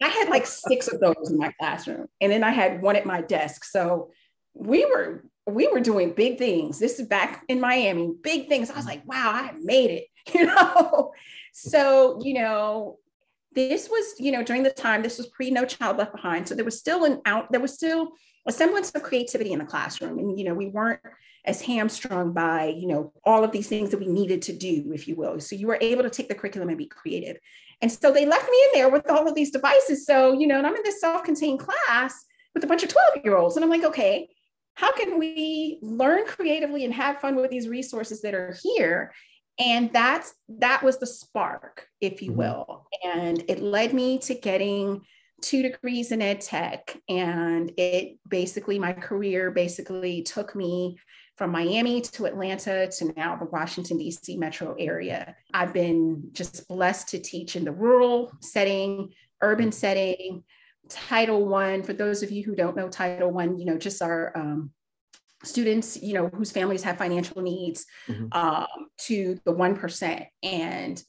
I 0.00 0.08
had 0.08 0.28
like 0.28 0.46
six 0.46 0.86
of 0.86 1.00
those 1.00 1.30
in 1.30 1.36
my 1.36 1.52
classroom, 1.58 2.06
and 2.20 2.30
then 2.30 2.44
I 2.44 2.50
had 2.50 2.80
one 2.80 2.96
at 2.96 3.06
my 3.06 3.22
desk. 3.22 3.64
So 3.64 4.10
we 4.54 4.84
were 4.84 5.24
we 5.46 5.68
were 5.68 5.80
doing 5.80 6.12
big 6.12 6.38
things. 6.38 6.78
This 6.78 7.00
is 7.00 7.08
back 7.08 7.44
in 7.48 7.60
Miami, 7.60 8.12
big 8.22 8.48
things. 8.48 8.70
I 8.70 8.76
was 8.76 8.86
like, 8.86 9.06
wow, 9.06 9.32
I 9.32 9.52
made 9.58 9.90
it, 9.90 10.04
you 10.34 10.46
know. 10.46 11.12
So 11.52 12.20
you 12.22 12.34
know, 12.34 12.98
this 13.56 13.88
was, 13.88 14.14
you 14.20 14.30
know, 14.30 14.44
during 14.44 14.62
the 14.62 14.70
time, 14.70 15.02
this 15.02 15.18
was 15.18 15.26
pre 15.28 15.50
No 15.50 15.64
Child 15.64 15.96
Left 15.96 16.12
Behind. 16.12 16.46
So 16.46 16.54
there 16.54 16.64
was 16.64 16.78
still 16.78 17.04
an 17.04 17.20
out, 17.24 17.50
there 17.50 17.60
was 17.60 17.72
still 17.72 18.12
a 18.46 18.52
semblance 18.52 18.92
of 18.92 19.02
creativity 19.02 19.52
in 19.52 19.58
the 19.58 19.64
classroom. 19.64 20.18
And, 20.18 20.38
you 20.38 20.44
know, 20.44 20.54
we 20.54 20.68
weren't 20.68 21.00
as 21.46 21.62
hamstrung 21.62 22.32
by, 22.32 22.66
you 22.66 22.86
know, 22.86 23.12
all 23.24 23.42
of 23.42 23.52
these 23.52 23.68
things 23.68 23.90
that 23.90 23.98
we 24.00 24.06
needed 24.06 24.42
to 24.42 24.52
do, 24.52 24.92
if 24.92 25.08
you 25.08 25.16
will. 25.16 25.40
So 25.40 25.56
you 25.56 25.66
were 25.66 25.78
able 25.80 26.02
to 26.02 26.10
take 26.10 26.28
the 26.28 26.34
curriculum 26.34 26.68
and 26.68 26.78
be 26.78 26.86
creative. 26.86 27.38
And 27.80 27.90
so 27.90 28.12
they 28.12 28.26
left 28.26 28.48
me 28.48 28.58
in 28.64 28.68
there 28.74 28.88
with 28.88 29.10
all 29.10 29.26
of 29.26 29.34
these 29.34 29.50
devices. 29.50 30.06
So, 30.06 30.38
you 30.38 30.46
know, 30.46 30.58
and 30.58 30.66
I'm 30.66 30.76
in 30.76 30.82
this 30.84 31.00
self 31.00 31.24
contained 31.24 31.60
class 31.60 32.24
with 32.54 32.62
a 32.62 32.66
bunch 32.66 32.82
of 32.82 32.90
12 32.90 33.24
year 33.24 33.36
olds. 33.36 33.56
And 33.56 33.64
I'm 33.64 33.70
like, 33.70 33.84
okay, 33.84 34.28
how 34.74 34.92
can 34.92 35.18
we 35.18 35.78
learn 35.80 36.26
creatively 36.26 36.84
and 36.84 36.92
have 36.92 37.20
fun 37.20 37.36
with 37.36 37.50
these 37.50 37.68
resources 37.68 38.20
that 38.22 38.34
are 38.34 38.54
here 38.62 39.12
and 39.58 39.92
that's 39.92 40.34
that 40.48 40.82
was 40.82 40.98
the 40.98 41.06
spark 41.06 41.86
if 42.00 42.22
you 42.22 42.30
mm-hmm. 42.30 42.40
will 42.40 42.86
and 43.04 43.44
it 43.48 43.60
led 43.60 43.94
me 43.94 44.18
to 44.18 44.34
getting 44.34 45.00
two 45.42 45.62
degrees 45.62 46.12
in 46.12 46.22
ed 46.22 46.40
tech 46.40 46.96
and 47.08 47.72
it 47.76 48.18
basically 48.28 48.78
my 48.78 48.92
career 48.92 49.50
basically 49.50 50.22
took 50.22 50.54
me 50.54 50.96
from 51.36 51.50
Miami 51.50 52.00
to 52.00 52.24
Atlanta 52.24 52.88
to 52.88 53.12
now 53.16 53.36
the 53.36 53.44
Washington, 53.44 53.98
D.C. 53.98 54.36
metro 54.38 54.74
area. 54.78 55.36
I've 55.52 55.72
been 55.72 56.30
just 56.32 56.66
blessed 56.66 57.08
to 57.08 57.18
teach 57.18 57.56
in 57.56 57.64
the 57.64 57.72
rural 57.72 58.32
setting, 58.40 59.12
urban 59.42 59.70
setting, 59.70 60.44
Title 60.88 61.46
One. 61.46 61.82
For 61.82 61.92
those 61.92 62.22
of 62.22 62.30
you 62.30 62.42
who 62.42 62.54
don't 62.54 62.76
know 62.76 62.88
Title 62.88 63.30
One, 63.30 63.58
you 63.58 63.66
know, 63.66 63.76
just 63.76 64.00
our 64.00 64.32
um, 64.34 64.70
students, 65.46 66.00
you 66.02 66.14
know, 66.14 66.28
whose 66.28 66.50
families 66.50 66.82
have 66.82 66.98
financial 66.98 67.42
needs 67.42 67.86
mm-hmm. 68.08 68.26
um, 68.32 68.66
to 68.98 69.38
the 69.44 69.52
1%. 69.52 70.26
And 70.42 71.02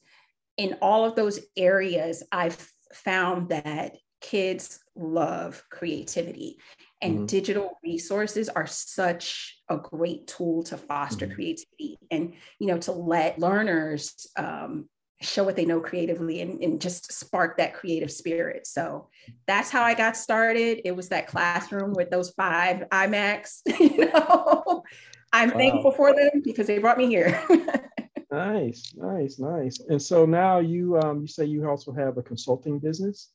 in 0.56 0.76
all 0.80 1.04
of 1.04 1.14
those 1.14 1.40
areas, 1.56 2.22
I've 2.32 2.70
found 2.92 3.50
that 3.50 3.96
kids 4.20 4.80
love 4.96 5.62
creativity 5.70 6.58
and 7.00 7.14
mm-hmm. 7.14 7.26
digital 7.26 7.78
resources 7.84 8.48
are 8.48 8.66
such 8.66 9.60
a 9.68 9.76
great 9.76 10.26
tool 10.26 10.64
to 10.64 10.76
foster 10.76 11.26
mm-hmm. 11.26 11.34
creativity 11.34 11.98
and 12.10 12.34
you 12.58 12.66
know 12.66 12.78
to 12.78 12.92
let 12.92 13.38
learners 13.38 14.26
um, 14.36 14.88
show 15.20 15.42
what 15.42 15.56
they 15.56 15.64
know 15.64 15.80
creatively 15.80 16.40
and, 16.40 16.62
and 16.62 16.80
just 16.80 17.12
spark 17.12 17.56
that 17.56 17.74
creative 17.74 18.10
spirit. 18.10 18.66
So 18.66 19.08
that's 19.46 19.70
how 19.70 19.82
I 19.82 19.94
got 19.94 20.16
started. 20.16 20.82
It 20.84 20.94
was 20.94 21.08
that 21.08 21.26
classroom 21.26 21.92
with 21.92 22.10
those 22.10 22.30
five 22.30 22.88
iMacs. 22.90 23.60
you 23.80 24.06
know, 24.06 24.84
I'm 25.32 25.50
wow. 25.50 25.56
thankful 25.56 25.90
for 25.90 26.14
them 26.14 26.42
because 26.44 26.68
they 26.68 26.78
brought 26.78 26.98
me 26.98 27.06
here. 27.06 27.42
nice, 28.30 28.94
nice, 28.96 29.38
nice. 29.38 29.80
And 29.88 30.00
so 30.00 30.24
now 30.24 30.58
you 30.58 30.98
um, 30.98 31.22
you 31.22 31.26
say 31.26 31.44
you 31.44 31.68
also 31.68 31.92
have 31.92 32.16
a 32.16 32.22
consulting 32.22 32.78
business. 32.78 33.30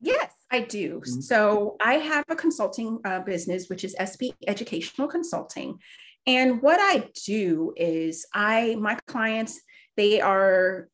Yes, 0.00 0.32
I 0.50 0.60
do. 0.60 1.00
Mm-hmm. 1.00 1.20
So 1.20 1.76
I 1.80 1.94
have 1.94 2.24
a 2.28 2.34
consulting 2.34 2.98
uh, 3.04 3.20
business, 3.20 3.68
which 3.68 3.84
is 3.84 3.94
SB 3.94 4.32
Educational 4.48 5.06
Consulting. 5.06 5.78
And 6.26 6.62
what 6.62 6.78
I 6.80 7.08
do 7.24 7.72
is 7.76 8.26
I 8.34 8.76
my 8.80 8.98
clients 9.06 9.60
they 9.96 10.20
are 10.20 10.88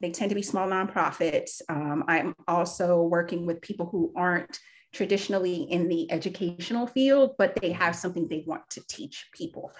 they 0.00 0.10
tend 0.10 0.28
to 0.30 0.34
be 0.34 0.42
small 0.42 0.68
nonprofits. 0.68 1.62
Um, 1.68 2.04
I'm 2.08 2.34
also 2.46 3.02
working 3.02 3.46
with 3.46 3.62
people 3.62 3.86
who 3.86 4.12
aren't 4.16 4.58
traditionally 4.92 5.62
in 5.62 5.88
the 5.88 6.10
educational 6.12 6.86
field, 6.86 7.32
but 7.38 7.56
they 7.56 7.72
have 7.72 7.96
something 7.96 8.28
they 8.28 8.44
want 8.46 8.68
to 8.70 8.86
teach 8.88 9.28
people. 9.32 9.72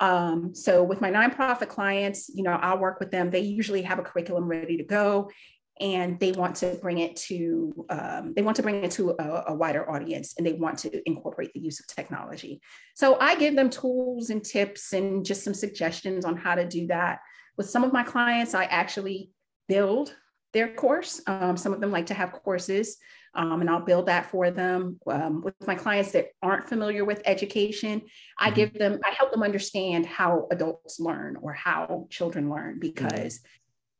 Um, 0.00 0.54
so 0.54 0.82
with 0.82 1.00
my 1.00 1.10
nonprofit 1.10 1.68
clients, 1.68 2.28
you 2.32 2.42
know, 2.42 2.52
I'll 2.52 2.78
work 2.78 3.00
with 3.00 3.10
them. 3.10 3.30
They 3.30 3.40
usually 3.40 3.82
have 3.82 3.98
a 3.98 4.02
curriculum 4.02 4.48
ready 4.48 4.76
to 4.76 4.84
go, 4.84 5.30
and 5.80 6.18
they 6.18 6.32
want 6.32 6.56
to 6.56 6.76
bring 6.82 6.98
it 6.98 7.16
to 7.16 7.86
um, 7.88 8.32
they 8.34 8.42
want 8.42 8.56
to 8.56 8.62
bring 8.62 8.84
it 8.84 8.90
to 8.92 9.10
a, 9.18 9.44
a, 9.48 9.54
wider 9.54 9.88
audience, 9.90 10.34
and 10.36 10.46
they 10.46 10.52
want 10.52 10.78
to 10.80 11.08
incorporate 11.08 11.52
the 11.52 11.60
use 11.60 11.80
of 11.80 11.86
technology. 11.86 12.60
So 12.94 13.18
I 13.20 13.36
give 13.36 13.54
them 13.54 13.70
tools 13.70 14.30
and 14.30 14.44
tips 14.44 14.92
and 14.92 15.24
just 15.24 15.44
some 15.44 15.54
suggestions 15.54 16.24
on 16.24 16.36
how 16.36 16.56
to 16.56 16.66
do 16.66 16.88
that. 16.88 17.20
With 17.58 17.68
some 17.68 17.84
of 17.84 17.92
my 17.92 18.04
clients, 18.04 18.54
I 18.54 18.64
actually 18.64 19.32
build 19.68 20.14
their 20.54 20.72
course. 20.74 21.20
Um, 21.26 21.56
some 21.56 21.74
of 21.74 21.80
them 21.80 21.90
like 21.90 22.06
to 22.06 22.14
have 22.14 22.32
courses, 22.32 22.96
um, 23.34 23.60
and 23.60 23.68
I'll 23.68 23.84
build 23.84 24.06
that 24.06 24.26
for 24.30 24.50
them. 24.50 24.98
Um, 25.06 25.42
with 25.42 25.54
my 25.66 25.74
clients 25.74 26.12
that 26.12 26.28
aren't 26.42 26.68
familiar 26.68 27.04
with 27.04 27.20
education, 27.26 28.02
I 28.38 28.46
mm-hmm. 28.46 28.54
give 28.54 28.74
them, 28.74 29.00
I 29.04 29.10
help 29.10 29.32
them 29.32 29.42
understand 29.42 30.06
how 30.06 30.46
adults 30.50 30.98
learn 30.98 31.36
or 31.42 31.52
how 31.52 32.06
children 32.10 32.48
learn 32.48 32.74
mm-hmm. 32.74 32.80
because. 32.80 33.40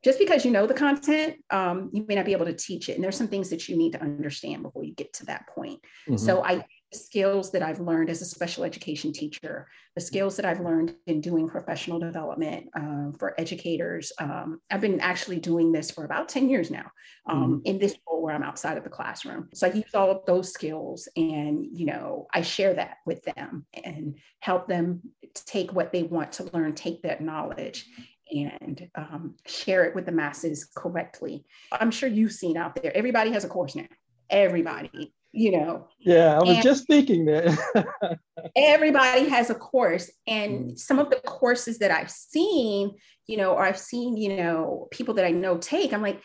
Just 0.04 0.20
because 0.20 0.44
you 0.44 0.52
know 0.52 0.64
the 0.64 0.74
content, 0.74 1.42
um, 1.50 1.90
you 1.92 2.06
may 2.06 2.14
not 2.14 2.24
be 2.24 2.30
able 2.30 2.46
to 2.46 2.52
teach 2.52 2.88
it. 2.88 2.94
And 2.94 3.02
there's 3.02 3.16
some 3.16 3.26
things 3.26 3.50
that 3.50 3.68
you 3.68 3.76
need 3.76 3.94
to 3.94 4.00
understand 4.00 4.62
before 4.62 4.84
you 4.84 4.94
get 4.94 5.12
to 5.14 5.26
that 5.26 5.48
point. 5.48 5.80
Mm-hmm. 6.06 6.18
So 6.18 6.44
I 6.44 6.64
skills 6.92 7.50
that 7.52 7.62
I've 7.62 7.80
learned 7.80 8.08
as 8.08 8.22
a 8.22 8.24
special 8.24 8.64
education 8.64 9.12
teacher, 9.12 9.68
the 9.94 10.00
skills 10.00 10.36
that 10.36 10.46
I've 10.46 10.60
learned 10.60 10.94
in 11.06 11.20
doing 11.20 11.48
professional 11.48 11.98
development 11.98 12.68
um, 12.74 13.14
for 13.18 13.38
educators. 13.38 14.12
Um, 14.18 14.60
I've 14.70 14.80
been 14.80 15.00
actually 15.00 15.38
doing 15.38 15.70
this 15.70 15.90
for 15.90 16.04
about 16.04 16.28
10 16.28 16.48
years 16.48 16.70
now 16.70 16.90
um, 17.26 17.42
mm-hmm. 17.42 17.60
in 17.64 17.78
this 17.78 17.94
role 18.06 18.22
where 18.22 18.34
I'm 18.34 18.42
outside 18.42 18.78
of 18.78 18.84
the 18.84 18.90
classroom. 18.90 19.48
So 19.54 19.66
I 19.66 19.72
use 19.72 19.94
all 19.94 20.10
of 20.10 20.24
those 20.26 20.52
skills 20.52 21.08
and, 21.16 21.66
you 21.72 21.86
know, 21.86 22.26
I 22.32 22.42
share 22.42 22.74
that 22.74 22.98
with 23.04 23.22
them 23.24 23.66
and 23.74 24.18
help 24.40 24.66
them 24.66 25.02
take 25.34 25.72
what 25.72 25.92
they 25.92 26.04
want 26.04 26.32
to 26.32 26.50
learn, 26.54 26.74
take 26.74 27.02
that 27.02 27.20
knowledge 27.20 27.86
and 28.30 28.88
um, 28.94 29.34
share 29.46 29.84
it 29.84 29.94
with 29.94 30.06
the 30.06 30.12
masses 30.12 30.70
correctly. 30.74 31.44
I'm 31.72 31.90
sure 31.90 32.08
you've 32.08 32.32
seen 32.32 32.56
out 32.56 32.80
there, 32.80 32.96
everybody 32.96 33.32
has 33.32 33.44
a 33.44 33.48
course 33.48 33.74
now. 33.74 33.86
Everybody 34.30 35.14
you 35.32 35.52
know. 35.52 35.88
Yeah, 35.98 36.36
I 36.36 36.42
was 36.42 36.56
and 36.56 36.62
just 36.62 36.86
thinking 36.86 37.26
that. 37.26 38.18
everybody 38.56 39.28
has 39.28 39.50
a 39.50 39.54
course. 39.54 40.10
And 40.26 40.72
mm. 40.72 40.78
some 40.78 40.98
of 40.98 41.10
the 41.10 41.16
courses 41.16 41.78
that 41.78 41.90
I've 41.90 42.10
seen, 42.10 42.94
you 43.26 43.36
know, 43.36 43.52
or 43.52 43.62
I've 43.62 43.78
seen, 43.78 44.16
you 44.16 44.36
know, 44.36 44.88
people 44.90 45.14
that 45.14 45.24
I 45.24 45.30
know 45.30 45.58
take, 45.58 45.92
I'm 45.92 46.02
like, 46.02 46.22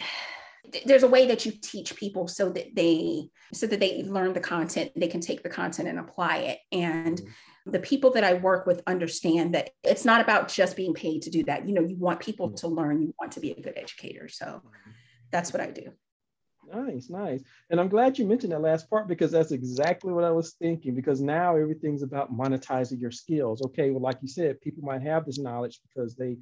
there's 0.86 1.04
a 1.04 1.08
way 1.08 1.26
that 1.26 1.46
you 1.46 1.52
teach 1.52 1.94
people 1.94 2.26
so 2.26 2.50
that 2.50 2.74
they 2.74 3.28
so 3.52 3.66
that 3.66 3.78
they 3.78 4.02
learn 4.02 4.32
the 4.32 4.40
content 4.40 4.90
they 4.96 5.06
can 5.06 5.20
take 5.20 5.42
the 5.42 5.48
content 5.48 5.86
and 5.86 6.00
apply 6.00 6.38
it 6.38 6.58
and 6.72 7.20
mm-hmm. 7.20 7.70
the 7.70 7.78
people 7.78 8.10
that 8.10 8.24
i 8.24 8.34
work 8.34 8.66
with 8.66 8.82
understand 8.88 9.54
that 9.54 9.70
it's 9.84 10.04
not 10.04 10.20
about 10.20 10.48
just 10.48 10.74
being 10.74 10.92
paid 10.92 11.22
to 11.22 11.30
do 11.30 11.44
that 11.44 11.68
you 11.68 11.74
know 11.74 11.82
you 11.82 11.96
want 11.96 12.18
people 12.18 12.48
mm-hmm. 12.48 12.56
to 12.56 12.66
learn 12.66 13.02
you 13.02 13.14
want 13.20 13.30
to 13.30 13.40
be 13.40 13.52
a 13.52 13.60
good 13.60 13.74
educator 13.76 14.26
so 14.26 14.46
mm-hmm. 14.46 14.90
that's 15.30 15.52
what 15.52 15.62
i 15.62 15.70
do 15.70 15.92
Nice, 16.72 17.10
nice. 17.10 17.42
And 17.70 17.80
I'm 17.80 17.88
glad 17.88 18.18
you 18.18 18.26
mentioned 18.26 18.52
that 18.52 18.60
last 18.60 18.88
part 18.88 19.08
because 19.08 19.30
that's 19.30 19.52
exactly 19.52 20.12
what 20.12 20.24
I 20.24 20.30
was 20.30 20.52
thinking. 20.52 20.94
Because 20.94 21.20
now 21.20 21.56
everything's 21.56 22.02
about 22.02 22.32
monetizing 22.32 23.00
your 23.00 23.10
skills. 23.10 23.62
Okay, 23.62 23.90
well, 23.90 24.02
like 24.02 24.18
you 24.22 24.28
said, 24.28 24.60
people 24.60 24.84
might 24.84 25.02
have 25.02 25.26
this 25.26 25.38
knowledge 25.38 25.80
because 25.88 26.14
they 26.14 26.38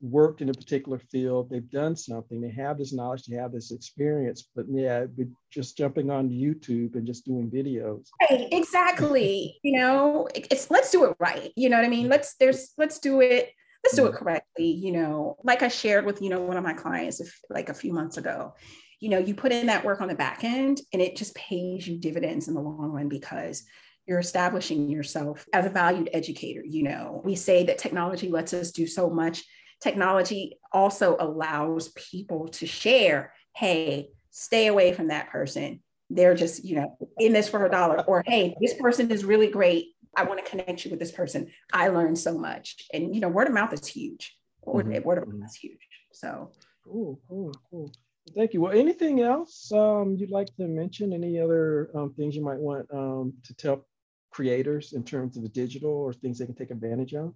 worked 0.00 0.42
in 0.42 0.48
a 0.48 0.52
particular 0.52 0.98
field, 0.98 1.48
they've 1.48 1.70
done 1.70 1.94
something, 1.94 2.40
they 2.40 2.50
have 2.50 2.76
this 2.76 2.92
knowledge, 2.92 3.22
they 3.24 3.36
have 3.36 3.52
this 3.52 3.70
experience. 3.70 4.48
But 4.54 4.66
yeah, 4.68 5.06
just 5.50 5.76
jumping 5.78 6.10
on 6.10 6.28
YouTube 6.28 6.96
and 6.96 7.06
just 7.06 7.24
doing 7.24 7.50
videos. 7.50 8.08
Right, 8.20 8.48
exactly. 8.50 9.58
you 9.62 9.78
know, 9.78 10.28
it's 10.34 10.70
let's 10.70 10.90
do 10.90 11.04
it 11.04 11.16
right. 11.20 11.52
You 11.56 11.70
know 11.70 11.76
what 11.76 11.86
I 11.86 11.88
mean? 11.88 12.08
Let's 12.08 12.34
there's 12.34 12.72
let's 12.76 12.98
do 12.98 13.20
it 13.20 13.50
let's 13.84 13.96
do 13.96 14.06
it 14.06 14.10
mm-hmm. 14.10 14.24
correctly 14.24 14.70
you 14.70 14.92
know 14.92 15.36
like 15.42 15.62
i 15.62 15.68
shared 15.68 16.06
with 16.06 16.22
you 16.22 16.30
know 16.30 16.40
one 16.40 16.56
of 16.56 16.64
my 16.64 16.72
clients 16.72 17.20
if, 17.20 17.40
like 17.50 17.68
a 17.68 17.74
few 17.74 17.92
months 17.92 18.16
ago 18.16 18.54
you 19.02 19.08
know, 19.08 19.18
you 19.18 19.34
put 19.34 19.50
in 19.50 19.66
that 19.66 19.84
work 19.84 20.00
on 20.00 20.06
the 20.06 20.14
back 20.14 20.44
end 20.44 20.80
and 20.92 21.02
it 21.02 21.16
just 21.16 21.34
pays 21.34 21.88
you 21.88 21.98
dividends 21.98 22.46
in 22.46 22.54
the 22.54 22.60
long 22.60 22.92
run 22.92 23.08
because 23.08 23.64
you're 24.06 24.20
establishing 24.20 24.88
yourself 24.88 25.44
as 25.52 25.66
a 25.66 25.70
valued 25.70 26.08
educator. 26.12 26.62
You 26.64 26.84
know, 26.84 27.20
we 27.24 27.34
say 27.34 27.64
that 27.64 27.78
technology 27.78 28.28
lets 28.28 28.54
us 28.54 28.70
do 28.70 28.86
so 28.86 29.10
much. 29.10 29.42
Technology 29.80 30.56
also 30.72 31.16
allows 31.18 31.88
people 31.88 32.46
to 32.50 32.66
share, 32.66 33.34
hey, 33.56 34.10
stay 34.30 34.68
away 34.68 34.92
from 34.92 35.08
that 35.08 35.30
person. 35.30 35.80
They're 36.08 36.36
just, 36.36 36.64
you 36.64 36.76
know, 36.76 36.96
in 37.18 37.32
this 37.32 37.48
for 37.48 37.66
a 37.66 37.70
dollar, 37.70 38.02
or 38.02 38.22
hey, 38.24 38.54
this 38.60 38.74
person 38.74 39.10
is 39.10 39.24
really 39.24 39.48
great. 39.48 39.86
I 40.16 40.22
want 40.22 40.44
to 40.44 40.48
connect 40.48 40.84
you 40.84 40.92
with 40.92 41.00
this 41.00 41.10
person. 41.10 41.48
I 41.72 41.88
learned 41.88 42.20
so 42.20 42.38
much. 42.38 42.76
And, 42.94 43.12
you 43.12 43.20
know, 43.20 43.28
word 43.28 43.48
of 43.48 43.52
mouth 43.52 43.72
is 43.72 43.84
huge. 43.84 44.36
Word, 44.64 44.86
mm-hmm. 44.86 45.02
word 45.02 45.18
of 45.18 45.26
mouth 45.26 45.48
is 45.48 45.56
huge. 45.56 45.88
So, 46.12 46.52
cool, 46.84 47.18
cool, 47.28 47.52
cool. 47.68 47.92
Thank 48.30 48.54
you. 48.54 48.60
Well, 48.60 48.72
anything 48.72 49.20
else 49.20 49.70
um, 49.72 50.16
you'd 50.16 50.30
like 50.30 50.54
to 50.56 50.68
mention? 50.68 51.12
Any 51.12 51.40
other 51.40 51.90
um, 51.94 52.14
things 52.14 52.36
you 52.36 52.42
might 52.42 52.58
want 52.58 52.86
um, 52.92 53.34
to 53.44 53.54
tell 53.54 53.86
creators 54.30 54.92
in 54.92 55.04
terms 55.04 55.36
of 55.36 55.42
the 55.42 55.48
digital 55.48 55.90
or 55.90 56.12
things 56.12 56.38
they 56.38 56.46
can 56.46 56.54
take 56.54 56.70
advantage 56.70 57.14
of? 57.14 57.34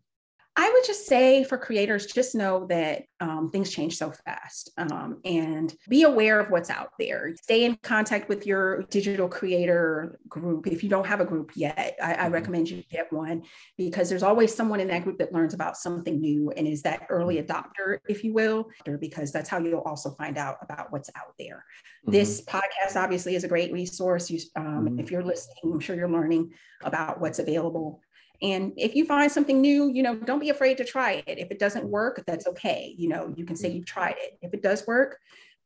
I 0.59 0.71
would 0.73 0.87
just 0.87 1.07
say 1.07 1.45
for 1.45 1.59
creators, 1.59 2.07
just 2.07 2.35
know 2.35 2.67
that 2.69 3.03
um, 3.21 3.51
things 3.51 3.71
change 3.71 3.99
so 3.99 4.11
fast 4.25 4.71
um, 4.79 5.21
and 5.25 5.75
be 5.89 6.05
aware 6.05 6.41
of 6.41 6.51
what's 6.51 6.71
out 6.71 6.93
there. 6.99 7.35
Stay 7.43 7.65
in 7.65 7.77
contact 7.83 8.31
with 8.31 8.47
your 8.47 8.83
digital 8.85 9.29
creator 9.29 10.19
group. 10.29 10.67
If 10.67 10.83
you 10.83 10.89
don't 10.89 11.07
have 11.07 11.21
a 11.21 11.27
group 11.27 11.53
yet, 11.57 11.97
I, 12.03 12.13
I 12.13 12.17
mm-hmm. 12.17 12.33
recommend 12.33 12.71
you 12.71 12.83
get 12.91 13.13
one 13.13 13.43
because 13.77 14.09
there's 14.09 14.23
always 14.23 14.55
someone 14.55 14.81
in 14.81 14.89
that 14.89 15.05
group 15.05 15.19
that 15.19 15.33
learns 15.33 15.53
about 15.53 15.77
something 15.77 16.21
new 16.21 16.51
and 16.53 16.67
is 16.67 16.83
that 16.83 17.07
early 17.11 17.37
mm-hmm. 17.37 17.53
adopter, 17.53 17.99
if 18.09 18.25
you 18.25 18.33
will, 18.33 18.71
because 18.99 19.33
that's 19.33 19.51
how 19.51 19.59
you'll 19.59 19.81
also 19.81 20.13
find 20.13 20.39
out 20.39 20.57
about 20.63 20.91
what's 20.91 21.11
out 21.17 21.35
there. 21.39 21.65
Mm-hmm. 22.03 22.13
This 22.13 22.43
podcast 22.43 22.97
obviously 22.97 23.35
is 23.35 23.45
a 23.45 23.49
great 23.49 23.73
resource. 23.73 24.31
You, 24.31 24.41
um, 24.57 24.87
mm-hmm. 24.87 25.01
If 25.01 25.11
you're 25.11 25.23
listening, 25.23 25.75
I'm 25.75 25.81
sure 25.81 25.97
you're 25.97 26.09
learning 26.09 26.53
about 26.83 27.21
what's 27.21 27.41
available 27.41 28.01
and 28.43 28.73
if 28.77 28.95
you 28.95 29.05
find 29.05 29.31
something 29.31 29.61
new, 29.61 29.91
you 29.93 30.03
know, 30.03 30.15
don't 30.15 30.41
be 30.41 30.51
afraid 30.51 30.77
to 30.79 30.85
try 30.85 31.25
it. 31.27 31.39
If 31.39 31.51
it 31.51 31.59
doesn't 31.59 31.85
work, 31.85 32.23
that's 32.27 32.47
okay. 32.47 32.95
You 32.97 33.09
know, 33.09 33.33
you 33.37 33.45
can 33.45 33.57
say 33.57 33.71
you've 33.71 33.87
tried 33.87 34.17
it. 34.19 34.39
If 34.43 34.55
it 34.55 34.63
does 34.63 34.87
work, 34.87 35.19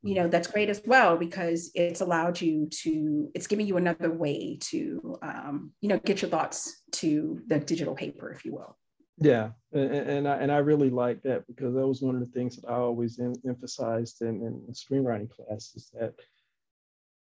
you 0.03 0.15
know, 0.15 0.29
that's 0.29 0.49
great 0.49 0.71
as 0.71 0.81
well 0.87 1.17
because 1.17 1.71
it's 1.75 2.01
allowed 2.01 2.41
you 2.41 2.69
to, 2.83 3.31
it's 3.35 3.47
giving 3.47 3.67
you 3.67 3.77
another 3.77 4.11
way 4.11 4.57
to, 4.61 5.19
um, 5.23 5.73
you 5.81 5.89
know, 5.89 5.99
get 5.99 6.23
your 6.23 6.31
thoughts 6.31 6.83
to 6.93 7.41
the 7.49 7.59
digital 7.59 7.95
paper, 7.95 8.31
if 8.33 8.45
you 8.45 8.55
will. 8.55 8.77
Yeah, 9.23 9.51
and, 9.73 9.93
and 9.93 10.29
I 10.29 10.37
and 10.37 10.51
I 10.51 10.59
really 10.59 10.89
like 10.89 11.23
that 11.25 11.47
because 11.47 11.75
that 11.75 11.87
was 11.87 12.01
one 12.01 12.15
of 12.15 12.23
the 12.23 12.33
things 12.33 12.57
that 12.57 12.71
I 12.71 12.77
always 12.77 13.21
em- 13.21 13.35
emphasized 13.47 14.23
in, 14.23 14.41
in 14.43 14.73
screenwriting 14.73 15.29
classes 15.29 15.91
that 15.93 16.15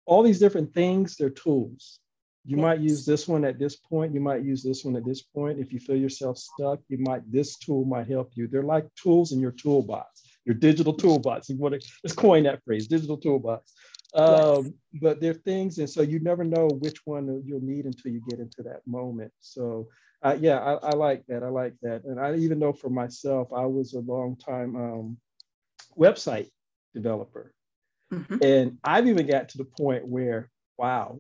all 0.06 0.22
these 0.22 0.40
different 0.40 0.76
things 0.76 1.16
they're 1.16 1.32
tools 1.32 2.00
you 2.48 2.56
yes. 2.56 2.64
might 2.64 2.80
use 2.80 3.06
this 3.06 3.28
one 3.28 3.44
at 3.44 3.60
this 3.60 3.76
point. 3.76 4.14
You 4.14 4.22
might 4.22 4.42
use 4.42 4.64
this 4.64 4.86
one 4.86 4.96
at 4.96 5.06
this 5.06 5.22
point. 5.22 5.60
If 5.60 5.74
you 5.74 5.80
feel 5.80 5.98
yourself 5.98 6.38
stuck, 6.38 6.80
you 6.88 6.98
might, 7.00 7.30
this 7.30 7.58
tool 7.58 7.84
might 7.84 8.08
help 8.08 8.32
you. 8.36 8.48
They're 8.48 8.64
like 8.64 8.88
tools 8.96 9.34
in 9.34 9.42
your 9.42 9.52
toolbox, 9.52 10.24
your 10.46 10.56
digital 10.56 10.94
toolbox. 10.94 11.50
You 11.50 11.58
want 11.58 11.80
to, 11.80 11.88
let's 12.06 12.16
coin 12.16 12.44
that 12.44 12.64
phrase, 12.64 12.88
digital 12.88 13.18
toolbox. 13.18 13.74
Um, 14.16 14.64
yes. 14.64 14.74
But 15.02 15.20
there 15.20 15.32
are 15.32 15.44
things, 15.52 15.78
and 15.80 15.90
so 15.90 16.02
you 16.02 16.20
never 16.20 16.46
know 16.46 16.70
which 16.80 17.00
one 17.04 17.44
you'll 17.46 17.60
need 17.60 17.86
until 17.86 18.14
you 18.14 18.22
get 18.30 18.40
into 18.40 18.64
that 18.64 18.80
moment. 18.88 19.34
So 19.42 19.90
uh, 20.24 20.38
yeah, 20.40 20.60
I, 20.60 20.74
I, 20.76 20.90
like 20.92 21.26
that. 21.28 21.44
I 21.44 21.50
like 21.50 21.74
that. 21.82 22.06
And 22.06 22.18
I 22.18 22.34
even 22.36 22.60
know 22.60 22.72
for 22.72 22.90
myself, 22.90 23.50
I 23.54 23.66
was 23.66 23.94
a 23.94 24.00
long 24.00 24.38
time 24.38 24.76
um, 24.76 25.18
website 25.98 26.50
developer. 26.96 27.54
Mm-hmm. 28.14 28.38
And 28.42 28.78
I've 28.86 29.08
even 29.08 29.28
got 29.28 29.50
to 29.50 29.58
the 29.58 29.66
point 29.66 30.08
where, 30.08 30.50
wow, 30.78 31.20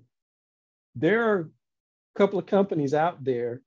there 0.99 1.31
are 1.31 1.39
a 1.41 2.19
couple 2.19 2.39
of 2.39 2.45
companies 2.45 2.93
out 2.93 3.23
there 3.23 3.61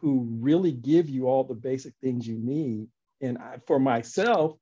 who 0.00 0.26
really 0.40 0.72
give 0.72 1.08
you 1.08 1.28
all 1.28 1.44
the 1.44 1.54
basic 1.54 1.94
things 2.02 2.26
you 2.26 2.38
need. 2.38 2.88
And 3.20 3.38
I, 3.38 3.58
for 3.66 3.78
myself, 3.78 4.56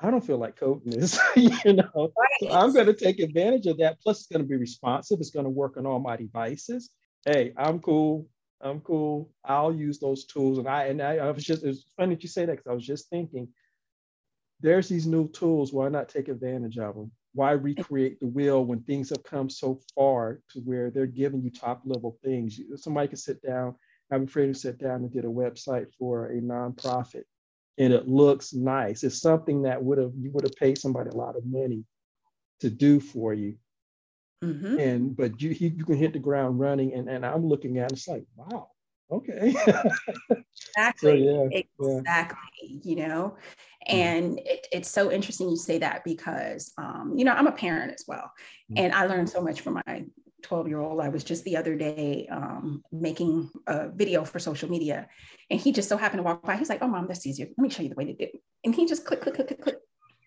I 0.00 0.10
don't 0.10 0.24
feel 0.24 0.38
like 0.38 0.56
coding 0.56 0.90
this, 0.90 1.18
you 1.36 1.74
know. 1.74 2.12
Right. 2.18 2.40
So 2.40 2.50
I'm 2.50 2.72
going 2.72 2.86
to 2.86 2.94
take 2.94 3.20
advantage 3.20 3.66
of 3.66 3.78
that. 3.78 4.00
Plus, 4.00 4.20
it's 4.20 4.26
going 4.26 4.42
to 4.42 4.48
be 4.48 4.56
responsive. 4.56 5.18
It's 5.20 5.30
going 5.30 5.44
to 5.44 5.50
work 5.50 5.76
on 5.76 5.86
all 5.86 6.00
my 6.00 6.16
devices. 6.16 6.90
Hey, 7.24 7.52
I'm 7.56 7.78
cool. 7.78 8.26
I'm 8.60 8.80
cool. 8.80 9.30
I'll 9.44 9.74
use 9.74 9.98
those 9.98 10.24
tools. 10.24 10.58
And 10.58 10.68
I 10.68 10.84
and 10.84 11.00
I, 11.00 11.18
I 11.18 11.30
was 11.30 11.44
just 11.44 11.64
it's 11.64 11.84
funny 11.96 12.14
that 12.14 12.22
you 12.22 12.28
say 12.28 12.46
that 12.46 12.56
because 12.56 12.70
I 12.70 12.74
was 12.74 12.86
just 12.86 13.08
thinking, 13.10 13.48
there's 14.60 14.88
these 14.88 15.06
new 15.06 15.28
tools. 15.30 15.72
Why 15.72 15.88
not 15.88 16.08
take 16.08 16.28
advantage 16.28 16.78
of 16.78 16.94
them? 16.94 17.12
Why 17.34 17.52
recreate 17.52 18.20
the 18.20 18.26
wheel 18.26 18.64
when 18.64 18.82
things 18.82 19.10
have 19.10 19.22
come 19.24 19.48
so 19.48 19.80
far 19.94 20.40
to 20.50 20.60
where 20.60 20.90
they're 20.90 21.06
giving 21.06 21.42
you 21.42 21.50
top 21.50 21.82
level 21.84 22.18
things? 22.22 22.60
Somebody 22.76 23.08
can 23.08 23.16
sit 23.16 23.42
down, 23.42 23.74
have 24.10 24.22
a 24.22 24.26
friend 24.26 24.48
who 24.48 24.54
sit 24.54 24.78
down 24.78 24.96
and 24.96 25.12
did 25.12 25.24
a 25.24 25.28
website 25.28 25.86
for 25.98 26.26
a 26.26 26.40
nonprofit 26.40 27.24
and 27.78 27.92
it 27.92 28.08
looks 28.08 28.52
nice. 28.52 29.02
It's 29.02 29.20
something 29.20 29.62
that 29.62 29.82
would 29.82 29.98
have 29.98 30.12
you 30.18 30.30
would 30.32 30.44
have 30.44 30.56
paid 30.56 30.78
somebody 30.78 31.10
a 31.10 31.16
lot 31.16 31.36
of 31.36 31.44
money 31.46 31.84
to 32.60 32.70
do 32.70 33.00
for 33.00 33.32
you. 33.32 33.56
Mm-hmm. 34.44 34.78
And 34.78 35.16
but 35.16 35.40
you 35.40 35.50
you 35.50 35.84
can 35.84 35.96
hit 35.96 36.12
the 36.12 36.18
ground 36.18 36.60
running 36.60 36.94
and, 36.94 37.08
and 37.08 37.24
I'm 37.24 37.46
looking 37.46 37.78
at 37.78 37.92
it, 37.92 37.94
it's 37.94 38.08
like, 38.08 38.24
wow, 38.36 38.68
okay. 39.12 39.48
exactly. 40.76 41.26
So, 41.26 41.50
yeah, 41.50 41.64
exactly. 41.78 42.38
Yeah. 42.62 42.78
You 42.82 42.96
know, 43.08 43.36
Mm-hmm. 43.88 43.96
And 43.96 44.38
it, 44.44 44.66
it's 44.72 44.90
so 44.90 45.10
interesting 45.10 45.48
you 45.48 45.56
say 45.56 45.78
that 45.78 46.04
because, 46.04 46.72
um, 46.78 47.14
you 47.16 47.24
know, 47.24 47.32
I'm 47.32 47.46
a 47.46 47.52
parent 47.52 47.92
as 47.92 48.04
well. 48.06 48.30
Mm-hmm. 48.70 48.84
And 48.84 48.94
I 48.94 49.06
learned 49.06 49.28
so 49.28 49.40
much 49.40 49.60
from 49.60 49.80
my 49.86 50.04
12 50.42 50.68
year 50.68 50.80
old. 50.80 51.00
I 51.00 51.08
was 51.08 51.24
just 51.24 51.44
the 51.44 51.56
other 51.56 51.76
day 51.76 52.28
um, 52.30 52.82
making 52.92 53.50
a 53.66 53.88
video 53.88 54.24
for 54.24 54.38
social 54.38 54.70
media. 54.70 55.08
And 55.50 55.60
he 55.60 55.72
just 55.72 55.88
so 55.88 55.96
happened 55.96 56.18
to 56.18 56.24
walk 56.24 56.42
by. 56.42 56.56
He's 56.56 56.68
like, 56.68 56.82
oh, 56.82 56.88
mom, 56.88 57.06
that's 57.08 57.26
easier. 57.26 57.46
Let 57.46 57.58
me 57.58 57.70
show 57.70 57.82
you 57.82 57.88
the 57.88 57.94
way 57.94 58.04
to 58.06 58.14
do 58.14 58.24
it. 58.24 58.42
And 58.64 58.74
he 58.74 58.86
just 58.86 59.04
click, 59.04 59.22
click, 59.22 59.34
click, 59.34 59.48
click, 59.48 59.62
click. 59.62 59.76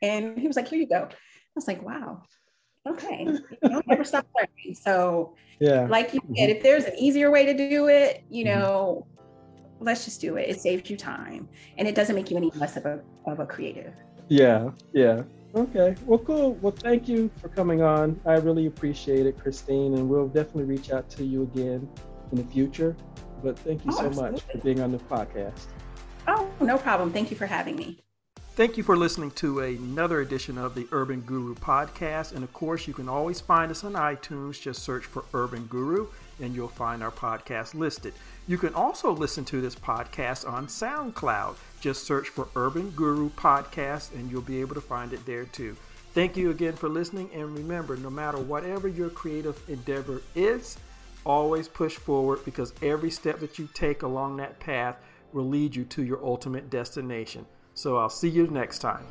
And 0.02 0.38
he 0.38 0.48
was 0.48 0.56
like, 0.56 0.68
here 0.68 0.80
you 0.80 0.88
go. 0.88 1.08
I 1.08 1.56
was 1.56 1.68
like, 1.68 1.82
wow. 1.82 2.24
Okay. 2.88 3.28
You 3.64 3.70
don't 3.70 3.86
ever 3.90 4.04
stop 4.04 4.28
learning. 4.36 4.76
So, 4.76 5.36
yeah. 5.60 5.88
like 5.88 6.14
you 6.14 6.20
said, 6.22 6.50
mm-hmm. 6.50 6.58
if 6.58 6.64
there's 6.64 6.86
an 6.86 6.94
easier 7.00 7.32
way 7.32 7.46
to 7.46 7.54
do 7.54 7.88
it, 7.88 8.24
you 8.30 8.46
mm-hmm. 8.46 8.60
know, 8.60 9.08
let's 9.80 10.06
just 10.06 10.22
do 10.22 10.36
it. 10.36 10.50
It 10.50 10.62
saves 10.62 10.90
you 10.90 10.98
time 10.98 11.50
and 11.78 11.88
it 11.88 11.96
doesn't 11.96 12.16
make 12.16 12.30
you 12.30 12.38
any 12.38 12.52
less 12.56 12.78
of 12.78 12.86
a, 12.86 13.02
of 13.26 13.40
a 13.40 13.46
creative. 13.46 13.94
Yeah, 14.28 14.70
yeah. 14.94 15.24
Okay. 15.56 15.96
Well, 16.06 16.20
cool. 16.20 16.54
Well, 16.56 16.74
thank 16.78 17.08
you 17.08 17.32
for 17.42 17.48
coming 17.50 17.82
on. 17.82 18.20
I 18.26 18.34
really 18.34 18.66
appreciate 18.66 19.26
it, 19.26 19.40
Christine, 19.40 19.94
and 19.94 20.10
we'll 20.10 20.28
definitely 20.28 20.66
reach 20.66 20.92
out 20.92 21.10
to 21.12 21.24
you 21.24 21.44
again 21.44 21.88
in 22.32 22.38
the 22.38 22.44
future. 22.52 22.96
But 23.42 23.58
thank 23.60 23.86
you 23.86 23.92
oh, 23.94 23.98
so 23.98 24.06
absolutely. 24.08 24.32
much 24.34 24.42
for 24.52 24.58
being 24.60 24.82
on 24.82 24.92
the 24.92 24.98
podcast. 24.98 25.68
Oh, 26.28 26.50
no 26.60 26.78
problem. 26.78 27.12
Thank 27.12 27.32
you 27.32 27.38
for 27.38 27.46
having 27.46 27.76
me. 27.76 28.05
Thank 28.56 28.78
you 28.78 28.84
for 28.84 28.96
listening 28.96 29.32
to 29.32 29.60
another 29.60 30.22
edition 30.22 30.58
of 30.58 30.76
the 30.76 30.88
Urban 30.94 31.20
Guru 31.20 31.56
podcast. 31.56 32.34
And 32.34 32.42
of 32.42 32.54
course, 32.54 32.88
you 32.88 32.94
can 32.94 33.10
always 33.10 33.42
find 33.42 33.70
us 33.70 33.84
on 33.84 33.96
iTunes. 33.96 34.62
Just 34.62 34.82
search 34.82 35.04
for 35.04 35.26
Urban 35.34 35.66
Guru 35.66 36.08
and 36.40 36.56
you'll 36.56 36.70
find 36.70 37.04
our 37.04 37.12
podcast 37.12 37.74
listed. 37.74 38.14
You 38.48 38.58
can 38.58 38.74
also 38.74 39.12
listen 39.12 39.44
to 39.44 39.60
this 39.60 39.76
podcast 39.76 40.50
on 40.50 40.68
SoundCloud. 40.68 41.58
Just 41.82 42.06
search 42.06 42.30
for 42.30 42.48
Urban 42.56 42.92
Guru 42.92 43.30
Podcast 43.32 44.14
and 44.14 44.32
you'll 44.32 44.42
be 44.42 44.62
able 44.62 44.76
to 44.76 44.80
find 44.80 45.12
it 45.12 45.26
there 45.26 45.44
too. 45.44 45.76
Thank 46.14 46.38
you 46.38 46.50
again 46.50 46.78
for 46.78 46.88
listening. 46.88 47.30
And 47.34 47.54
remember, 47.54 47.98
no 47.98 48.10
matter 48.10 48.38
whatever 48.38 48.88
your 48.88 49.10
creative 49.10 49.62
endeavor 49.68 50.22
is, 50.34 50.78
always 51.26 51.68
push 51.68 51.96
forward 51.96 52.46
because 52.46 52.74
every 52.82 53.12
step 53.12 53.42
that 53.42 53.60
you 53.60 53.68
take 53.74 54.04
along 54.04 54.38
that 54.38 54.62
path 54.62 54.96
will 55.34 55.50
lead 55.50 55.76
you 55.76 55.84
to 55.84 56.04
your 56.06 56.24
ultimate 56.24 56.70
destination. 56.70 57.46
So 57.76 57.98
I'll 57.98 58.10
see 58.10 58.30
you 58.30 58.48
next 58.48 58.80
time. 58.80 59.04